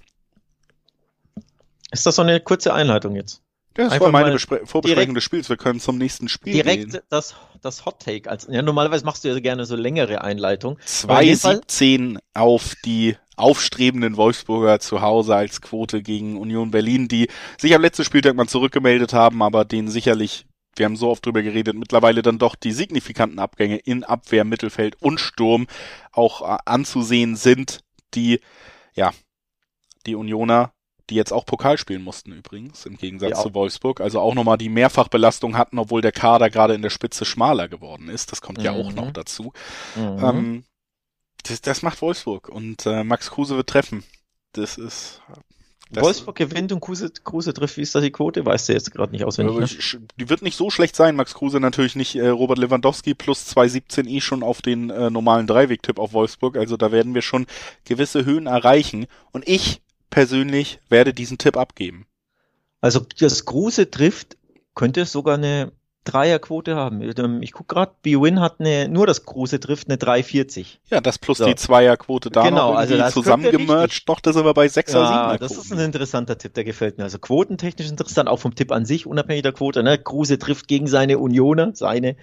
Ist 1.92 2.06
das 2.06 2.16
so 2.16 2.22
eine 2.22 2.40
kurze 2.40 2.74
Einleitung 2.74 3.16
jetzt? 3.16 3.42
Ja, 3.78 3.86
das 3.86 3.94
Einfach 3.94 4.08
war 4.08 4.12
meine 4.12 4.32
Bespre 4.32 4.62
Vorbesprechung 4.66 5.16
des 5.16 5.24
Spiels. 5.24 5.48
Wir 5.48 5.56
können 5.56 5.80
zum 5.80 5.98
nächsten 5.98 6.28
Spiel 6.28 6.52
direkt 6.54 6.92
gehen. 6.92 7.02
das, 7.10 7.36
das 7.62 7.86
Hot 7.86 8.00
Take. 8.00 8.30
Als, 8.30 8.48
ja, 8.50 8.62
normalerweise 8.62 9.06
machst 9.06 9.24
du 9.24 9.30
ja 9.30 9.40
gerne 9.40 9.66
so 9.66 9.78
längere 9.78 10.22
Einleitung. 10.22 10.78
2,17 10.86 12.18
auf 12.34 12.76
die 12.84 13.16
aufstrebenden 13.38 14.18
Wolfsburger 14.18 14.80
zu 14.80 15.02
Hause 15.02 15.36
als 15.36 15.62
Quote 15.62 16.02
gegen 16.02 16.38
Union 16.38 16.72
Berlin, 16.72 17.08
die 17.08 17.30
sich 17.58 17.74
am 17.74 17.82
letzten 17.82 18.04
Spieltag 18.04 18.36
mal 18.36 18.48
zurückgemeldet 18.48 19.14
haben, 19.14 19.42
aber 19.42 19.64
denen 19.64 19.88
sicherlich 19.88 20.46
wir 20.76 20.86
haben 20.86 20.96
so 20.96 21.10
oft 21.10 21.26
drüber 21.26 21.42
geredet, 21.42 21.76
mittlerweile 21.76 22.22
dann 22.22 22.38
doch 22.38 22.56
die 22.56 22.72
signifikanten 22.72 23.40
Abgänge 23.40 23.78
in 23.78 24.04
Abwehr, 24.04 24.44
Mittelfeld 24.44 25.02
und 25.02 25.20
Sturm 25.20 25.68
auch 26.12 26.42
äh, 26.42 26.58
anzusehen 26.66 27.36
sind, 27.36 27.84
die, 28.14 28.40
ja, 28.94 29.12
die 30.06 30.16
Unioner, 30.16 30.74
die 31.10 31.16
jetzt 31.16 31.34
auch 31.34 31.46
Pokal 31.46 31.78
spielen 31.78 32.04
mussten 32.04 32.32
übrigens, 32.32 32.86
im 32.86 32.98
Gegensatz 32.98 33.32
ja. 33.32 33.44
zu 33.44 33.54
Wolfsburg, 33.54 34.00
also 34.00 34.20
auch 34.20 34.34
nochmal 34.34 34.58
die 34.58 34.70
Mehrfachbelastung 34.70 35.58
hatten, 35.58 35.78
obwohl 35.78 36.02
der 36.02 36.14
Kader 36.14 36.50
gerade 36.50 36.74
in 36.74 36.82
der 36.82 36.90
Spitze 36.90 37.26
schmaler 37.26 37.68
geworden 37.68 38.08
ist. 38.08 38.32
Das 38.32 38.42
kommt 38.42 38.60
mhm. 38.60 38.64
ja 38.64 38.72
auch 38.72 38.94
noch 38.94 39.08
mhm. 39.08 39.14
dazu. 39.14 39.54
Mhm. 39.96 40.24
Ähm, 40.24 40.64
das, 41.44 41.62
das, 41.62 41.82
macht 41.82 42.02
Wolfsburg 42.02 42.50
und 42.50 42.86
äh, 42.86 43.04
Max 43.04 43.32
Kruse 43.32 43.58
wird 43.58 43.70
treffen. 43.70 44.04
Das 44.54 44.78
ist 44.78 45.22
Das 45.92 46.04
Wolfsburg 46.04 46.38
gewinnt 46.38 46.72
und 46.72 46.80
Kruse, 46.80 47.12
Kruse 47.24 47.54
trifft. 47.54 47.76
Wie 47.78 47.82
ist 47.82 47.94
da 47.94 48.00
die 48.00 48.12
Quote? 48.12 48.46
Weißt 48.46 48.70
du 48.70 48.74
jetzt 48.74 48.92
gerade 48.92 49.12
nicht 49.12 49.26
auswendig. 49.26 49.94
Ne? 49.94 50.02
Die 50.18 50.30
wird 50.30 50.42
nicht 50.42 50.56
so 50.56 50.70
schlecht 50.70 50.96
sein. 50.96 51.16
Max 51.16 51.34
Kruse 51.34 51.60
natürlich 51.60 51.96
nicht. 51.96 52.16
Äh, 52.16 52.30
Robert 52.30 52.58
Lewandowski 52.58 53.14
plus 53.14 53.46
2,17 53.56 54.08
eh 54.08 54.22
schon 54.22 54.42
auf 54.42 54.62
den 54.62 54.90
äh, 54.90 55.10
normalen 55.10 55.48
Dreiweg-Tipp 55.48 56.00
auf 56.00 56.14
Wolfsburg. 56.14 56.56
Also 56.56 56.78
da 56.78 56.92
werden 56.92 57.14
wir 57.14 57.22
schon 57.22 57.46
gewisse 57.84 58.24
Höhen 58.24 58.48
erreichen. 58.48 59.08
Und 59.32 59.48
ich 59.48 59.82
persönlich 60.10 60.80
werde 60.88 61.14
diesen 61.14 61.38
Tipp 61.38 61.58
abgeben. 61.58 62.06
Also 62.80 63.06
das 63.20 63.46
Kruse 63.46 63.92
trifft, 63.92 64.38
könnte 64.76 65.06
sogar 65.06 65.36
eine 65.36 65.74
Dreierquote 66.04 66.76
haben. 66.76 67.02
Ähm, 67.02 67.42
ich 67.42 67.52
gucke 67.52 67.76
gerade, 67.76 67.92
B-Win 68.02 68.40
hat 68.40 68.60
eine, 68.60 68.90
nur 68.90 69.06
das 69.06 69.26
große 69.26 69.60
trifft 69.60 69.88
eine 69.88 69.98
3,40. 69.98 70.78
Ja, 70.90 71.00
das 71.00 71.20
plus 71.20 71.38
so. 71.38 71.46
die 71.46 71.56
Zweierquote 71.56 72.30
da 72.32 72.44
genau, 72.44 72.72
noch 72.72 72.78
also 72.78 72.98
das 72.98 73.14
zusammengemercht. 73.14 74.10
Doch, 74.10 74.20
da 74.20 74.34
sind 74.34 74.46
wir 74.46 74.54
bei 74.54 74.66
6er, 74.66 74.94
ja, 74.94 75.32
7er. 75.34 75.38
Das 75.38 75.52
ist 75.52 75.72
ein 75.72 75.80
interessanter 75.80 76.38
Tipp, 76.38 76.54
der 76.56 76.64
gefällt 76.64 76.98
mir. 76.98 77.04
Also 77.04 77.20
quotentechnisch 77.20 77.90
interessant, 77.90 78.30
auch 78.30 78.40
vom 78.40 78.56
Tipp 78.56 78.72
an 78.72 78.86
sich, 78.86 79.06
unabhängig 79.06 79.44
der 79.44 79.54
Quote. 79.54 79.84
Ne? 79.84 79.98
Kruse 79.98 80.40
trifft 80.40 80.68
gegen 80.68 80.88
seine 80.88 81.20
Unioner, 81.20 81.72
seine, 81.76 82.16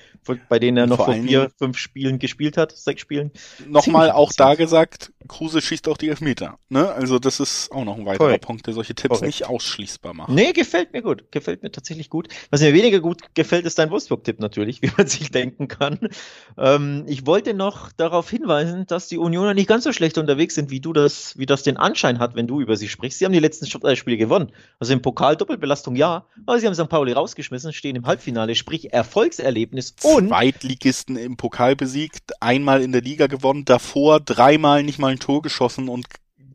bei 0.48 0.58
denen 0.58 0.76
er 0.76 0.86
noch 0.86 0.96
vor, 0.96 1.06
vor 1.06 1.14
vier, 1.14 1.50
fünf 1.56 1.78
Spielen 1.78 2.18
gespielt 2.18 2.56
hat, 2.56 2.72
sechs 2.72 3.00
Spielen. 3.00 3.30
Nochmal 3.68 4.10
auch 4.10 4.32
da 4.32 4.54
gesagt, 4.54 5.12
Kruse 5.28 5.60
schießt 5.60 5.88
auch 5.88 5.96
die 5.96 6.08
Elfmeter. 6.08 6.58
Ne? 6.68 6.90
Also 6.90 7.18
das 7.18 7.38
ist 7.38 7.70
auch 7.70 7.84
noch 7.84 7.96
ein 7.96 8.06
weiterer 8.06 8.26
Correct. 8.26 8.44
Punkt, 8.44 8.66
der 8.66 8.74
solche 8.74 8.94
Tipps 8.94 9.18
Correct. 9.20 9.26
nicht 9.26 9.46
ausschließbar 9.46 10.14
macht. 10.14 10.30
Nee, 10.30 10.52
gefällt 10.52 10.92
mir 10.92 11.02
gut. 11.02 11.30
Gefällt 11.30 11.62
mir 11.62 11.70
tatsächlich 11.70 12.10
gut. 12.10 12.28
Was 12.50 12.60
mir 12.60 12.72
weniger 12.72 13.00
gut 13.00 13.34
gefällt, 13.34 13.66
ist 13.68 13.78
dein 13.78 13.90
Wolfsburg-Tipp 13.90 14.40
natürlich, 14.40 14.82
wie 14.82 14.90
man 14.96 15.06
sich 15.06 15.30
denken 15.30 15.68
kann. 15.68 15.98
Ähm, 16.56 17.04
ich 17.06 17.26
wollte 17.26 17.54
noch 17.54 17.92
darauf 17.92 18.28
hinweisen, 18.28 18.86
dass 18.86 19.08
die 19.08 19.18
Unioner 19.18 19.54
nicht 19.54 19.68
ganz 19.68 19.84
so 19.84 19.92
schlecht 19.92 20.18
unterwegs 20.18 20.54
sind, 20.54 20.70
wie 20.70 20.80
du 20.80 20.92
das, 20.92 21.38
wie 21.38 21.46
das 21.46 21.62
den 21.62 21.76
Anschein 21.76 22.18
hat, 22.18 22.34
wenn 22.34 22.46
du 22.46 22.60
über 22.60 22.76
sie 22.76 22.88
sprichst. 22.88 23.18
Sie 23.18 23.24
haben 23.24 23.32
die 23.32 23.38
letzten 23.38 23.66
Spiele 23.66 24.16
gewonnen. 24.16 24.50
Also 24.80 24.92
im 24.92 25.02
Pokal 25.02 25.36
Doppelbelastung 25.36 25.94
ja, 25.94 26.26
aber 26.46 26.58
sie 26.58 26.66
haben 26.66 26.74
St. 26.74 26.88
Pauli 26.88 27.12
rausgeschmissen, 27.12 27.72
stehen 27.72 27.96
im 27.96 28.06
Halbfinale, 28.06 28.54
sprich 28.54 28.92
Erfolgserlebnis 28.92 29.94
und 30.02 30.28
Zweitligisten 30.28 31.16
im 31.16 31.36
Pokal 31.36 31.76
besiegt, 31.76 32.32
einmal 32.40 32.82
in 32.82 32.92
der 32.92 33.02
Liga 33.02 33.26
gewonnen, 33.26 33.64
davor 33.64 34.20
dreimal 34.20 34.82
nicht 34.82 34.98
mal 34.98 35.12
ein 35.12 35.18
Tor 35.18 35.42
geschossen 35.42 35.88
und 35.88 36.06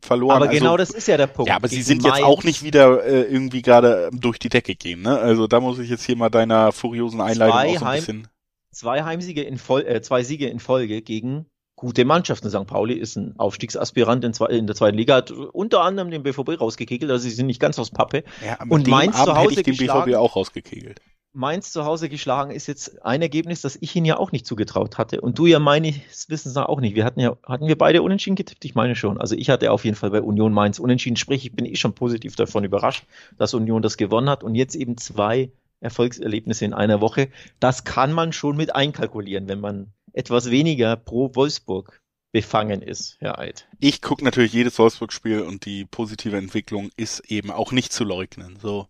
verloren. 0.04 0.36
Aber 0.36 0.48
genau 0.48 0.72
also, 0.72 0.78
das 0.78 0.90
ist 0.90 1.08
ja 1.08 1.16
der 1.16 1.26
Punkt. 1.26 1.48
Ja, 1.48 1.56
aber 1.56 1.68
sie 1.68 1.82
sind 1.82 2.04
jetzt 2.04 2.22
auch 2.22 2.44
nicht 2.44 2.62
wieder 2.62 3.04
äh, 3.04 3.22
irgendwie 3.22 3.62
gerade 3.62 4.10
durch 4.12 4.38
die 4.38 4.48
Decke 4.48 4.74
gehen. 4.74 5.02
Ne? 5.02 5.18
Also 5.18 5.46
da 5.46 5.60
muss 5.60 5.78
ich 5.78 5.90
jetzt 5.90 6.04
hier 6.04 6.16
mal 6.16 6.30
deiner 6.30 6.72
furiosen 6.72 7.20
Einleitung 7.20 7.58
zwei 7.58 7.68
auch 7.68 7.78
so 7.78 7.84
ein 7.84 7.96
bisschen. 7.96 8.28
Zwei 8.70 9.04
Heimsiege 9.04 9.42
in 9.42 9.58
Folge, 9.58 9.88
äh, 9.88 10.02
zwei 10.02 10.22
Siege 10.22 10.48
in 10.48 10.58
Folge 10.58 11.02
gegen 11.02 11.46
gute 11.76 12.04
Mannschaften. 12.04 12.50
St. 12.50 12.66
Pauli 12.66 12.94
ist 12.94 13.16
ein 13.16 13.34
Aufstiegsaspirant 13.38 14.24
in, 14.24 14.34
zwei, 14.34 14.46
in, 14.46 14.66
der 14.66 14.76
zweiten 14.76 14.96
Liga, 14.96 15.16
hat 15.16 15.30
unter 15.30 15.82
anderem 15.82 16.10
den 16.10 16.22
BVB 16.22 16.60
rausgekegelt, 16.60 17.10
also 17.10 17.22
sie 17.22 17.34
sind 17.34 17.46
nicht 17.46 17.60
ganz 17.60 17.78
aus 17.78 17.90
Pappe. 17.90 18.24
Ja, 18.44 18.58
und 18.68 18.86
Mainz 18.86 19.16
zu 19.16 19.36
Hause 19.36 19.56
hätte 19.56 19.70
ich 19.70 19.78
den 19.78 19.86
BVB 19.86 20.16
auch 20.16 20.36
rausgekegelt. 20.36 21.00
Mainz 21.34 21.72
zu 21.72 21.84
Hause 21.84 22.08
geschlagen 22.08 22.52
ist 22.52 22.68
jetzt 22.68 23.04
ein 23.04 23.20
Ergebnis, 23.20 23.60
das 23.60 23.76
ich 23.80 23.94
ihnen 23.96 24.06
ja 24.06 24.16
auch 24.16 24.30
nicht 24.30 24.46
zugetraut 24.46 24.98
hatte. 24.98 25.20
Und 25.20 25.38
du 25.38 25.46
ja 25.46 25.58
meines 25.58 26.28
Wissens 26.28 26.56
auch 26.56 26.80
nicht. 26.80 26.94
Wir 26.94 27.04
hatten 27.04 27.20
ja, 27.20 27.36
hatten 27.44 27.66
wir 27.66 27.76
beide 27.76 28.02
unentschieden 28.02 28.36
getippt? 28.36 28.64
Ich 28.64 28.74
meine 28.74 28.94
schon. 28.94 29.20
Also 29.20 29.34
ich 29.34 29.50
hatte 29.50 29.72
auf 29.72 29.84
jeden 29.84 29.96
Fall 29.96 30.10
bei 30.10 30.22
Union 30.22 30.52
Mainz 30.52 30.78
unentschieden. 30.78 31.16
Sprich, 31.16 31.44
ich 31.44 31.52
bin 31.52 31.66
eh 31.66 31.74
schon 31.74 31.94
positiv 31.94 32.36
davon 32.36 32.64
überrascht, 32.64 33.04
dass 33.36 33.52
Union 33.52 33.82
das 33.82 33.96
gewonnen 33.96 34.30
hat 34.30 34.44
und 34.44 34.54
jetzt 34.54 34.76
eben 34.76 34.96
zwei 34.96 35.50
Erfolgserlebnisse 35.80 36.64
in 36.64 36.72
einer 36.72 37.00
Woche. 37.00 37.28
Das 37.58 37.84
kann 37.84 38.12
man 38.12 38.32
schon 38.32 38.56
mit 38.56 38.74
einkalkulieren, 38.74 39.48
wenn 39.48 39.60
man 39.60 39.92
etwas 40.12 40.50
weniger 40.50 40.96
pro 40.96 41.34
Wolfsburg 41.34 42.00
befangen 42.32 42.82
ist, 42.82 43.16
Herr 43.20 43.38
Eid. 43.38 43.68
Ich 43.78 44.02
gucke 44.02 44.24
natürlich 44.24 44.52
jedes 44.52 44.78
Wolfsburg-Spiel 44.78 45.42
und 45.42 45.66
die 45.66 45.84
positive 45.84 46.36
Entwicklung 46.36 46.90
ist 46.96 47.20
eben 47.30 47.50
auch 47.50 47.70
nicht 47.70 47.92
zu 47.92 48.02
leugnen. 48.02 48.58
So. 48.60 48.88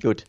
Gut. 0.00 0.24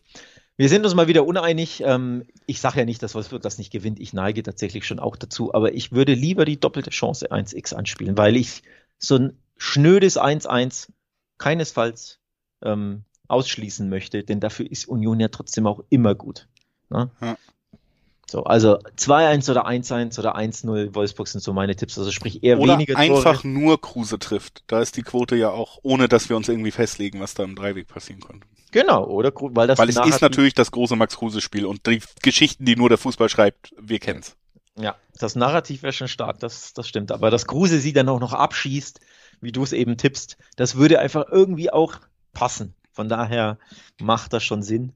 Wir 0.56 0.68
sind 0.70 0.84
uns 0.84 0.94
mal 0.94 1.06
wieder 1.06 1.26
uneinig. 1.26 1.82
Ähm, 1.84 2.24
ich 2.46 2.60
sage 2.60 2.80
ja 2.80 2.84
nicht, 2.86 3.02
dass 3.02 3.14
Wolfsburg 3.14 3.42
das 3.42 3.58
nicht 3.58 3.70
gewinnt. 3.70 4.00
Ich 4.00 4.12
neige 4.12 4.42
tatsächlich 4.42 4.86
schon 4.86 4.98
auch 4.98 5.16
dazu. 5.16 5.52
Aber 5.52 5.74
ich 5.74 5.92
würde 5.92 6.14
lieber 6.14 6.44
die 6.44 6.58
doppelte 6.58 6.90
Chance 6.90 7.30
1x 7.30 7.74
anspielen, 7.74 8.16
weil 8.16 8.36
ich 8.36 8.62
so 8.98 9.16
ein 9.16 9.38
schnödes 9.58 10.18
1-1 10.18 10.88
keinesfalls 11.38 12.20
ähm, 12.62 13.04
ausschließen 13.28 13.88
möchte. 13.88 14.24
Denn 14.24 14.40
dafür 14.40 14.70
ist 14.70 14.88
Union 14.88 15.20
ja 15.20 15.28
trotzdem 15.28 15.66
auch 15.66 15.84
immer 15.90 16.14
gut. 16.14 16.48
Ne? 16.88 17.10
Ja. 17.20 17.36
So, 18.28 18.42
also 18.42 18.78
2-1 18.98 19.50
oder 19.50 19.68
1-1 19.68 20.18
oder 20.18 20.36
1-0 20.36 20.94
Wolfsburg 20.94 21.28
sind 21.28 21.42
so 21.42 21.52
meine 21.52 21.76
Tipps. 21.76 21.96
Also 21.96 22.10
sprich 22.10 22.42
eher 22.42 22.58
oder 22.58 22.74
weniger 22.74 22.94
Tore. 22.94 23.04
einfach 23.04 23.44
nur 23.44 23.80
Kruse 23.80 24.18
trifft. 24.18 24.64
Da 24.66 24.80
ist 24.80 24.96
die 24.96 25.02
Quote 25.02 25.36
ja 25.36 25.50
auch, 25.50 25.78
ohne 25.82 26.08
dass 26.08 26.28
wir 26.28 26.36
uns 26.36 26.48
irgendwie 26.48 26.72
festlegen, 26.72 27.20
was 27.20 27.34
da 27.34 27.44
im 27.44 27.54
Dreiweg 27.54 27.86
passieren 27.86 28.20
könnte. 28.20 28.46
Genau, 28.72 29.04
oder? 29.04 29.32
Weil, 29.32 29.68
das 29.68 29.78
Weil 29.78 29.88
es 29.88 29.96
ist 29.96 30.20
natürlich 30.20 30.54
das 30.54 30.72
große 30.72 30.96
Max 30.96 31.16
Kruse-Spiel 31.16 31.66
und 31.66 31.86
die 31.86 32.02
Geschichten, 32.20 32.64
die 32.64 32.74
nur 32.74 32.88
der 32.88 32.98
Fußball 32.98 33.28
schreibt, 33.28 33.72
wir 33.80 34.00
kennen's. 34.00 34.36
Ja, 34.78 34.96
das 35.18 35.36
Narrativ 35.36 35.82
wäre 35.82 35.92
schon 35.92 36.08
stark, 36.08 36.40
das, 36.40 36.74
das 36.74 36.88
stimmt. 36.88 37.12
Aber 37.12 37.30
dass 37.30 37.46
Kruse 37.46 37.78
sie 37.78 37.92
dann 37.92 38.08
auch 38.08 38.20
noch 38.20 38.32
abschießt, 38.32 39.00
wie 39.40 39.52
du 39.52 39.62
es 39.62 39.72
eben 39.72 39.96
tippst, 39.96 40.36
das 40.56 40.74
würde 40.74 40.98
einfach 40.98 41.26
irgendwie 41.30 41.72
auch 41.72 41.94
passen. 42.32 42.74
Von 42.92 43.08
daher 43.08 43.58
macht 44.00 44.32
das 44.32 44.42
schon 44.42 44.62
Sinn. 44.62 44.92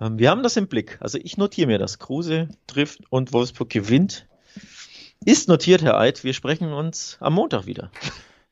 Ähm, 0.00 0.18
wir 0.18 0.30
haben 0.30 0.42
das 0.42 0.56
im 0.56 0.68
Blick. 0.68 0.98
Also 1.00 1.18
ich 1.22 1.36
notiere 1.36 1.66
mir 1.66 1.78
das. 1.78 1.98
Kruse 1.98 2.48
trifft 2.66 3.00
und 3.10 3.32
Wolfsburg 3.32 3.70
gewinnt. 3.70 4.26
Ist 5.24 5.48
notiert, 5.48 5.82
Herr 5.82 5.98
Eid. 5.98 6.24
Wir 6.24 6.34
sprechen 6.34 6.72
uns 6.72 7.16
am 7.20 7.34
Montag 7.34 7.66
wieder. 7.66 7.90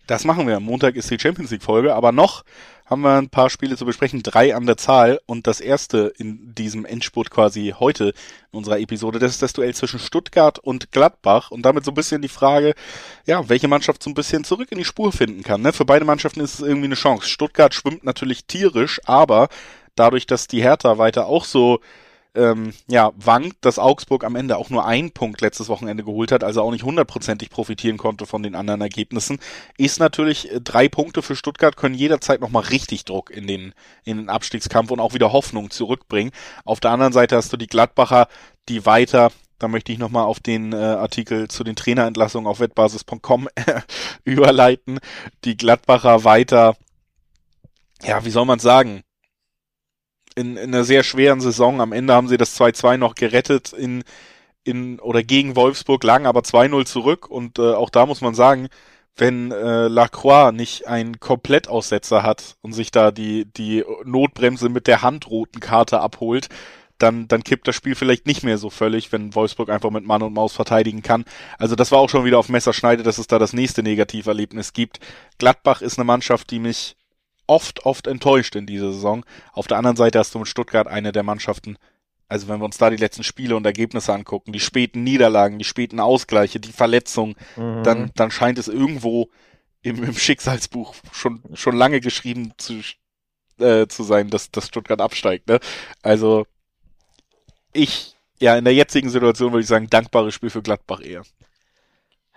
Das 0.07 0.24
machen 0.24 0.47
wir. 0.47 0.57
Am 0.57 0.64
Montag 0.64 0.97
ist 0.97 1.11
die 1.11 1.18
Champions 1.18 1.51
League 1.51 1.62
Folge, 1.62 1.95
aber 1.95 2.12
noch 2.12 2.45
haben 2.86 3.03
wir 3.03 3.16
ein 3.16 3.30
paar 3.30 3.49
Spiele 3.49 3.76
zu 3.76 3.86
besprechen, 3.86 4.22
drei 4.22 4.55
an 4.55 4.66
der 4.66 4.76
Zahl 4.76 5.20
und 5.26 5.47
das 5.47 5.61
erste 5.61 6.12
in 6.18 6.55
diesem 6.55 6.84
Endspurt 6.84 7.30
quasi 7.30 7.74
heute 7.78 8.12
in 8.53 8.59
unserer 8.59 8.80
Episode, 8.80 9.18
das 9.18 9.32
ist 9.32 9.43
das 9.43 9.53
Duell 9.53 9.74
zwischen 9.74 10.01
Stuttgart 10.01 10.59
und 10.59 10.93
Gladbach 10.93 11.51
und 11.51 11.62
damit 11.62 11.84
so 11.84 11.93
ein 11.93 11.95
bisschen 11.95 12.20
die 12.20 12.28
Frage, 12.28 12.74
ja, 13.24 13.49
welche 13.49 13.68
Mannschaft 13.68 14.03
so 14.03 14.11
ein 14.11 14.14
bisschen 14.14 14.45
zurück 14.45 14.72
in 14.72 14.78
die 14.78 14.84
Spur 14.84 15.12
finden 15.12 15.43
kann. 15.43 15.62
Ne? 15.62 15.72
Für 15.72 15.84
beide 15.84 16.05
Mannschaften 16.05 16.40
ist 16.40 16.55
es 16.55 16.61
irgendwie 16.61 16.86
eine 16.86 16.97
Chance. 16.97 17.28
Stuttgart 17.28 17.72
schwimmt 17.72 18.05
natürlich 18.05 18.45
tierisch, 18.45 19.01
aber 19.05 19.49
dadurch, 19.95 20.26
dass 20.26 20.47
die 20.47 20.62
Hertha 20.62 20.99
weiter 20.99 21.26
auch 21.26 21.45
so 21.45 21.80
ähm, 22.34 22.72
ja, 22.88 23.12
wankt, 23.16 23.64
dass 23.64 23.78
Augsburg 23.78 24.24
am 24.24 24.36
Ende 24.36 24.57
auch 24.57 24.70
nur 24.70 24.86
einen 24.86 25.11
Punkt 25.11 25.40
letztes 25.43 25.68
Wochenende 25.68 26.03
geholt 26.03 26.32
hat, 26.32 26.45
also 26.45 26.62
auch 26.62 26.70
nicht 26.70 26.84
hundertprozentig 26.84 27.51
profitieren 27.51 27.99
konnte 27.99 28.24
von 28.24 28.43
den 28.43 28.55
anderen 28.55 28.80
Ergebnissen, 28.80 29.38
ist 29.76 30.01
natürlich 30.01 30.51
äh, 30.51 30.61
drei 30.61 30.88
Punkte 30.88 31.22
für 31.22 31.36
Stuttgart 31.36 31.76
können 31.76 31.95
jederzeit 31.95 32.40
nochmal 32.40 32.64
richtig 32.64 33.05
Druck 33.05 33.30
in 33.30 33.47
den, 33.47 33.74
in 34.05 34.16
den 34.16 34.28
Abstiegskampf 34.30 34.90
und 34.90 35.01
auch 35.01 35.14
wieder 35.14 35.32
Hoffnung 35.32 35.70
zurückbringen. 35.70 36.32
Auf 36.64 36.80
der 36.80 36.93
anderen 36.93 37.12
Seite 37.12 37.36
hast 37.36 37.53
du 37.53 37.57
die 37.57 37.66
Gladbacher, 37.66 38.28
die 38.68 38.86
weiter 38.86 39.30
da 39.59 39.68
möchte 39.68 39.93
ich 39.93 39.99
nochmal 39.99 40.24
auf 40.24 40.40
den 40.40 40.72
äh, 40.72 40.76
Artikel 40.76 41.47
zu 41.47 41.62
den 41.62 41.76
Trainerentlassungen 41.76 42.49
auf 42.49 42.59
wettbasis.com 42.59 43.49
überleiten. 44.24 44.99
Die 45.45 45.57
Gladbacher 45.57 46.24
weiter, 46.24 46.74
ja, 48.03 48.24
wie 48.24 48.30
soll 48.30 48.45
man 48.45 48.59
sagen, 48.59 49.05
in, 50.34 50.56
in 50.56 50.74
einer 50.74 50.84
sehr 50.84 51.02
schweren 51.02 51.40
Saison. 51.40 51.80
Am 51.80 51.92
Ende 51.92 52.14
haben 52.14 52.28
sie 52.28 52.36
das 52.36 52.58
2-2 52.58 52.96
noch 52.96 53.14
gerettet 53.14 53.72
in, 53.72 54.04
in 54.64 54.98
oder 55.00 55.22
gegen 55.22 55.56
Wolfsburg, 55.56 56.02
lagen 56.04 56.26
aber 56.26 56.40
2-0 56.40 56.84
zurück 56.86 57.28
und 57.30 57.58
äh, 57.58 57.74
auch 57.74 57.90
da 57.90 58.06
muss 58.06 58.20
man 58.20 58.34
sagen, 58.34 58.68
wenn 59.16 59.50
äh, 59.50 59.88
Lacroix 59.88 60.52
nicht 60.52 60.88
einen 60.88 61.20
Komplettaussetzer 61.20 62.22
hat 62.22 62.56
und 62.62 62.72
sich 62.72 62.90
da 62.90 63.10
die, 63.10 63.44
die 63.44 63.84
Notbremse 64.04 64.68
mit 64.68 64.86
der 64.86 65.02
handroten 65.02 65.60
Karte 65.60 66.00
abholt, 66.00 66.48
dann, 66.98 67.28
dann 67.28 67.42
kippt 67.42 67.66
das 67.68 67.74
Spiel 67.74 67.94
vielleicht 67.94 68.26
nicht 68.26 68.42
mehr 68.42 68.58
so 68.58 68.70
völlig, 68.70 69.12
wenn 69.12 69.34
Wolfsburg 69.34 69.68
einfach 69.70 69.90
mit 69.90 70.04
Mann 70.06 70.22
und 70.22 70.34
Maus 70.34 70.52
verteidigen 70.52 71.02
kann. 71.02 71.24
Also 71.58 71.74
das 71.74 71.90
war 71.90 71.98
auch 71.98 72.08
schon 72.08 72.24
wieder 72.24 72.38
auf 72.38 72.48
Messerschneide, 72.48 73.02
dass 73.02 73.18
es 73.18 73.26
da 73.26 73.38
das 73.38 73.52
nächste 73.52 73.82
Negativerlebnis 73.82 74.72
gibt. 74.72 75.00
Gladbach 75.38 75.82
ist 75.82 75.98
eine 75.98 76.04
Mannschaft, 76.04 76.50
die 76.50 76.60
mich 76.60 76.96
oft, 77.53 77.84
oft 77.84 78.07
enttäuscht 78.07 78.57
in 78.57 78.66
dieser 78.66 78.92
Saison. 78.92 79.24
Auf 79.53 79.66
der 79.66 79.76
anderen 79.76 79.96
Seite 79.96 80.18
hast 80.18 80.34
du 80.34 80.38
mit 80.38 80.48
Stuttgart 80.48 80.86
eine 80.86 81.12
der 81.12 81.22
Mannschaften, 81.22 81.76
also 82.28 82.48
wenn 82.48 82.61
wir 82.61 82.64
uns 82.64 82.78
da 82.78 82.88
die 82.88 82.96
letzten 82.96 83.24
Spiele 83.24 83.57
und 83.57 83.66
Ergebnisse 83.66 84.14
angucken, 84.14 84.53
die 84.53 84.61
späten 84.61 85.05
Niederlagen, 85.05 85.59
die 85.59 85.66
späten 85.66 86.00
Ausgleiche, 86.00 86.61
die 86.61 86.72
Verletzungen, 86.72 87.34
mhm. 87.57 87.82
dann, 87.82 88.11
dann 88.14 88.30
scheint 88.30 88.59
es 88.59 88.68
irgendwo 88.68 89.28
im, 89.82 90.03
im 90.03 90.14
Schicksalsbuch 90.14 90.94
schon, 91.12 91.42
schon 91.53 91.76
lange 91.76 92.00
geschrieben 92.00 92.55
zu, 92.57 92.80
äh, 93.59 93.86
zu 93.86 94.03
sein, 94.03 94.30
dass, 94.30 94.50
dass 94.50 94.68
Stuttgart 94.68 95.03
absteigt. 95.03 95.48
Ne? 95.48 95.61
Also 96.00 96.46
ich, 97.74 98.16
ja, 98.40 98.57
in 98.57 98.64
der 98.64 98.74
jetzigen 98.74 99.11
Situation 99.11 99.53
würde 99.53 99.62
ich 99.62 99.68
sagen, 99.68 99.90
dankbares 99.90 100.32
Spiel 100.32 100.50
für 100.50 100.62
Gladbach 100.62 101.03
eher. 101.03 101.22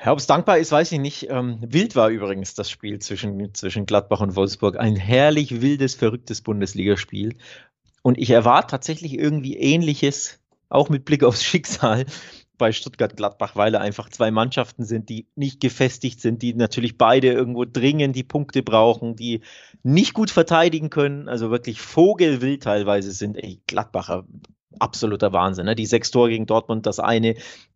Ja, 0.04 0.12
ob 0.12 0.20
es 0.20 0.28
dankbar 0.28 0.58
ist, 0.58 0.72
weiß 0.72 0.92
ich 0.92 1.00
nicht. 1.00 1.30
Ähm, 1.30 1.60
wild 1.62 1.96
war 1.96 2.10
übrigens 2.10 2.54
das 2.54 2.70
Spiel 2.70 3.00
zwischen, 3.00 3.54
zwischen 3.54 3.86
Gladbach 3.86 4.20
und 4.20 4.36
Wolfsburg. 4.36 4.78
Ein 4.78 4.96
herrlich 4.96 5.62
wildes, 5.62 5.96
verrücktes 5.96 6.42
Bundesligaspiel. 6.42 7.36
Und 8.02 8.18
ich 8.18 8.30
erwarte 8.30 8.72
tatsächlich 8.72 9.14
irgendwie 9.14 9.58
Ähnliches, 9.58 10.40
auch 10.70 10.90
mit 10.90 11.06
Blick 11.06 11.24
aufs 11.24 11.44
Schicksal, 11.44 12.06
bei 12.58 12.72
Stuttgart-Gladbach, 12.72 13.56
weil 13.56 13.74
er 13.74 13.82
einfach 13.82 14.10
zwei 14.10 14.32
Mannschaften 14.32 14.86
sind, 14.86 15.10
die 15.10 15.28
nicht 15.36 15.60
gefestigt 15.60 16.22
sind, 16.22 16.42
die 16.42 16.54
natürlich 16.54 16.98
beide 16.98 17.32
irgendwo 17.32 17.66
dringend 17.66 18.16
die 18.16 18.24
Punkte 18.24 18.64
brauchen, 18.64 19.16
die 19.16 19.42
nicht 19.84 20.14
gut 20.14 20.32
verteidigen 20.32 20.90
können, 20.90 21.28
also 21.28 21.52
wirklich 21.52 21.82
vogelwild 21.82 22.64
teilweise 22.64 23.12
sind. 23.12 23.38
Ey, 23.38 23.62
Gladbacher, 23.68 24.26
absoluter 24.80 25.34
Wahnsinn. 25.34 25.66
Ne? 25.66 25.76
Die 25.76 25.86
sechs 25.86 26.12
Tore 26.12 26.30
gegen 26.30 26.46
Dortmund, 26.46 26.86
das 26.86 27.00
eine. 27.00 27.36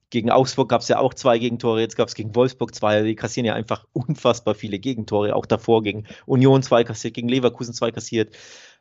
Gegen 0.09 0.31
Augsburg 0.31 0.69
gab 0.69 0.81
es 0.81 0.87
ja 0.87 0.97
auch 0.97 1.13
zwei 1.13 1.37
Gegentore, 1.37 1.81
jetzt 1.81 1.95
gab 1.95 2.07
es 2.07 2.15
gegen 2.15 2.35
Wolfsburg 2.35 2.73
zwei. 2.73 3.03
Die 3.03 3.15
kassieren 3.15 3.45
ja 3.45 3.53
einfach 3.53 3.85
unfassbar 3.93 4.55
viele 4.55 4.79
Gegentore. 4.79 5.35
Auch 5.35 5.45
davor 5.45 5.83
gegen 5.83 6.05
Union 6.25 6.63
zwei 6.63 6.83
kassiert, 6.83 7.13
gegen 7.13 7.29
Leverkusen 7.29 7.73
zwei 7.73 7.91
kassiert. 7.91 8.35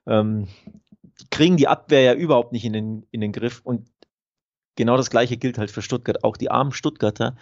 Ähm, 0.07 0.49
kriegen 1.31 1.57
die 1.57 1.68
Abwehr 1.68 2.03
ja 2.03 2.14
überhaupt 2.14 2.53
nicht 2.53 2.64
in 2.64 2.72
den, 2.72 3.07
in 3.11 3.20
den 3.20 3.33
Griff. 3.33 3.61
Und 3.62 3.89
genau 4.76 4.97
das 4.97 5.11
gleiche 5.11 5.37
gilt 5.37 5.59
halt 5.59 5.70
für 5.70 5.83
Stuttgart. 5.83 6.24
Auch 6.24 6.37
die 6.37 6.51
armen 6.51 6.72
Stuttgarter 6.72 7.37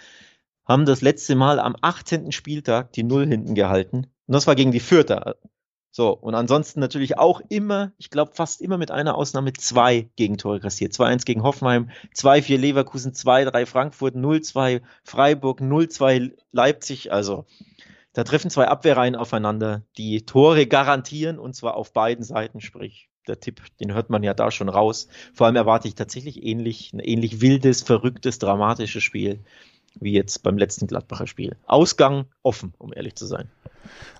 haben 0.64 0.84
das 0.84 1.01
letzte 1.01 1.37
Mal 1.37 1.61
am 1.61 1.76
18. 1.80 2.32
Spieltag 2.32 2.93
die 2.93 3.05
Null 3.05 3.26
hinten 3.26 3.55
gehalten. 3.55 4.07
Und 4.26 4.32
das 4.32 4.47
war 4.49 4.57
gegen 4.57 4.72
die 4.72 4.80
Fürther. 4.80 5.37
So, 5.97 6.11
und 6.11 6.34
ansonsten 6.34 6.78
natürlich 6.78 7.16
auch 7.16 7.40
immer, 7.49 7.90
ich 7.97 8.11
glaube 8.11 8.32
fast 8.34 8.61
immer 8.61 8.76
mit 8.76 8.90
einer 8.90 9.14
Ausnahme, 9.14 9.55
zwei 9.55 10.11
Gegentore 10.16 10.61
kassiert. 10.61 10.92
2-1 10.92 11.24
gegen 11.24 11.42
Hoffenheim, 11.42 11.88
2-4 12.14 12.59
Leverkusen, 12.59 13.12
2-3 13.12 13.64
Frankfurt, 13.64 14.14
0-2 14.14 14.82
Freiburg, 15.05 15.62
0-2 15.62 16.32
Leipzig. 16.53 17.14
Also 17.14 17.47
da 18.12 18.24
treffen 18.24 18.51
zwei 18.51 18.68
Abwehrreihen 18.68 19.16
aufeinander, 19.16 19.84
die 19.97 20.26
Tore 20.26 20.66
garantieren 20.66 21.38
und 21.38 21.57
zwar 21.57 21.78
auf 21.78 21.94
beiden 21.94 22.24
Seiten, 22.24 22.61
sprich 22.61 23.09
der 23.26 23.40
Tipp, 23.40 23.62
den 23.80 23.94
hört 23.94 24.11
man 24.11 24.22
ja 24.22 24.34
da 24.34 24.51
schon 24.51 24.68
raus. 24.68 25.09
Vor 25.32 25.47
allem 25.47 25.57
erwarte 25.57 25.88
ich 25.88 25.94
tatsächlich 25.94 26.42
ähnlich, 26.42 26.92
ein 26.92 26.99
ähnlich 26.99 27.40
wildes, 27.40 27.82
verrücktes, 27.82 28.38
dramatisches 28.38 29.03
Spiel 29.03 29.44
wie 30.01 30.12
jetzt 30.12 30.42
beim 30.42 30.59
letzten 30.59 30.86
Gladbacher 30.86 31.26
Spiel. 31.26 31.57
Ausgang 31.66 32.26
offen, 32.42 32.74
um 32.78 32.92
ehrlich 32.92 33.14
zu 33.16 33.26
sein. 33.26 33.51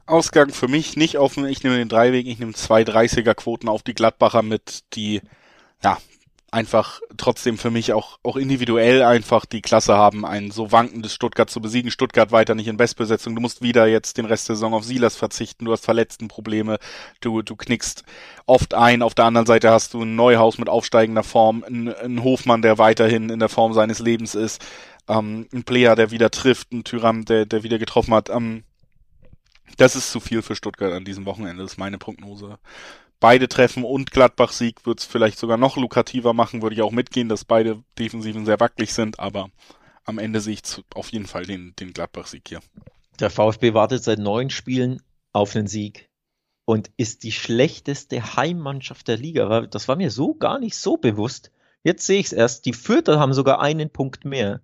Ausgang 0.06 0.50
für 0.50 0.68
mich 0.68 0.96
nicht 0.96 1.18
offen. 1.18 1.46
Ich 1.46 1.62
nehme 1.64 1.76
den 1.76 1.88
Dreiweg, 1.88 2.26
ich 2.26 2.38
nehme 2.38 2.52
zwei 2.52 2.82
30er 2.82 3.34
Quoten 3.34 3.68
auf 3.68 3.82
die 3.82 3.94
Gladbacher 3.94 4.42
mit, 4.42 4.84
die 4.94 5.20
ja 5.82 5.98
einfach 6.52 7.00
trotzdem 7.16 7.58
für 7.58 7.70
mich 7.70 7.92
auch, 7.92 8.18
auch 8.22 8.36
individuell 8.36 9.02
einfach 9.02 9.44
die 9.44 9.60
Klasse 9.60 9.94
haben, 9.94 10.24
ein 10.24 10.50
so 10.50 10.72
wankendes 10.72 11.12
Stuttgart 11.12 11.50
zu 11.50 11.60
besiegen. 11.60 11.90
Stuttgart 11.90 12.32
weiter 12.32 12.54
nicht 12.54 12.68
in 12.68 12.76
Bestbesetzung. 12.76 13.34
Du 13.34 13.40
musst 13.40 13.62
wieder 13.62 13.86
jetzt 13.86 14.16
den 14.16 14.24
Rest 14.24 14.48
der 14.48 14.56
Saison 14.56 14.72
auf 14.72 14.84
Silas 14.84 15.16
verzichten. 15.16 15.64
Du 15.64 15.72
hast 15.72 15.84
Verletztenprobleme. 15.84 16.78
Du, 17.20 17.42
du 17.42 17.56
knickst 17.56 18.04
oft 18.46 18.74
ein. 18.74 19.02
Auf 19.02 19.14
der 19.14 19.26
anderen 19.26 19.46
Seite 19.46 19.70
hast 19.70 19.92
du 19.92 20.02
ein 20.02 20.14
Neuhaus 20.14 20.56
mit 20.56 20.68
aufsteigender 20.68 21.24
Form, 21.24 21.64
ein, 21.66 22.22
Hofmann, 22.22 22.62
der 22.62 22.78
weiterhin 22.78 23.28
in 23.28 23.40
der 23.40 23.48
Form 23.48 23.72
seines 23.72 23.98
Lebens 23.98 24.34
ist, 24.34 24.64
ähm, 25.09 25.48
ein 25.52 25.64
Player, 25.64 25.96
der 25.96 26.11
wieder 26.11 26.30
trifft, 26.30 26.72
ein 26.72 26.84
Tyram, 26.84 27.24
der, 27.24 27.46
der 27.46 27.62
wieder 27.62 27.78
getroffen 27.78 28.14
hat. 28.14 28.30
Ähm, 28.30 28.64
das 29.76 29.96
ist 29.96 30.11
zu 30.11 30.20
viel 30.20 30.42
für 30.42 30.57
Stuttgart 30.57 30.92
an 30.92 31.04
diesem 31.04 31.26
Wochenende, 31.26 31.62
ist 31.62 31.78
meine 31.78 31.98
Prognose 31.98 32.59
beide 33.20 33.48
treffen 33.48 33.84
und 33.84 34.11
Gladbach-Sieg 34.11 34.86
wird 34.86 35.00
es 35.00 35.07
vielleicht 35.07 35.38
sogar 35.38 35.57
noch 35.57 35.76
lukrativer 35.76 36.32
machen, 36.32 36.62
würde 36.62 36.74
ich 36.74 36.82
auch 36.82 36.90
mitgehen, 36.90 37.28
dass 37.28 37.44
beide 37.44 37.82
Defensiven 37.98 38.44
sehr 38.44 38.61
wackelig 38.61 38.92
sind, 38.92 39.18
aber 39.18 39.48
am 40.04 40.18
Ende 40.18 40.40
sehe 40.40 40.54
ich 40.54 40.62
auf 40.94 41.11
jeden 41.11 41.26
Fall 41.26 41.44
den, 41.44 41.74
den 41.76 41.92
Gladbach-Sieg 41.92 42.42
hier. 42.48 42.61
Der 43.18 43.30
VfB 43.30 43.74
wartet 43.74 44.04
seit 44.04 44.18
neun 44.18 44.50
Spielen 44.50 45.02
auf 45.32 45.57
einen 45.57 45.66
Sieg 45.66 46.11
und 46.64 46.90
ist 46.96 47.22
die 47.22 47.32
schlechteste 47.32 48.36
Heimmannschaft 48.36 49.09
der 49.09 49.16
Liga. 49.16 49.62
Das 49.62 49.88
war 49.88 49.96
mir 49.96 50.11
so 50.11 50.34
gar 50.34 50.59
nicht 50.59 50.76
so 50.76 50.96
bewusst. 50.96 51.50
Jetzt 51.82 52.04
sehe 52.04 52.20
ich 52.20 52.26
es 52.26 52.32
erst. 52.32 52.66
Die 52.66 52.72
Fürther 52.72 53.18
haben 53.18 53.32
sogar 53.32 53.61
einen 53.61 53.90
Punkt 53.90 54.24
mehr 54.24 54.61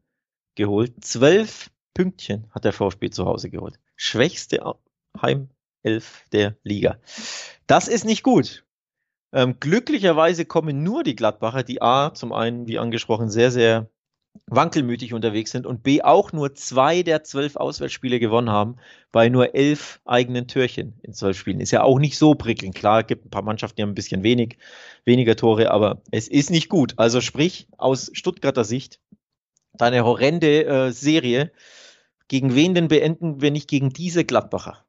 geholt. 0.54 1.04
Zwölf 1.04 1.70
Pünktchen 1.94 2.48
hat 2.50 2.64
der 2.64 2.72
VfB 2.72 3.10
zu 3.10 3.26
Hause 3.26 3.50
geholt. 3.50 3.78
Schwächste 3.96 4.62
Heim 5.20 5.48
elf 5.82 6.24
der 6.32 6.56
Liga. 6.62 6.98
Das 7.66 7.88
ist 7.88 8.04
nicht 8.04 8.22
gut. 8.22 8.64
Ähm, 9.32 9.56
glücklicherweise 9.60 10.44
kommen 10.44 10.82
nur 10.82 11.02
die 11.02 11.16
Gladbacher, 11.16 11.62
die 11.62 11.80
A, 11.80 12.12
zum 12.14 12.32
einen, 12.32 12.66
wie 12.66 12.78
angesprochen, 12.78 13.30
sehr, 13.30 13.50
sehr 13.50 13.88
wankelmütig 14.46 15.12
unterwegs 15.14 15.50
sind 15.50 15.66
und 15.66 15.82
B, 15.82 16.02
auch 16.02 16.32
nur 16.32 16.54
zwei 16.54 17.02
der 17.02 17.22
zwölf 17.22 17.56
Auswärtsspiele 17.56 18.18
gewonnen 18.18 18.50
haben, 18.50 18.76
bei 19.10 19.28
nur 19.28 19.54
elf 19.54 20.00
eigenen 20.04 20.48
Türchen 20.48 20.98
in 21.02 21.12
zwölf 21.12 21.38
Spielen. 21.38 21.60
Ist 21.60 21.70
ja 21.70 21.82
auch 21.82 21.98
nicht 21.98 22.18
so 22.18 22.34
prickelnd. 22.34 22.74
Klar, 22.74 23.00
es 23.00 23.06
gibt 23.06 23.26
ein 23.26 23.30
paar 23.30 23.42
Mannschaften, 23.42 23.76
die 23.76 23.82
haben 23.82 23.90
ein 23.90 23.94
bisschen 23.94 24.22
wenig, 24.22 24.58
weniger 25.04 25.36
Tore, 25.36 25.70
aber 25.70 26.02
es 26.10 26.28
ist 26.28 26.50
nicht 26.50 26.68
gut. 26.68 26.94
Also 26.96 27.20
sprich, 27.20 27.68
aus 27.76 28.10
Stuttgarter 28.14 28.64
Sicht, 28.64 29.00
deine 29.74 30.04
horrende 30.04 30.64
äh, 30.64 30.90
Serie, 30.92 31.52
gegen 32.28 32.54
wen 32.54 32.74
denn 32.74 32.88
beenden 32.88 33.40
wir 33.40 33.50
nicht 33.50 33.68
gegen 33.68 33.90
diese 33.90 34.24
Gladbacher? 34.24 34.84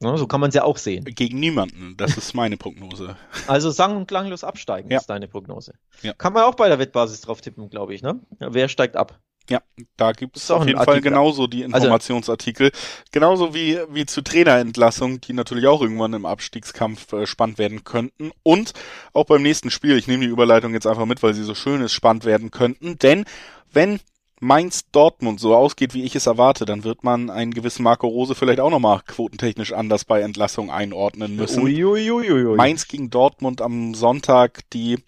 Ne, 0.00 0.18
so 0.18 0.26
kann 0.26 0.40
man 0.40 0.48
es 0.48 0.54
ja 0.54 0.64
auch 0.64 0.76
sehen. 0.76 1.04
Gegen 1.04 1.40
niemanden, 1.40 1.96
das 1.96 2.18
ist 2.18 2.34
meine 2.34 2.58
Prognose. 2.58 3.16
Also 3.46 3.70
sang- 3.70 3.96
und 3.96 4.06
klanglos 4.06 4.44
absteigen 4.44 4.90
ja. 4.90 4.98
ist 4.98 5.06
deine 5.06 5.26
Prognose. 5.26 5.74
Ja. 6.02 6.12
Kann 6.12 6.34
man 6.34 6.42
auch 6.42 6.54
bei 6.54 6.68
der 6.68 6.78
Wettbasis 6.78 7.22
drauf 7.22 7.40
tippen, 7.40 7.70
glaube 7.70 7.94
ich. 7.94 8.02
Ne? 8.02 8.20
Wer 8.38 8.68
steigt 8.68 8.96
ab? 8.96 9.18
Ja, 9.48 9.60
da 9.96 10.12
gibt 10.12 10.36
es 10.36 10.50
auf 10.50 10.66
jeden 10.66 10.82
Fall 10.82 11.00
genauso 11.00 11.46
die 11.46 11.64
also 11.64 11.76
Informationsartikel. 11.76 12.70
Also, 12.72 13.04
genauso 13.12 13.54
wie, 13.54 13.78
wie 13.90 14.06
zu 14.06 14.22
Trainerentlassung, 14.22 15.20
die 15.20 15.32
natürlich 15.32 15.66
auch 15.66 15.82
irgendwann 15.82 16.14
im 16.14 16.26
Abstiegskampf 16.26 17.12
äh, 17.12 17.26
spannend 17.26 17.58
werden 17.58 17.84
könnten. 17.84 18.32
Und 18.42 18.72
auch 19.12 19.26
beim 19.26 19.42
nächsten 19.42 19.70
Spiel, 19.70 19.96
ich 19.96 20.08
nehme 20.08 20.24
die 20.24 20.30
Überleitung 20.30 20.72
jetzt 20.72 20.86
einfach 20.86 21.06
mit, 21.06 21.22
weil 21.22 21.34
sie 21.34 21.44
so 21.44 21.54
schön 21.54 21.80
ist, 21.80 21.92
spannend 21.92 22.24
werden 22.24 22.50
könnten. 22.50 22.98
Denn 22.98 23.24
wenn 23.72 24.00
Mainz-Dortmund 24.40 25.40
so 25.40 25.54
ausgeht, 25.54 25.94
wie 25.94 26.04
ich 26.04 26.14
es 26.14 26.26
erwarte, 26.26 26.64
dann 26.64 26.84
wird 26.84 27.04
man 27.04 27.30
einen 27.30 27.54
gewissen 27.54 27.82
Marco 27.82 28.06
Rose 28.06 28.34
vielleicht 28.34 28.60
auch 28.60 28.70
nochmal 28.70 29.00
quotentechnisch 29.06 29.72
anders 29.72 30.04
bei 30.04 30.20
Entlassung 30.20 30.70
einordnen 30.70 31.36
müssen. 31.36 31.62
Ui, 31.62 31.84
ui, 31.84 32.10
ui, 32.10 32.56
Mainz 32.56 32.88
gegen 32.88 33.10
Dortmund 33.10 33.62
am 33.62 33.94
Sonntag, 33.94 34.68
die, 34.72 34.98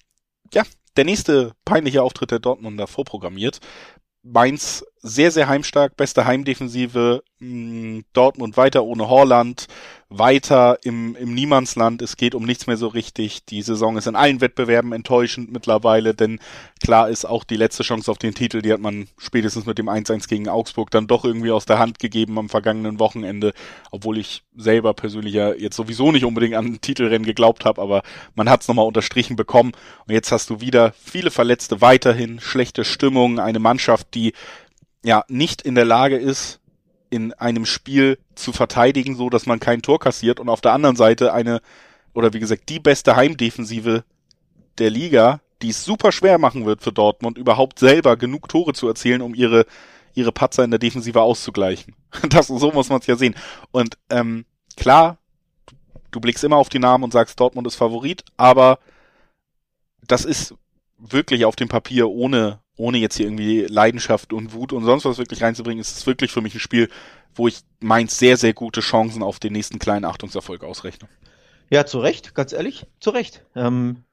ja, 0.55 0.63
der 0.97 1.05
nächste 1.05 1.53
peinliche 1.65 2.03
Auftritt 2.03 2.31
der 2.31 2.39
Dortmunder 2.39 2.87
vorprogrammiert. 2.87 3.61
Mainz 4.31 4.85
sehr, 5.03 5.31
sehr 5.31 5.49
heimstark, 5.49 5.97
beste 5.97 6.25
Heimdefensive, 6.25 7.23
hm, 7.41 8.05
Dortmund 8.13 8.57
weiter 8.57 8.85
ohne 8.85 9.09
Horland, 9.09 9.67
weiter 10.11 10.79
im, 10.83 11.15
im 11.17 11.35
Niemandsland. 11.35 12.01
Es 12.01 12.17
geht 12.17 12.35
um 12.35 12.45
nichts 12.45 12.67
mehr 12.67 12.77
so 12.77 12.89
richtig. 12.89 13.45
Die 13.45 13.63
Saison 13.63 13.97
ist 13.97 14.07
in 14.07 14.17
allen 14.17 14.41
Wettbewerben 14.41 14.93
enttäuschend 14.93 15.53
mittlerweile, 15.53 16.15
denn 16.15 16.41
klar 16.83 17.11
ist 17.11 17.27
auch 17.27 17.45
die 17.45 17.57
letzte 17.57 17.83
Chance 17.83 18.11
auf 18.11 18.19
den 18.19 18.35
Titel, 18.35 18.63
die 18.63 18.73
hat 18.73 18.81
man 18.81 19.09
spätestens 19.19 19.67
mit 19.67 19.79
dem 19.79 19.89
1-1 19.89 20.29
gegen 20.29 20.49
Augsburg 20.49 20.91
dann 20.91 21.07
doch 21.07 21.25
irgendwie 21.25 21.51
aus 21.51 21.67
der 21.67 21.79
Hand 21.79 21.99
gegeben 21.99 22.39
am 22.39 22.49
vergangenen 22.49 22.99
Wochenende, 22.99 23.53
obwohl 23.91 24.19
ich 24.19 24.43
selber 24.57 24.95
persönlich 24.95 25.35
ja 25.35 25.53
jetzt 25.53 25.77
sowieso 25.77 26.11
nicht 26.11 26.25
unbedingt 26.25 26.55
an 26.55 26.81
Titelrennen 26.81 27.27
geglaubt 27.27 27.65
habe, 27.65 27.81
aber 27.81 28.03
man 28.35 28.49
hat 28.49 28.63
es 28.63 28.69
nochmal 28.69 28.87
unterstrichen 28.87 29.37
bekommen. 29.37 29.73
Und 30.07 30.15
jetzt 30.15 30.33
hast 30.33 30.49
du 30.51 30.61
wieder 30.61 30.93
viele 31.05 31.31
Verletzte 31.31 31.81
weiterhin, 31.83 32.41
schlechte 32.41 32.85
Stimmung, 32.85 33.39
eine 33.39 33.59
Mannschaft, 33.59 34.15
die 34.15 34.33
ja 35.05 35.25
nicht 35.29 35.63
in 35.63 35.75
der 35.75 35.85
Lage 35.85 36.17
ist, 36.17 36.61
in 37.11 37.33
einem 37.35 37.65
Spiel 37.65 38.19
zu 38.35 38.53
verteidigen, 38.53 39.17
so 39.17 39.31
dass 39.31 39.47
man 39.47 39.61
kein 39.61 39.83
Tor 39.83 39.99
kassiert 39.99 40.41
und 40.41 40.49
auf 40.49 40.61
der 40.61 40.73
anderen 40.73 40.97
Seite 40.97 41.33
eine, 41.33 41.61
oder 42.15 42.33
wie 42.33 42.41
gesagt, 42.41 42.69
die 42.69 42.81
beste 42.81 43.17
Heimdefensive 43.17 44.05
der 44.79 44.91
Liga, 44.91 45.41
die 45.63 45.71
es 45.71 45.85
super 45.85 46.13
schwer 46.13 46.39
machen 46.39 46.67
wird 46.67 46.83
für 46.83 46.93
Dortmund, 46.93 47.39
überhaupt 47.39 47.79
selber 47.79 48.17
genug 48.17 48.49
Tore 48.49 48.75
zu 48.75 48.87
erzielen, 48.89 49.23
um 49.23 49.35
ihre, 49.35 49.67
ihre 50.15 50.33
Patzer 50.33 50.65
in 50.65 50.71
der 50.71 50.79
Defensive 50.79 51.21
auszugleichen. 51.21 51.95
Das, 52.29 52.47
so 52.47 52.73
muss 52.73 52.89
man 52.89 53.01
es 53.01 53.07
ja 53.07 53.17
sehen. 53.17 53.35
Und 53.71 53.99
ähm, 54.09 54.45
klar, 54.77 55.19
du 56.11 56.21
blickst 56.21 56.45
immer 56.45 56.57
auf 56.57 56.69
die 56.69 56.79
Namen 56.79 57.05
und 57.05 57.13
sagst, 57.13 57.39
Dortmund 57.39 57.67
ist 57.67 57.77
Favorit, 57.77 58.25
aber 58.37 58.79
das 60.07 60.25
ist 60.25 60.55
wirklich 60.99 61.45
auf 61.45 61.57
dem 61.57 61.69
Papier 61.69 62.09
ohne, 62.09 62.61
ohne 62.79 62.99
jetzt 62.99 63.17
hier 63.17 63.27
irgendwie 63.27 63.63
Leidenschaft 63.63 64.33
und 64.33 64.55
Wut 64.55 64.73
und 64.73 64.85
sonst 64.85 65.05
was 65.05 65.19
wirklich 65.19 65.43
reinzubringen, 65.43 65.81
ist 65.81 65.97
es 65.97 66.07
wirklich 66.07 66.33
für 66.33 66.41
mich 66.41 66.55
ein 66.55 66.61
Spiel, 66.61 66.89
wo 67.35 67.49
ich 67.49 67.61
Mainz 67.81 68.19
sehr, 68.19 68.37
sehr 68.37 68.55
gute 68.55 68.81
Chancen 68.81 69.23
auf 69.23 69.39
den 69.39 69.53
nächsten 69.53 69.79
kleinen 69.79 70.05
Achtungserfolg 70.05 70.65
ausrechne. 70.65 71.09
Ja, 71.71 71.85
zu 71.85 71.99
Recht, 71.99 72.35
ganz 72.35 72.53
ehrlich, 72.53 72.87
zu 73.01 73.11
Recht. 73.11 73.45
Ähm, 73.55 74.05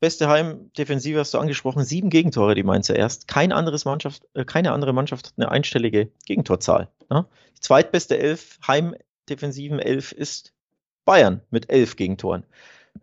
beste 0.00 0.28
Heimdefensive 0.28 1.18
hast 1.18 1.34
du 1.34 1.38
angesprochen, 1.38 1.84
sieben 1.84 2.10
Gegentore, 2.10 2.54
die 2.54 2.62
Mainzer 2.62 2.96
erst. 2.96 3.28
Kein 3.28 3.52
anderes 3.52 3.84
Mannschaft, 3.84 4.22
äh, 4.34 4.44
keine 4.44 4.72
andere 4.72 4.92
Mannschaft 4.92 5.26
hat 5.26 5.34
eine 5.36 5.50
einstellige 5.50 6.10
Gegentorzahl. 6.24 6.88
Ne? 7.10 7.26
Die 7.56 7.60
zweitbeste 7.60 8.18
Elf, 8.18 8.58
Heimdefensiven 8.66 9.78
Elf 9.78 10.12
ist 10.12 10.54
Bayern 11.04 11.42
mit 11.50 11.70
elf 11.70 11.96
Gegentoren. 11.96 12.44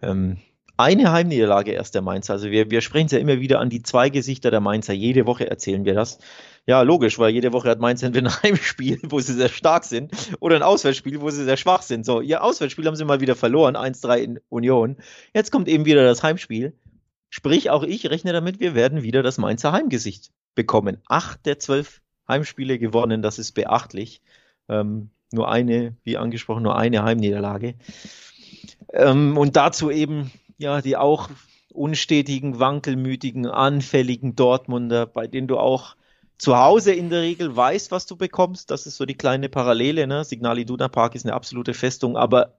Ähm, 0.01 0.37
eine 0.79 1.11
Heimniederlage 1.11 1.71
erst 1.71 1.93
der 1.93 2.01
Mainzer. 2.01 2.33
Also 2.33 2.51
wir, 2.51 2.71
wir 2.71 2.79
sprechen 2.79 3.07
es 3.07 3.11
ja 3.11 3.19
immer 3.19 3.41
wieder 3.41 3.59
an 3.59 3.69
die 3.69 3.83
zwei 3.83 4.09
Gesichter 4.09 4.49
der 4.49 4.61
Mainzer. 4.61 4.93
Jede 4.93 5.25
Woche 5.25 5.49
erzählen 5.49 5.83
wir 5.83 5.93
das. 5.93 6.19
Ja, 6.65 6.83
logisch, 6.83 7.19
weil 7.19 7.33
jede 7.33 7.51
Woche 7.51 7.69
hat 7.69 7.79
Mainz 7.79 8.01
entweder 8.01 8.29
ein 8.29 8.43
Heimspiel, 8.43 8.99
wo 9.03 9.19
sie 9.19 9.33
sehr 9.33 9.49
stark 9.49 9.83
sind, 9.83 10.13
oder 10.39 10.55
ein 10.55 10.63
Auswärtsspiel, 10.63 11.19
wo 11.19 11.29
sie 11.31 11.43
sehr 11.43 11.57
schwach 11.57 11.81
sind. 11.81 12.05
So, 12.05 12.21
ihr 12.21 12.43
Auswärtsspiel 12.43 12.85
haben 12.85 12.95
sie 12.95 13.03
mal 13.03 13.19
wieder 13.19 13.35
verloren, 13.35 13.75
1-3 13.75 14.17
in 14.19 14.39
Union. 14.47 14.95
Jetzt 15.33 15.51
kommt 15.51 15.67
eben 15.67 15.83
wieder 15.83 16.05
das 16.05 16.23
Heimspiel. 16.23 16.73
Sprich, 17.29 17.69
auch 17.69 17.83
ich 17.83 18.09
rechne 18.09 18.31
damit, 18.31 18.61
wir 18.61 18.73
werden 18.73 19.03
wieder 19.03 19.21
das 19.21 19.37
Mainzer 19.37 19.73
Heimgesicht 19.73 20.31
bekommen 20.55 21.01
acht 21.07 21.45
der 21.45 21.59
zwölf 21.59 22.01
Heimspiele 22.27 22.79
gewonnen. 22.79 23.21
Das 23.21 23.37
ist 23.37 23.51
beachtlich. 23.51 24.21
Ähm, 24.69 25.09
nur 25.33 25.51
eine, 25.51 25.97
wie 26.03 26.17
angesprochen, 26.17 26.63
nur 26.63 26.77
eine 26.77 27.03
Heimniederlage. 27.03 27.75
Ähm, 28.93 29.37
und 29.37 29.57
dazu 29.57 29.91
eben, 29.91 30.31
ja, 30.59 30.81
die 30.81 30.97
auch 30.97 31.29
unstetigen, 31.73 32.59
wankelmütigen, 32.59 33.47
anfälligen 33.47 34.35
Dortmunder, 34.35 35.05
bei 35.05 35.25
denen 35.25 35.47
du 35.47 35.57
auch 35.57 35.95
zu 36.37 36.57
Hause 36.57 36.93
in 36.93 37.09
der 37.09 37.21
Regel 37.21 37.55
weißt, 37.55 37.91
was 37.91 38.05
du 38.05 38.15
bekommst. 38.15 38.69
Das 38.69 38.85
ist 38.85 38.97
so 38.97 39.05
die 39.05 39.15
kleine 39.15 39.49
Parallele. 39.49 40.05
Ne? 40.05 40.23
Signal 40.23 40.59
Iduna 40.59 40.89
Park 40.89 41.15
ist 41.15 41.25
eine 41.25 41.33
absolute 41.33 41.73
Festung, 41.73 42.17
aber 42.17 42.57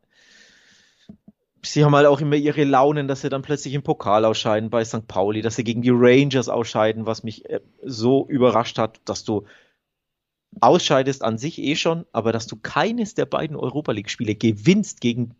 sie 1.63 1.85
haben 1.85 1.95
halt 1.95 2.07
auch 2.07 2.21
immer 2.21 2.37
ihre 2.37 2.65
Launen, 2.65 3.07
dass 3.07 3.21
sie 3.21 3.29
dann 3.29 3.43
plötzlich 3.43 3.75
im 3.75 3.83
Pokal 3.83 4.25
ausscheiden 4.25 4.71
bei 4.71 4.85
St. 4.85 5.07
Pauli, 5.07 5.43
dass 5.43 5.57
sie 5.57 5.65
gegen 5.65 5.83
die 5.83 5.93
Rangers 5.93 6.49
ausscheiden, 6.49 7.05
was 7.05 7.23
mich 7.23 7.49
äh, 7.51 7.61
so 7.83 8.27
überrascht 8.29 8.79
hat, 8.79 9.01
dass 9.05 9.25
du 9.25 9.45
ausscheidest 10.61 11.23
an 11.23 11.37
sich 11.37 11.59
eh 11.59 11.77
schon, 11.77 12.07
aber 12.13 12.33
dass 12.33 12.47
du 12.47 12.57
keines 12.57 13.15
der 13.15 13.27
beiden 13.27 13.57
Europa 13.57 13.93
League-Spiele 13.93 14.35
gewinnst 14.35 15.01
gegen 15.01 15.35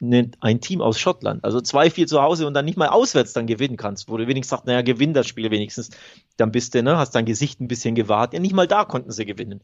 ein 0.00 0.60
Team 0.60 0.80
aus 0.80 1.00
Schottland, 1.00 1.44
also 1.44 1.58
2-4 1.58 2.06
zu 2.06 2.22
Hause 2.22 2.46
und 2.46 2.54
dann 2.54 2.64
nicht 2.64 2.78
mal 2.78 2.88
auswärts 2.88 3.32
dann 3.32 3.48
gewinnen 3.48 3.76
kannst, 3.76 4.08
wo 4.08 4.16
du 4.16 4.28
wenigstens 4.28 4.50
sagst, 4.50 4.66
naja, 4.66 4.82
gewinn 4.82 5.12
das 5.12 5.26
Spiel 5.26 5.50
wenigstens, 5.50 5.90
dann 6.36 6.52
bist 6.52 6.74
du, 6.74 6.82
ne, 6.82 6.96
hast 6.96 7.16
dein 7.16 7.24
Gesicht 7.24 7.60
ein 7.60 7.68
bisschen 7.68 7.96
gewahrt. 7.96 8.32
Ja, 8.32 8.38
nicht 8.38 8.54
mal 8.54 8.68
da 8.68 8.84
konnten 8.84 9.10
sie 9.10 9.26
gewinnen. 9.26 9.60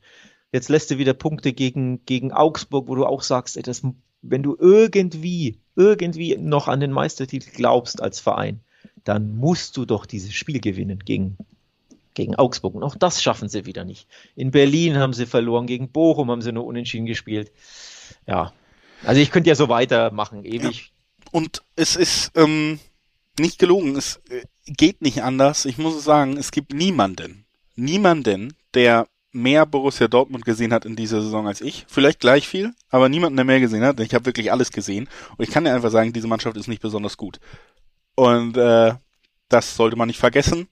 Jetzt 0.50 0.68
lässt 0.68 0.90
du 0.90 0.98
wieder 0.98 1.14
Punkte 1.14 1.52
gegen, 1.52 2.04
gegen 2.04 2.32
Augsburg, 2.32 2.88
wo 2.88 2.96
du 2.96 3.06
auch 3.06 3.22
sagst, 3.22 3.56
ey, 3.56 3.62
das, 3.62 3.82
wenn 4.22 4.42
du 4.42 4.56
irgendwie, 4.58 5.58
irgendwie 5.76 6.36
noch 6.36 6.66
an 6.66 6.80
den 6.80 6.90
Meistertitel 6.90 7.50
glaubst 7.50 8.02
als 8.02 8.18
Verein, 8.18 8.60
dann 9.04 9.36
musst 9.36 9.76
du 9.76 9.84
doch 9.84 10.04
dieses 10.04 10.34
Spiel 10.34 10.60
gewinnen 10.60 10.98
gegen, 11.04 11.36
gegen 12.14 12.34
Augsburg. 12.34 12.74
Und 12.74 12.82
auch 12.82 12.96
das 12.96 13.22
schaffen 13.22 13.48
sie 13.48 13.66
wieder 13.66 13.84
nicht. 13.84 14.08
In 14.34 14.50
Berlin 14.50 14.96
haben 14.96 15.12
sie 15.12 15.26
verloren, 15.26 15.66
gegen 15.66 15.90
Bochum 15.90 16.30
haben 16.30 16.42
sie 16.42 16.52
nur 16.52 16.64
unentschieden 16.64 17.06
gespielt. 17.06 17.52
Ja, 18.26 18.52
also 19.04 19.20
ich 19.20 19.30
könnte 19.30 19.48
ja 19.48 19.54
so 19.54 19.68
weitermachen, 19.68 20.44
ewig. 20.44 20.92
Ja. 20.92 21.30
Und 21.32 21.62
es 21.76 21.96
ist 21.96 22.32
ähm, 22.36 22.78
nicht 23.38 23.58
gelogen, 23.58 23.96
es 23.96 24.20
äh, 24.28 24.42
geht 24.66 25.02
nicht 25.02 25.22
anders. 25.22 25.64
Ich 25.64 25.78
muss 25.78 26.02
sagen, 26.04 26.36
es 26.36 26.50
gibt 26.50 26.72
niemanden, 26.72 27.44
niemanden, 27.76 28.54
der 28.74 29.06
mehr 29.32 29.66
Borussia 29.66 30.06
Dortmund 30.06 30.44
gesehen 30.44 30.72
hat 30.72 30.84
in 30.84 30.94
dieser 30.94 31.20
Saison 31.20 31.48
als 31.48 31.60
ich. 31.60 31.84
Vielleicht 31.88 32.20
gleich 32.20 32.46
viel, 32.46 32.72
aber 32.88 33.08
niemanden, 33.08 33.36
der 33.36 33.44
mehr 33.44 33.60
gesehen 33.60 33.82
hat. 33.82 33.98
Ich 34.00 34.14
habe 34.14 34.26
wirklich 34.26 34.52
alles 34.52 34.70
gesehen. 34.70 35.08
Und 35.36 35.44
ich 35.44 35.50
kann 35.50 35.64
dir 35.64 35.74
einfach 35.74 35.90
sagen, 35.90 36.12
diese 36.12 36.28
Mannschaft 36.28 36.56
ist 36.56 36.68
nicht 36.68 36.80
besonders 36.80 37.16
gut. 37.16 37.40
Und 38.14 38.56
äh, 38.56 38.94
das 39.48 39.76
sollte 39.76 39.96
man 39.96 40.06
nicht 40.06 40.20
vergessen. 40.20 40.68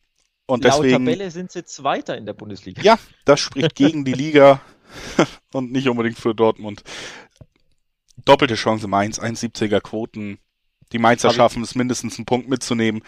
Und 0.47 0.65
Laut 0.65 0.85
deswegen, 0.85 1.05
Tabelle 1.05 1.31
sind 1.31 1.51
sie 1.51 1.65
Zweiter 1.65 2.17
in 2.17 2.25
der 2.25 2.35
Bundesliga. 2.35 2.83
Ja, 2.83 2.99
das 3.25 3.41
spricht 3.41 3.75
gegen 3.75 4.05
die 4.05 4.13
Liga 4.13 4.61
und 5.53 5.73
nicht 5.73 5.89
unbedingt 5.89 6.19
für 6.19 6.35
Dortmund. 6.35 6.83
Doppelte 8.25 8.55
Chance 8.55 8.89
Mainz, 8.89 9.21
1,70er 9.21 9.81
Quoten. 9.81 10.39
Die 10.93 10.99
Mainzer 10.99 11.29
Hab 11.29 11.37
schaffen 11.37 11.63
es 11.63 11.75
mindestens 11.75 12.19
einen 12.19 12.27
Punkt 12.27 12.49
mitzunehmen, 12.49 13.03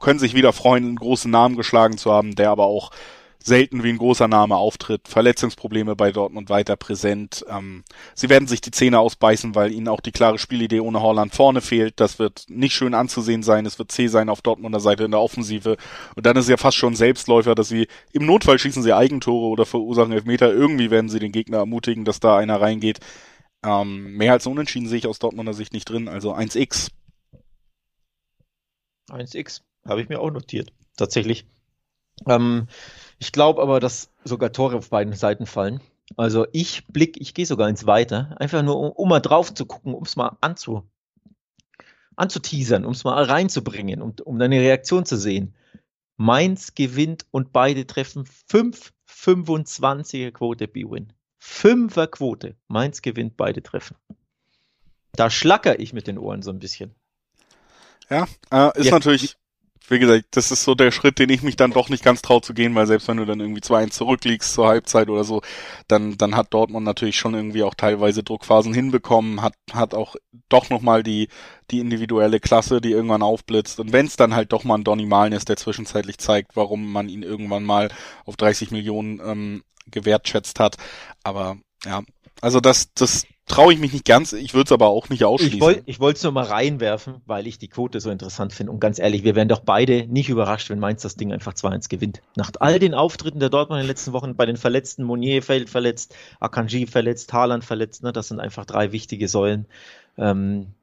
können 0.00 0.18
sich 0.18 0.34
wieder 0.34 0.52
freuen, 0.52 0.84
einen 0.84 0.96
großen 0.96 1.30
Namen 1.30 1.56
geschlagen 1.56 1.98
zu 1.98 2.12
haben, 2.12 2.34
der 2.34 2.50
aber 2.50 2.64
auch 2.66 2.90
selten 3.46 3.84
wie 3.84 3.90
ein 3.90 3.98
großer 3.98 4.26
Name 4.26 4.56
auftritt. 4.56 5.06
Verletzungsprobleme 5.06 5.94
bei 5.94 6.10
Dortmund 6.10 6.50
weiter 6.50 6.74
präsent. 6.76 7.44
Ähm, 7.48 7.84
sie 8.14 8.28
werden 8.28 8.48
sich 8.48 8.60
die 8.60 8.72
Zähne 8.72 8.98
ausbeißen, 8.98 9.54
weil 9.54 9.72
ihnen 9.72 9.86
auch 9.86 10.00
die 10.00 10.10
klare 10.10 10.38
Spielidee 10.38 10.80
ohne 10.80 11.00
Holland 11.00 11.32
vorne 11.32 11.60
fehlt. 11.60 12.00
Das 12.00 12.18
wird 12.18 12.46
nicht 12.48 12.74
schön 12.74 12.92
anzusehen 12.92 13.44
sein. 13.44 13.64
Es 13.64 13.78
wird 13.78 13.92
zäh 13.92 14.08
sein 14.08 14.28
auf 14.28 14.42
Dortmunder 14.42 14.80
Seite 14.80 15.04
in 15.04 15.12
der 15.12 15.20
Offensive. 15.20 15.76
Und 16.16 16.26
dann 16.26 16.36
ist 16.36 16.46
es 16.46 16.50
ja 16.50 16.56
fast 16.56 16.76
schon 16.76 16.96
Selbstläufer, 16.96 17.54
dass 17.54 17.68
sie 17.68 17.86
im 18.12 18.26
Notfall 18.26 18.58
schießen 18.58 18.82
sie 18.82 18.92
Eigentore 18.92 19.46
oder 19.46 19.64
verursachen 19.64 20.12
Elfmeter. 20.12 20.52
Irgendwie 20.52 20.90
werden 20.90 21.08
sie 21.08 21.20
den 21.20 21.32
Gegner 21.32 21.58
ermutigen, 21.58 22.04
dass 22.04 22.18
da 22.18 22.36
einer 22.36 22.60
reingeht. 22.60 22.98
Ähm, 23.66 24.16
mehr 24.16 24.32
als 24.32 24.46
unentschieden 24.46 24.86
sehe 24.86 24.98
ich 24.98 25.08
aus 25.08 25.18
Dortmunder 25.18 25.52
Sicht 25.52 25.72
nicht 25.72 25.90
drin, 25.90 26.08
also 26.08 26.32
1x. 26.32 26.92
1x, 29.10 29.62
habe 29.84 30.00
ich 30.00 30.08
mir 30.08 30.20
auch 30.20 30.30
notiert, 30.30 30.72
tatsächlich. 30.96 31.46
Ähm, 32.28 32.68
ich 33.18 33.32
glaube 33.32 33.60
aber, 33.60 33.80
dass 33.80 34.12
sogar 34.22 34.52
Tore 34.52 34.76
auf 34.76 34.90
beiden 34.90 35.14
Seiten 35.14 35.46
fallen. 35.46 35.80
Also 36.16 36.46
ich 36.52 36.86
blick, 36.86 37.20
ich 37.20 37.34
gehe 37.34 37.44
sogar 37.44 37.68
ins 37.68 37.86
Weiter, 37.86 38.36
einfach 38.38 38.62
nur 38.62 38.78
um, 38.78 38.92
um 38.92 39.08
mal 39.08 39.18
drauf 39.18 39.52
zu 39.52 39.66
gucken, 39.66 39.94
um 39.94 40.04
es 40.04 40.14
mal 40.14 40.36
anzu, 40.40 40.88
anzuteasern, 42.14 42.84
um 42.84 42.92
es 42.92 43.02
mal 43.02 43.20
reinzubringen, 43.20 44.00
um, 44.00 44.14
um 44.24 44.38
deine 44.38 44.60
Reaktion 44.60 45.04
zu 45.04 45.16
sehen. 45.16 45.56
Mainz 46.16 46.76
gewinnt 46.76 47.26
und 47.32 47.52
beide 47.52 47.84
treffen 47.84 48.26
5 48.26 48.92
25er 49.08 50.30
Quote 50.30 50.68
B-Win. 50.68 51.12
Fünferquote. 51.48 52.56
Mainz 52.66 53.02
gewinnt 53.02 53.36
beide 53.36 53.62
Treffen. 53.62 53.96
Da 55.12 55.30
schlacker 55.30 55.78
ich 55.78 55.92
mit 55.92 56.08
den 56.08 56.18
Ohren 56.18 56.42
so 56.42 56.50
ein 56.50 56.58
bisschen. 56.58 56.94
Ja, 58.10 58.26
äh, 58.50 58.78
ist 58.78 58.86
ja, 58.86 58.90
natürlich, 58.90 59.36
wie 59.88 59.98
gesagt, 59.98 60.24
das 60.32 60.50
ist 60.50 60.64
so 60.64 60.74
der 60.74 60.90
Schritt, 60.90 61.18
den 61.18 61.30
ich 61.30 61.42
mich 61.42 61.56
dann 61.56 61.70
doch 61.70 61.88
nicht 61.88 62.04
ganz 62.04 62.22
traue 62.22 62.40
zu 62.40 62.54
gehen, 62.54 62.74
weil 62.74 62.86
selbst 62.86 63.08
wenn 63.08 63.16
du 63.18 63.24
dann 63.24 63.40
irgendwie 63.40 63.60
2-1 63.60 63.90
zurückliegst 63.90 64.52
zur 64.52 64.68
Halbzeit 64.68 65.08
oder 65.08 65.24
so, 65.24 65.42
dann, 65.88 66.16
dann 66.18 66.36
hat 66.36 66.52
Dortmund 66.52 66.84
natürlich 66.84 67.16
schon 67.16 67.34
irgendwie 67.34 67.62
auch 67.62 67.74
teilweise 67.74 68.22
Druckphasen 68.22 68.74
hinbekommen, 68.74 69.42
hat, 69.42 69.54
hat 69.72 69.94
auch 69.94 70.16
doch 70.48 70.70
nochmal 70.70 71.02
die, 71.02 71.28
die 71.70 71.80
individuelle 71.80 72.40
Klasse, 72.40 72.80
die 72.80 72.92
irgendwann 72.92 73.22
aufblitzt. 73.22 73.80
Und 73.80 73.92
wenn 73.92 74.06
es 74.06 74.16
dann 74.16 74.34
halt 74.34 74.52
doch 74.52 74.64
mal 74.64 74.76
ein 74.76 74.84
Donny 74.84 75.06
Malen 75.06 75.32
ist, 75.32 75.48
der 75.48 75.56
zwischenzeitlich 75.56 76.18
zeigt, 76.18 76.56
warum 76.56 76.92
man 76.92 77.08
ihn 77.08 77.22
irgendwann 77.22 77.64
mal 77.64 77.90
auf 78.24 78.36
30 78.36 78.70
Millionen 78.70 79.20
ähm, 79.24 79.62
gewertschätzt 79.90 80.60
hat. 80.60 80.76
Aber 81.22 81.58
ja, 81.84 82.02
also 82.40 82.60
das, 82.60 82.92
das 82.94 83.26
traue 83.46 83.72
ich 83.72 83.78
mich 83.78 83.92
nicht 83.92 84.04
ganz. 84.04 84.32
Ich 84.32 84.54
würde 84.54 84.66
es 84.66 84.72
aber 84.72 84.88
auch 84.88 85.08
nicht 85.08 85.24
ausschließen. 85.24 85.82
Ich 85.86 86.00
wollte 86.00 86.16
es 86.16 86.22
nur 86.22 86.32
mal 86.32 86.44
reinwerfen, 86.44 87.22
weil 87.26 87.46
ich 87.46 87.58
die 87.58 87.68
Quote 87.68 88.00
so 88.00 88.10
interessant 88.10 88.52
finde. 88.52 88.72
Und 88.72 88.80
ganz 88.80 88.98
ehrlich, 88.98 89.24
wir 89.24 89.34
wären 89.34 89.48
doch 89.48 89.60
beide 89.60 90.06
nicht 90.06 90.28
überrascht, 90.28 90.68
wenn 90.68 90.78
Mainz 90.78 91.02
das 91.02 91.16
Ding 91.16 91.32
einfach 91.32 91.54
2-1 91.54 91.88
gewinnt. 91.88 92.22
Nach 92.34 92.50
all 92.58 92.78
den 92.78 92.94
Auftritten 92.94 93.40
der 93.40 93.50
Dortmund 93.50 93.80
in 93.80 93.84
den 93.84 93.88
letzten 93.88 94.12
Wochen, 94.12 94.36
bei 94.36 94.46
den 94.46 94.56
Verletzten, 94.56 95.04
Monier 95.04 95.42
fällt 95.42 95.70
verletzt, 95.70 96.14
Akanji 96.40 96.86
verletzt, 96.86 97.32
Haaland 97.32 97.64
verletzt, 97.64 98.02
ne, 98.02 98.12
das 98.12 98.28
sind 98.28 98.40
einfach 98.40 98.64
drei 98.64 98.92
wichtige 98.92 99.28
Säulen. 99.28 99.66
Ähm, 100.18 100.74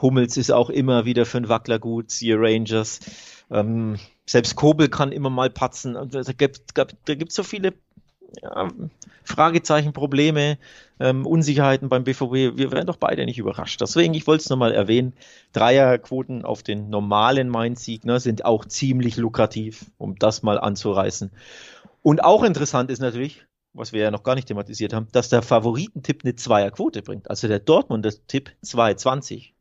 Hummels 0.00 0.36
ist 0.36 0.50
auch 0.50 0.70
immer 0.70 1.04
wieder 1.04 1.26
für 1.26 1.38
einen 1.38 1.48
Wackler 1.48 1.78
gut, 1.78 2.10
siehe 2.10 2.36
Rangers. 2.38 3.00
Ähm, 3.50 3.98
selbst 4.24 4.54
Kobel 4.54 4.88
kann 4.88 5.12
immer 5.12 5.28
mal 5.28 5.50
patzen. 5.50 5.94
Da 5.94 6.32
gibt 6.32 7.30
es 7.30 7.34
so 7.34 7.42
viele 7.42 7.74
ja, 8.42 8.68
Fragezeichen, 9.24 9.92
Probleme, 9.92 10.58
ähm, 10.98 11.26
Unsicherheiten 11.26 11.88
beim 11.88 12.04
BVB. 12.04 12.56
Wir 12.56 12.72
werden 12.72 12.86
doch 12.86 12.96
beide 12.96 13.24
nicht 13.24 13.38
überrascht. 13.38 13.80
Deswegen, 13.80 14.14
ich 14.14 14.26
wollte 14.26 14.42
es 14.42 14.50
nochmal 14.50 14.72
erwähnen, 14.72 15.12
Dreierquoten 15.52 16.44
auf 16.44 16.62
den 16.62 16.90
normalen 16.90 17.48
Mainz-Sieg 17.48 18.04
ne, 18.04 18.20
sind 18.20 18.44
auch 18.44 18.64
ziemlich 18.64 19.16
lukrativ, 19.16 19.86
um 19.98 20.16
das 20.16 20.42
mal 20.42 20.58
anzureißen. 20.58 21.30
Und 22.02 22.24
auch 22.24 22.42
interessant 22.42 22.90
ist 22.90 23.00
natürlich, 23.00 23.44
was 23.72 23.92
wir 23.92 24.02
ja 24.02 24.10
noch 24.10 24.22
gar 24.22 24.34
nicht 24.34 24.48
thematisiert 24.48 24.92
haben, 24.92 25.08
dass 25.12 25.28
der 25.28 25.42
Favoritentipp 25.42 26.24
eine 26.24 26.34
Zweierquote 26.34 27.02
bringt. 27.02 27.30
Also 27.30 27.46
der 27.46 27.60
Dortmunder 27.60 28.12
Tipp 28.26 28.50
2,20. 28.64 29.52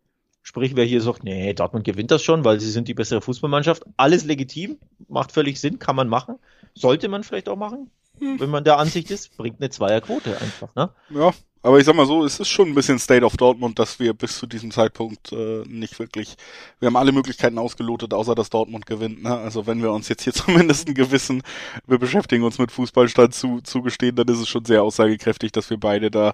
Sprich, 0.42 0.76
wer 0.76 0.86
hier 0.86 1.02
sagt, 1.02 1.24
nee, 1.24 1.54
Dortmund 1.54 1.86
gewinnt 1.86 2.12
das 2.12 2.24
schon, 2.24 2.44
weil 2.44 2.60
sie 2.60 2.72
sind 2.72 2.88
die 2.88 2.94
bessere 2.94 3.22
Fußballmannschaft. 3.22 3.84
Alles 3.98 4.26
legitim, 4.26 4.80
macht 5.08 5.32
völlig 5.32 5.60
Sinn, 5.60 5.80
kann 5.80 5.96
man 5.96 6.08
machen. 6.08 6.40
Sollte 6.74 7.08
man 7.08 7.24
vielleicht 7.24 7.50
auch 7.50 7.58
machen. 7.58 7.92
Wenn 8.20 8.50
man 8.50 8.64
der 8.64 8.78
Ansicht 8.78 9.12
ist, 9.12 9.36
bringt 9.38 9.60
eine 9.60 9.70
Zweierquote 9.70 10.40
einfach, 10.40 10.74
ne? 10.76 10.90
Ja, 11.10 11.34
aber 11.62 11.78
ich 11.78 11.86
sag 11.86 11.96
mal 11.96 12.06
so, 12.06 12.24
es 12.24 12.40
ist 12.40 12.48
schon 12.48 12.70
ein 12.70 12.76
bisschen 12.76 13.00
State 13.00 13.26
of 13.26 13.36
Dortmund, 13.36 13.80
dass 13.80 14.00
wir 14.00 14.14
bis 14.14 14.38
zu 14.38 14.48
diesem 14.48 14.72
Zeitpunkt 14.72 15.34
äh, 15.34 15.64
nicht 15.68 16.00
wirklich, 16.00 16.36
wir 16.80 16.88
haben 16.88 16.96
alle 16.96 17.12
Möglichkeiten 17.12 17.58
ausgelotet, 17.58 18.14
außer 18.14 18.34
dass 18.34 18.50
Dortmund 18.50 18.86
gewinnt. 18.86 19.24
Ne? 19.24 19.36
Also 19.36 19.68
wenn 19.68 19.82
wir 19.82 19.92
uns 19.92 20.08
jetzt 20.08 20.24
hier 20.24 20.34
zumindest 20.34 20.88
einen 20.88 20.96
gewissen, 20.96 21.44
wir 21.86 22.00
beschäftigen 22.00 22.44
uns 22.44 22.60
mit 22.60 22.72
Fußballstand 22.72 23.34
zu, 23.34 23.60
zugestehen, 23.62 24.16
dann 24.16 24.30
ist 24.30 24.40
es 24.40 24.48
schon 24.48 24.64
sehr 24.64 24.84
aussagekräftig, 24.84 25.52
dass 25.52 25.70
wir 25.70 25.78
beide 25.78 26.10
da 26.10 26.34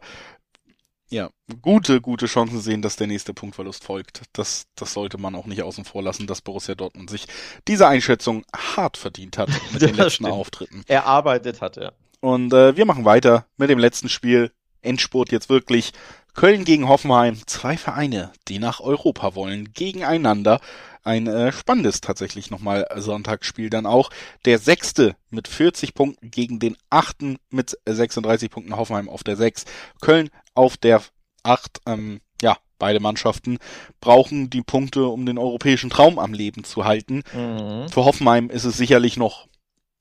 ja, 1.10 1.30
gute, 1.62 2.02
gute 2.02 2.26
Chancen 2.26 2.60
sehen, 2.60 2.82
dass 2.82 2.96
der 2.96 3.08
nächste 3.08 3.34
Punktverlust 3.34 3.84
folgt. 3.84 4.24
Das, 4.34 4.66
das 4.76 4.94
sollte 4.94 5.18
man 5.18 5.36
auch 5.36 5.46
nicht 5.46 5.62
außen 5.62 5.86
vor 5.86 6.02
lassen, 6.02 6.28
dass 6.28 6.42
Borussia 6.42 6.76
Dortmund 6.76 7.10
sich 7.10 7.28
diese 7.68 7.88
Einschätzung 7.88 8.44
hart 8.56 8.98
verdient 8.98 9.38
hat 9.38 9.50
mit 9.72 9.82
den 9.82 9.96
letzten 9.96 10.26
stimmt. 10.26 10.32
Auftritten. 10.32 10.84
Erarbeitet 10.88 11.62
hat, 11.62 11.78
ja. 11.78 11.92
Und 12.22 12.54
äh, 12.54 12.76
wir 12.76 12.86
machen 12.86 13.06
weiter 13.06 13.46
mit 13.58 13.70
dem 13.70 13.80
letzten 13.80 14.10
Spiel. 14.10 14.52
Endspurt 14.82 15.32
jetzt 15.32 15.50
wirklich. 15.50 15.92
Köln 16.34 16.66
gegen 16.66 16.88
Hoffenheim. 16.88 17.40
Zwei 17.46 17.78
Vereine, 17.78 18.32
die 18.48 18.60
nach 18.60 18.80
Europa 18.80 19.36
wollen, 19.36 19.74
gegeneinander. 19.74 20.60
Ein 21.04 21.28
äh, 21.28 21.52
spannendes 21.52 22.02
tatsächlich 22.02 22.50
nochmal 22.50 22.88
Sonntagsspiel 22.96 23.70
dann 23.70 23.86
auch. 23.86 24.10
Der 24.46 24.58
sechste 24.58 25.16
mit 25.30 25.48
40 25.48 25.94
Punkten 25.94 26.32
gegen 26.32 26.58
den 26.58 26.76
achten 26.90 27.38
mit 27.52 27.78
36 27.88 28.50
Punkten 28.50 28.76
Hoffenheim 28.76 29.08
auf 29.08 29.24
der 29.24 29.36
sechs. 29.36 29.66
Köln 30.02 30.30
auf 30.56 30.78
der 30.78 31.02
acht. 31.44 31.80
Ähm, 31.86 32.22
ja, 32.42 32.58
beide 32.80 33.00
Mannschaften 33.00 33.60
brauchen 34.02 34.50
die 34.50 34.62
Punkte, 34.62 35.06
um 35.06 35.26
den 35.26 35.38
europäischen 35.38 35.90
Traum 35.90 36.20
am 36.20 36.34
Leben 36.34 36.64
zu 36.64 36.86
halten. 36.86 37.24
Mhm. 37.34 37.88
Für 37.90 38.06
Hoffenheim 38.06 38.50
ist 38.50 38.66
es 38.66 38.78
sicherlich 38.78 39.18
noch 39.18 39.48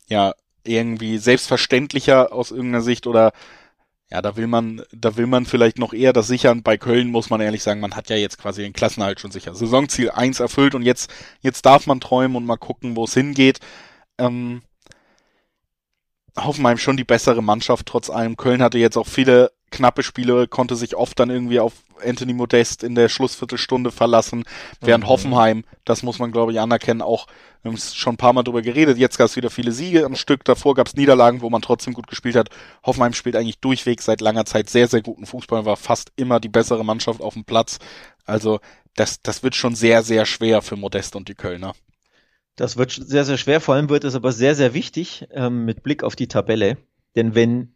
ja 0.08 0.34
irgendwie 0.64 1.18
selbstverständlicher 1.18 2.32
aus 2.32 2.50
irgendeiner 2.50 2.82
Sicht 2.82 3.06
oder 3.06 3.32
ja, 4.10 4.22
da 4.22 4.36
will 4.36 4.46
man, 4.46 4.82
da 4.92 5.16
will 5.16 5.26
man 5.26 5.46
vielleicht 5.46 5.78
noch 5.78 5.92
eher 5.92 6.12
das 6.12 6.26
sichern. 6.26 6.62
Bei 6.62 6.76
Köln 6.76 7.10
muss 7.10 7.30
man 7.30 7.40
ehrlich 7.40 7.62
sagen, 7.62 7.80
man 7.80 7.96
hat 7.96 8.10
ja 8.10 8.16
jetzt 8.16 8.38
quasi 8.38 8.62
den 8.62 8.72
Klassenhalt 8.72 9.18
schon 9.18 9.30
sicher. 9.30 9.54
Saisonziel 9.54 10.10
eins 10.10 10.40
erfüllt 10.40 10.74
und 10.74 10.82
jetzt, 10.82 11.10
jetzt 11.40 11.66
darf 11.66 11.86
man 11.86 12.00
träumen 12.00 12.36
und 12.36 12.44
mal 12.44 12.56
gucken, 12.56 12.96
wo 12.96 13.04
es 13.04 13.14
hingeht. 13.14 13.60
Ähm, 14.18 14.62
Hoffenheim 16.36 16.78
schon 16.78 16.96
die 16.96 17.04
bessere 17.04 17.42
Mannschaft 17.42 17.86
trotz 17.86 18.10
allem. 18.10 18.36
Köln 18.36 18.62
hatte 18.62 18.78
jetzt 18.78 18.96
auch 18.96 19.06
viele 19.06 19.52
knappe 19.74 20.02
Spiele, 20.02 20.48
konnte 20.48 20.76
sich 20.76 20.96
oft 20.96 21.18
dann 21.18 21.30
irgendwie 21.30 21.60
auf 21.60 21.72
Anthony 22.04 22.32
Modest 22.34 22.82
in 22.82 22.94
der 22.94 23.08
Schlussviertelstunde 23.08 23.90
verlassen, 23.90 24.44
während 24.80 25.04
mhm. 25.04 25.08
Hoffenheim, 25.08 25.64
das 25.84 26.02
muss 26.02 26.18
man 26.18 26.32
glaube 26.32 26.52
ich 26.52 26.60
anerkennen, 26.60 27.02
auch, 27.02 27.26
wir 27.62 27.70
haben 27.70 27.78
schon 27.78 28.14
ein 28.14 28.18
paar 28.18 28.32
Mal 28.32 28.42
drüber 28.42 28.62
geredet, 28.62 28.98
jetzt 28.98 29.16
gab 29.16 29.26
es 29.26 29.36
wieder 29.36 29.50
viele 29.50 29.72
Siege 29.72 30.04
am 30.04 30.16
Stück, 30.16 30.44
davor 30.44 30.74
gab 30.74 30.86
es 30.86 30.96
Niederlagen, 30.96 31.40
wo 31.40 31.50
man 31.50 31.62
trotzdem 31.62 31.94
gut 31.94 32.06
gespielt 32.06 32.36
hat. 32.36 32.50
Hoffenheim 32.84 33.14
spielt 33.14 33.36
eigentlich 33.36 33.58
durchweg 33.58 34.02
seit 34.02 34.20
langer 34.20 34.44
Zeit 34.44 34.68
sehr, 34.68 34.86
sehr 34.86 35.02
guten 35.02 35.24
Fußball, 35.24 35.64
war 35.64 35.76
fast 35.76 36.12
immer 36.16 36.40
die 36.40 36.50
bessere 36.50 36.84
Mannschaft 36.84 37.20
auf 37.20 37.34
dem 37.34 37.44
Platz. 37.44 37.78
Also 38.26 38.60
das, 38.94 39.22
das 39.22 39.42
wird 39.42 39.54
schon 39.54 39.74
sehr, 39.74 40.02
sehr 40.02 40.26
schwer 40.26 40.62
für 40.62 40.76
Modest 40.76 41.16
und 41.16 41.28
die 41.28 41.34
Kölner. 41.34 41.74
Das 42.56 42.76
wird 42.76 42.92
sehr, 42.92 43.24
sehr 43.24 43.38
schwer. 43.38 43.60
Vor 43.60 43.74
allem 43.74 43.88
wird 43.88 44.04
es 44.04 44.14
aber 44.14 44.32
sehr, 44.32 44.54
sehr 44.54 44.74
wichtig 44.74 45.26
ähm, 45.32 45.64
mit 45.64 45.82
Blick 45.82 46.04
auf 46.04 46.14
die 46.14 46.28
Tabelle. 46.28 46.76
Denn 47.16 47.34
wenn 47.34 47.73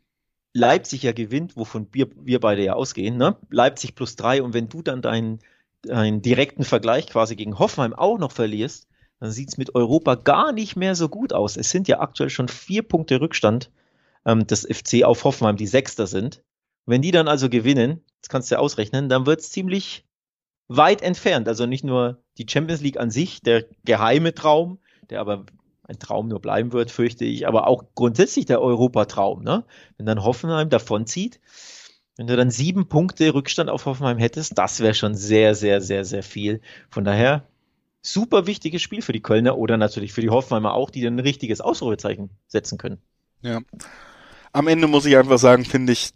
Leipzig 0.59 1.03
ja 1.03 1.13
gewinnt, 1.13 1.57
wovon 1.57 1.89
wir, 1.93 2.09
wir 2.17 2.41
beide 2.41 2.65
ja 2.65 2.75
ausgehen, 2.75 3.17
ne? 3.17 3.37
Leipzig 3.51 3.95
plus 3.95 4.17
drei 4.17 4.43
und 4.43 4.55
wenn 4.55 4.69
du 4.69 4.83
dann 4.83 5.03
deinen, 5.03 5.39
deinen 5.83 6.21
direkten 6.23 6.65
Vergleich 6.65 7.07
quasi 7.07 7.37
gegen 7.37 7.59
Hoffenheim 7.59 7.95
auch 7.95 8.19
noch 8.19 8.33
verlierst, 8.33 8.89
dann 9.21 9.31
sieht 9.31 9.49
es 9.49 9.59
mit 9.59 9.75
Europa 9.75 10.15
gar 10.17 10.53
nicht 10.53 10.77
mehr 10.77 10.95
so 10.95 11.09
gut 11.09 11.33
aus. 11.33 11.57
Es 11.57 11.71
sind 11.71 11.89
ja 11.89 12.01
aktuell 12.01 12.31
schon 12.31 12.49
vier 12.49 12.83
Punkte 12.83 13.21
Rückstand 13.21 13.71
ähm, 14.27 14.47
des 14.47 14.67
FC 14.67 15.05
auf 15.05 15.25
Hoffenheim, 15.25 15.57
die 15.57 15.67
Sechster 15.67 16.07
sind. 16.07 16.43
Wenn 16.87 17.03
die 17.03 17.11
dann 17.11 17.29
also 17.29 17.49
gewinnen, 17.49 18.03
das 18.21 18.29
kannst 18.29 18.51
du 18.51 18.57
ja 18.57 18.61
ausrechnen, 18.61 19.09
dann 19.09 19.27
wird 19.27 19.41
es 19.41 19.51
ziemlich 19.51 20.05
weit 20.69 21.03
entfernt. 21.03 21.49
Also 21.49 21.67
nicht 21.67 21.85
nur 21.85 22.23
die 22.37 22.47
Champions 22.49 22.81
League 22.81 22.99
an 22.99 23.11
sich, 23.11 23.43
der 23.43 23.65
geheime 23.85 24.35
Traum, 24.35 24.79
der 25.11 25.21
aber 25.21 25.47
ein 25.89 25.99
Traum 25.99 26.29
nur 26.29 26.41
bleiben 26.41 26.73
wird, 26.73 26.91
fürchte 26.91 27.25
ich, 27.25 27.49
aber 27.49 27.67
auch 27.67 27.85
grundsätzlich 27.95 28.47
der 28.47 28.61
Europatraum, 28.61 29.43
ne? 29.43 29.65
Wenn 29.97 30.07
dann 30.07 30.23
Hoffenheim 30.23 30.69
davonzieht, 30.69 31.41
wenn 32.17 32.27
du 32.27 32.37
dann 32.37 32.51
sieben 32.51 32.89
Punkte 32.89 33.33
Rückstand 33.33 33.71
auf 33.71 33.87
Hoffenheim 33.87 34.19
hättest, 34.19 34.59
das 34.59 34.81
wäre 34.81 34.95
schon 34.95 35.15
sehr, 35.15 35.55
sehr, 35.55 35.81
sehr, 35.81 36.05
sehr 36.05 36.23
viel. 36.23 36.61
Von 36.91 37.05
daher 37.05 37.47
super 38.03 38.47
wichtiges 38.47 38.83
Spiel 38.83 39.03
für 39.03 39.13
die 39.13 39.23
Kölner 39.23 39.57
oder 39.57 39.77
natürlich 39.77 40.13
für 40.13 40.21
die 40.21 40.31
Hoffenheimer 40.31 40.75
auch, 40.75 40.91
die 40.91 41.01
dann 41.01 41.17
ein 41.17 41.21
richtiges 41.21 41.61
Ausrufezeichen 41.61 42.31
setzen 42.47 42.77
können. 42.77 43.01
Ja. 43.41 43.61
Am 44.53 44.69
Ende 44.69 44.89
muss 44.89 45.07
ich 45.07 45.17
einfach 45.17 45.39
sagen, 45.39 45.65
finde 45.65 45.93
ich 45.93 46.11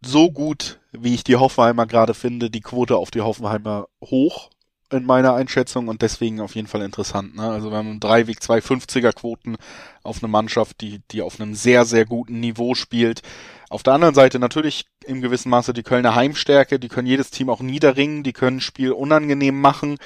so 0.00 0.30
gut, 0.30 0.80
wie 0.92 1.14
ich 1.14 1.24
die 1.24 1.36
Hoffenheimer 1.36 1.86
gerade 1.86 2.14
finde, 2.14 2.50
die 2.50 2.60
Quote 2.60 2.96
auf 2.96 3.10
die 3.10 3.20
Hoffenheimer 3.20 3.88
hoch 4.02 4.50
in 4.90 5.04
meiner 5.04 5.34
Einschätzung 5.34 5.88
und 5.88 6.02
deswegen 6.02 6.40
auf 6.40 6.54
jeden 6.54 6.68
Fall 6.68 6.82
interessant. 6.82 7.36
Ne? 7.36 7.42
Also 7.42 7.70
wir 7.70 7.76
haben 7.76 8.00
drei 8.00 8.26
Weg 8.26 8.38
250er 8.40 9.12
Quoten 9.12 9.56
auf 10.02 10.22
eine 10.22 10.30
Mannschaft, 10.30 10.80
die, 10.80 11.00
die 11.10 11.22
auf 11.22 11.40
einem 11.40 11.54
sehr, 11.54 11.84
sehr 11.84 12.06
guten 12.06 12.40
Niveau 12.40 12.74
spielt. 12.74 13.22
Auf 13.68 13.82
der 13.82 13.92
anderen 13.92 14.14
Seite 14.14 14.38
natürlich 14.38 14.86
im 15.04 15.20
gewissen 15.20 15.50
Maße 15.50 15.74
die 15.74 15.82
Kölner 15.82 16.14
Heimstärke, 16.14 16.78
die 16.78 16.88
können 16.88 17.06
jedes 17.06 17.30
Team 17.30 17.50
auch 17.50 17.60
niederringen, 17.60 18.22
die 18.22 18.32
können 18.32 18.60
Spiel 18.60 18.92
unangenehm 18.92 19.60
machen, 19.60 19.98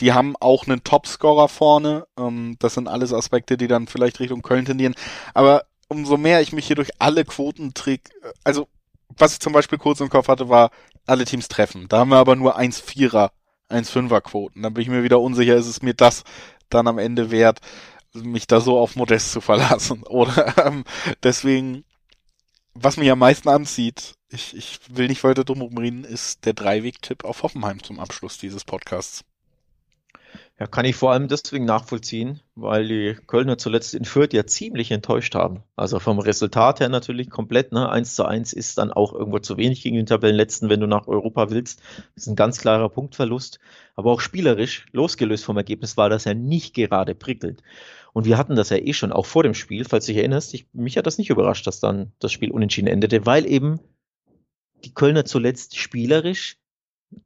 die 0.00 0.12
haben 0.12 0.36
auch 0.38 0.66
einen 0.66 0.84
Topscorer 0.84 1.48
vorne. 1.48 2.06
Ähm, 2.16 2.56
das 2.60 2.74
sind 2.74 2.86
alles 2.86 3.12
Aspekte, 3.12 3.56
die 3.56 3.66
dann 3.66 3.88
vielleicht 3.88 4.20
Richtung 4.20 4.42
Köln 4.42 4.64
tendieren. 4.64 4.94
Aber 5.34 5.64
umso 5.88 6.16
mehr 6.16 6.40
ich 6.40 6.52
mich 6.52 6.66
hier 6.66 6.76
durch 6.76 6.90
alle 7.00 7.24
Quoten 7.24 7.74
träg, 7.74 8.02
also 8.44 8.68
was 9.16 9.32
ich 9.32 9.40
zum 9.40 9.52
Beispiel 9.52 9.78
kurz 9.78 10.00
im 10.00 10.10
Kopf 10.10 10.28
hatte, 10.28 10.48
war 10.48 10.70
alle 11.06 11.24
Teams 11.24 11.48
treffen. 11.48 11.88
Da 11.88 11.98
haben 11.98 12.10
wir 12.10 12.18
aber 12.18 12.36
nur 12.36 12.58
1-4er, 12.58 13.30
1-5er 13.70 14.20
Quoten. 14.20 14.62
Dann 14.62 14.74
bin 14.74 14.82
ich 14.82 14.88
mir 14.88 15.02
wieder 15.02 15.20
unsicher, 15.20 15.56
ist 15.56 15.66
es 15.66 15.82
mir 15.82 15.94
das 15.94 16.24
dann 16.68 16.86
am 16.86 16.98
Ende 16.98 17.30
wert, 17.30 17.60
mich 18.14 18.46
da 18.46 18.60
so 18.60 18.78
auf 18.78 18.96
Modest 18.96 19.32
zu 19.32 19.40
verlassen. 19.40 20.02
Oder 20.08 20.66
ähm, 20.66 20.84
deswegen, 21.22 21.84
was 22.74 22.96
mich 22.96 23.10
am 23.10 23.18
meisten 23.18 23.48
anzieht, 23.48 24.14
ich, 24.30 24.56
ich 24.56 24.80
will 24.88 25.08
nicht 25.08 25.24
weiter 25.24 25.44
drum 25.44 25.62
reden, 25.78 26.04
ist 26.04 26.44
der 26.44 26.52
Dreiweg-Tipp 26.52 27.24
auf 27.24 27.42
Hoffenheim 27.42 27.82
zum 27.82 27.98
Abschluss 28.00 28.38
dieses 28.38 28.64
Podcasts. 28.64 29.24
Ja, 30.58 30.66
kann 30.66 30.84
ich 30.84 30.96
vor 30.96 31.12
allem 31.12 31.28
deswegen 31.28 31.64
nachvollziehen, 31.64 32.40
weil 32.56 32.88
die 32.88 33.16
Kölner 33.26 33.58
zuletzt 33.58 33.94
in 33.94 34.04
Fürth 34.04 34.32
ja 34.32 34.44
ziemlich 34.44 34.90
enttäuscht 34.90 35.36
haben. 35.36 35.62
Also 35.76 36.00
vom 36.00 36.18
Resultat 36.18 36.80
her 36.80 36.88
natürlich 36.88 37.30
komplett, 37.30 37.70
ne? 37.70 37.88
1 37.88 38.16
zu 38.16 38.24
1 38.24 38.52
ist 38.54 38.76
dann 38.76 38.92
auch 38.92 39.12
irgendwo 39.12 39.38
zu 39.38 39.56
wenig 39.56 39.82
gegen 39.82 39.94
den 39.94 40.06
Tabellenletzten, 40.06 40.68
wenn 40.68 40.80
du 40.80 40.88
nach 40.88 41.06
Europa 41.06 41.50
willst. 41.50 41.80
Das 42.14 42.24
ist 42.24 42.26
ein 42.26 42.34
ganz 42.34 42.58
klarer 42.58 42.88
Punktverlust. 42.88 43.60
Aber 43.94 44.10
auch 44.10 44.20
spielerisch, 44.20 44.86
losgelöst 44.92 45.44
vom 45.44 45.56
Ergebnis, 45.56 45.96
war 45.96 46.08
das 46.10 46.24
ja 46.24 46.34
nicht 46.34 46.74
gerade 46.74 47.14
prickelnd. 47.14 47.62
Und 48.12 48.24
wir 48.24 48.36
hatten 48.36 48.56
das 48.56 48.70
ja 48.70 48.78
eh 48.78 48.94
schon 48.94 49.12
auch 49.12 49.26
vor 49.26 49.44
dem 49.44 49.54
Spiel, 49.54 49.84
falls 49.84 50.06
du 50.06 50.12
dich 50.12 50.18
erinnerst. 50.18 50.54
Ich, 50.54 50.66
mich 50.72 50.96
hat 50.96 51.06
das 51.06 51.18
nicht 51.18 51.30
überrascht, 51.30 51.68
dass 51.68 51.78
dann 51.78 52.12
das 52.18 52.32
Spiel 52.32 52.50
unentschieden 52.50 52.88
endete, 52.88 53.26
weil 53.26 53.46
eben 53.46 53.78
die 54.84 54.92
Kölner 54.94 55.24
zuletzt 55.24 55.76
spielerisch 55.76 56.56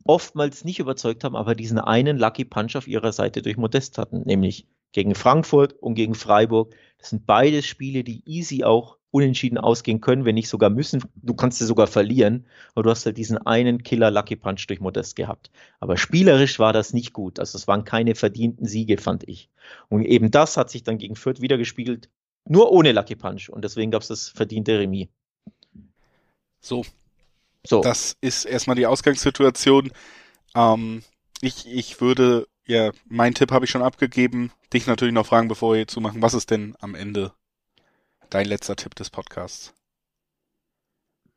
oftmals 0.04 0.64
nicht 0.64 0.78
überzeugt 0.78 1.24
haben, 1.24 1.36
aber 1.36 1.54
diesen 1.54 1.78
einen 1.78 2.18
Lucky 2.18 2.44
Punch 2.44 2.76
auf 2.76 2.86
ihrer 2.86 3.12
Seite 3.12 3.42
durch 3.42 3.56
Modest 3.56 3.98
hatten, 3.98 4.22
nämlich 4.22 4.66
gegen 4.92 5.14
Frankfurt 5.14 5.72
und 5.74 5.94
gegen 5.94 6.14
Freiburg. 6.14 6.74
Das 6.98 7.10
sind 7.10 7.26
beides 7.26 7.66
Spiele, 7.66 8.04
die 8.04 8.22
easy 8.26 8.64
auch 8.64 8.98
unentschieden 9.10 9.58
ausgehen 9.58 10.00
können, 10.00 10.24
wenn 10.24 10.34
nicht 10.34 10.48
sogar 10.48 10.70
müssen. 10.70 11.04
Du 11.16 11.34
kannst 11.34 11.58
sie 11.58 11.66
sogar 11.66 11.86
verlieren, 11.86 12.46
aber 12.74 12.84
du 12.84 12.90
hast 12.90 13.04
halt 13.04 13.18
diesen 13.18 13.38
einen 13.38 13.82
Killer 13.82 14.10
Lucky 14.10 14.36
Punch 14.36 14.66
durch 14.66 14.80
Modest 14.80 15.16
gehabt. 15.16 15.50
Aber 15.80 15.96
spielerisch 15.96 16.58
war 16.58 16.72
das 16.72 16.94
nicht 16.94 17.12
gut. 17.12 17.38
Also 17.38 17.58
es 17.58 17.68
waren 17.68 17.84
keine 17.84 18.14
verdienten 18.14 18.66
Siege, 18.66 18.96
fand 18.98 19.28
ich. 19.28 19.50
Und 19.88 20.04
eben 20.04 20.30
das 20.30 20.56
hat 20.56 20.70
sich 20.70 20.82
dann 20.82 20.98
gegen 20.98 21.14
Fürth 21.14 21.42
wieder 21.42 21.58
gespiegelt, 21.58 22.08
nur 22.48 22.72
ohne 22.72 22.92
Lucky 22.92 23.16
Punch. 23.16 23.50
Und 23.50 23.64
deswegen 23.64 23.90
gab 23.90 24.02
es 24.02 24.08
das 24.08 24.28
verdiente 24.28 24.78
Remis. 24.78 25.08
So, 26.60 26.84
so. 27.66 27.80
Das 27.80 28.16
ist 28.20 28.44
erstmal 28.44 28.76
die 28.76 28.86
Ausgangssituation. 28.86 29.92
Ähm, 30.54 31.02
ich, 31.40 31.66
ich 31.66 32.00
würde, 32.00 32.46
ja, 32.66 32.92
mein 33.08 33.34
Tipp 33.34 33.52
habe 33.52 33.64
ich 33.64 33.70
schon 33.70 33.82
abgegeben. 33.82 34.52
Dich 34.72 34.86
natürlich 34.86 35.14
noch 35.14 35.26
fragen, 35.26 35.48
bevor 35.48 35.72
wir 35.72 35.78
hier 35.78 35.88
zumachen. 35.88 36.22
Was 36.22 36.34
ist 36.34 36.50
denn 36.50 36.74
am 36.80 36.94
Ende 36.94 37.32
dein 38.30 38.46
letzter 38.46 38.76
Tipp 38.76 38.94
des 38.94 39.10
Podcasts? 39.10 39.74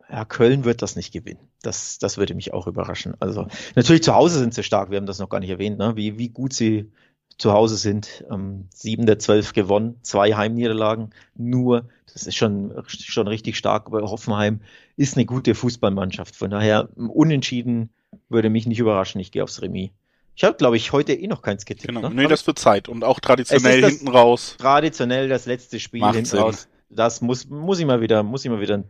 Ja, 0.10 0.24
Köln 0.24 0.66
wird 0.66 0.82
das 0.82 0.96
nicht 0.96 1.12
gewinnen. 1.12 1.50
Das, 1.62 1.98
das 1.98 2.18
würde 2.18 2.36
mich 2.36 2.54
auch 2.54 2.68
überraschen. 2.68 3.16
Also 3.20 3.48
natürlich 3.76 4.04
zu 4.04 4.14
Hause 4.14 4.40
sind 4.40 4.54
sie 4.54 4.64
stark. 4.64 4.92
Wir 4.92 4.98
haben 4.98 5.08
das 5.08 5.20
noch 5.20 5.30
gar 5.30 5.40
nicht 5.40 5.50
erwähnt, 5.50 5.80
ne? 5.80 5.96
wie, 5.96 6.18
wie 6.20 6.30
gut 6.30 6.54
sie 6.54 6.92
zu 7.38 7.52
Hause 7.52 7.78
sind. 7.78 8.24
Ähm, 8.32 8.68
sieben 8.74 9.06
der 9.06 9.20
zwölf 9.20 9.54
gewonnen, 9.54 10.00
zwei 10.02 10.34
Heimniederlagen 10.34 11.12
nur. 11.36 11.88
Das 12.14 12.28
ist 12.28 12.36
schon, 12.36 12.74
schon 12.88 13.28
richtig 13.28 13.58
stark. 13.58 13.88
Aber 13.88 14.02
Hoffenheim 14.04 14.62
ist 14.96 15.18
eine 15.18 15.26
gute 15.26 15.54
Fußballmannschaft. 15.54 16.36
Von 16.36 16.52
daher, 16.52 16.90
unentschieden 16.96 17.90
würde 18.30 18.50
mich 18.50 18.66
nicht 18.66 18.80
überraschen. 18.80 19.20
Ich 19.20 19.32
gehe 19.32 19.44
aufs 19.44 19.62
Remis. 19.62 19.90
Ich 20.36 20.44
habe, 20.44 20.58
glaube 20.58 20.76
ich, 20.76 20.92
heute 20.92 21.14
eh 21.14 21.28
noch 21.28 21.42
keins 21.42 21.66
getippt. 21.66 21.88
Genau, 21.88 22.10
ne? 22.10 22.14
nee, 22.14 22.28
das 22.28 22.46
wird 22.46 22.60
Zeit. 22.60 22.90
Und 22.90 23.04
auch 23.04 23.20
traditionell 23.20 23.84
hinten 23.84 24.10
raus. 24.10 24.56
Traditionell 24.58 25.30
das 25.30 25.46
letzte 25.46 25.80
Spiel 25.80 26.02
Macht 26.02 26.16
hinten 26.16 26.30
Sinn. 26.30 26.40
raus. 26.40 26.68
Das 26.90 27.22
muss, 27.22 27.48
muss 27.48 27.80
ich 27.80 27.86
mal 27.86 28.02
wieder, 28.02 28.22
muss 28.24 28.44
ich 28.46 28.52
mal 28.52 28.62
wieder 28.62 28.84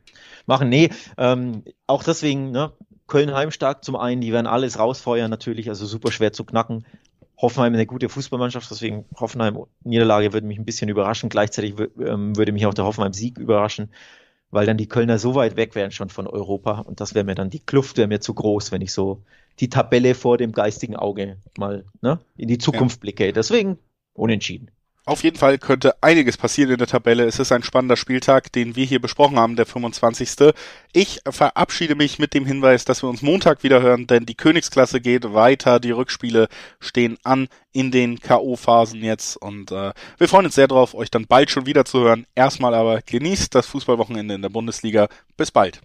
machen. 0.47 0.69
Nee, 0.69 0.89
ähm, 1.17 1.63
auch 1.87 2.03
deswegen, 2.03 2.51
ne, 2.51 2.71
Köln 3.07 3.33
heimstark 3.33 3.83
zum 3.83 3.95
einen, 3.95 4.21
die 4.21 4.33
werden 4.33 4.47
alles 4.47 4.79
rausfeuern 4.79 5.29
natürlich, 5.29 5.69
also 5.69 5.85
super 5.85 6.11
schwer 6.11 6.33
zu 6.33 6.43
knacken. 6.43 6.85
Hoffenheim 7.37 7.73
eine 7.73 7.85
gute 7.85 8.09
Fußballmannschaft, 8.09 8.69
deswegen 8.69 9.05
Hoffenheim 9.15 9.57
Niederlage 9.83 10.33
würde 10.33 10.47
mich 10.47 10.57
ein 10.57 10.65
bisschen 10.65 10.89
überraschen. 10.89 11.29
Gleichzeitig 11.29 11.75
ähm, 11.99 12.35
würde 12.37 12.51
mich 12.51 12.65
auch 12.65 12.73
der 12.73 12.85
Hoffenheim 12.85 13.13
Sieg 13.13 13.37
überraschen, 13.37 13.91
weil 14.51 14.65
dann 14.65 14.77
die 14.77 14.87
Kölner 14.87 15.19
so 15.19 15.35
weit 15.35 15.57
weg 15.57 15.75
wären 15.75 15.91
schon 15.91 16.09
von 16.09 16.27
Europa 16.27 16.79
und 16.79 17.01
das 17.01 17.13
wäre 17.13 17.25
mir 17.25 17.35
dann 17.35 17.49
die 17.49 17.59
Kluft 17.59 17.97
wäre 17.97 18.07
mir 18.07 18.21
zu 18.21 18.33
groß, 18.33 18.71
wenn 18.71 18.81
ich 18.81 18.93
so 18.93 19.23
die 19.59 19.69
Tabelle 19.69 20.15
vor 20.15 20.37
dem 20.37 20.51
geistigen 20.51 20.95
Auge 20.95 21.37
mal 21.57 21.85
ne, 22.01 22.19
in 22.37 22.47
die 22.47 22.57
Zukunft 22.57 22.97
ja. 22.97 23.01
blicke. 23.01 23.33
Deswegen 23.33 23.77
unentschieden. 24.13 24.71
Auf 25.07 25.23
jeden 25.23 25.37
Fall 25.37 25.59
könnte 25.59 26.01
einiges 26.01 26.35
passieren 26.35 26.71
in 26.71 26.77
der 26.79 26.87
Tabelle. 26.87 27.25
Es 27.25 27.37
ist 27.37 27.51
ein 27.51 27.61
spannender 27.61 27.95
Spieltag, 27.95 28.51
den 28.51 28.75
wir 28.75 28.85
hier 28.85 28.99
besprochen 28.99 29.37
haben, 29.37 29.55
der 29.55 29.67
25. 29.67 30.51
Ich 30.93 31.19
verabschiede 31.29 31.93
mich 31.93 32.17
mit 32.17 32.33
dem 32.33 32.47
Hinweis, 32.47 32.85
dass 32.85 33.03
wir 33.03 33.09
uns 33.09 33.21
Montag 33.21 33.61
wieder 33.61 33.83
hören, 33.83 34.07
denn 34.07 34.25
die 34.25 34.33
Königsklasse 34.33 35.01
geht 35.01 35.31
weiter. 35.31 35.79
Die 35.79 35.91
Rückspiele 35.91 36.47
stehen 36.79 37.19
an 37.23 37.49
in 37.71 37.91
den 37.91 38.19
K.O.-Phasen 38.19 39.01
jetzt 39.03 39.37
und 39.37 39.71
äh, 39.71 39.93
wir 40.17 40.27
freuen 40.27 40.47
uns 40.47 40.55
sehr 40.55 40.67
drauf, 40.67 40.95
euch 40.95 41.11
dann 41.11 41.27
bald 41.27 41.51
schon 41.51 41.67
wieder 41.67 41.85
zu 41.85 41.99
hören. 41.99 42.25
Erstmal 42.33 42.73
aber 42.73 43.01
genießt 43.03 43.53
das 43.53 43.67
Fußballwochenende 43.67 44.33
in 44.33 44.41
der 44.41 44.49
Bundesliga. 44.49 45.07
Bis 45.37 45.51
bald. 45.51 45.81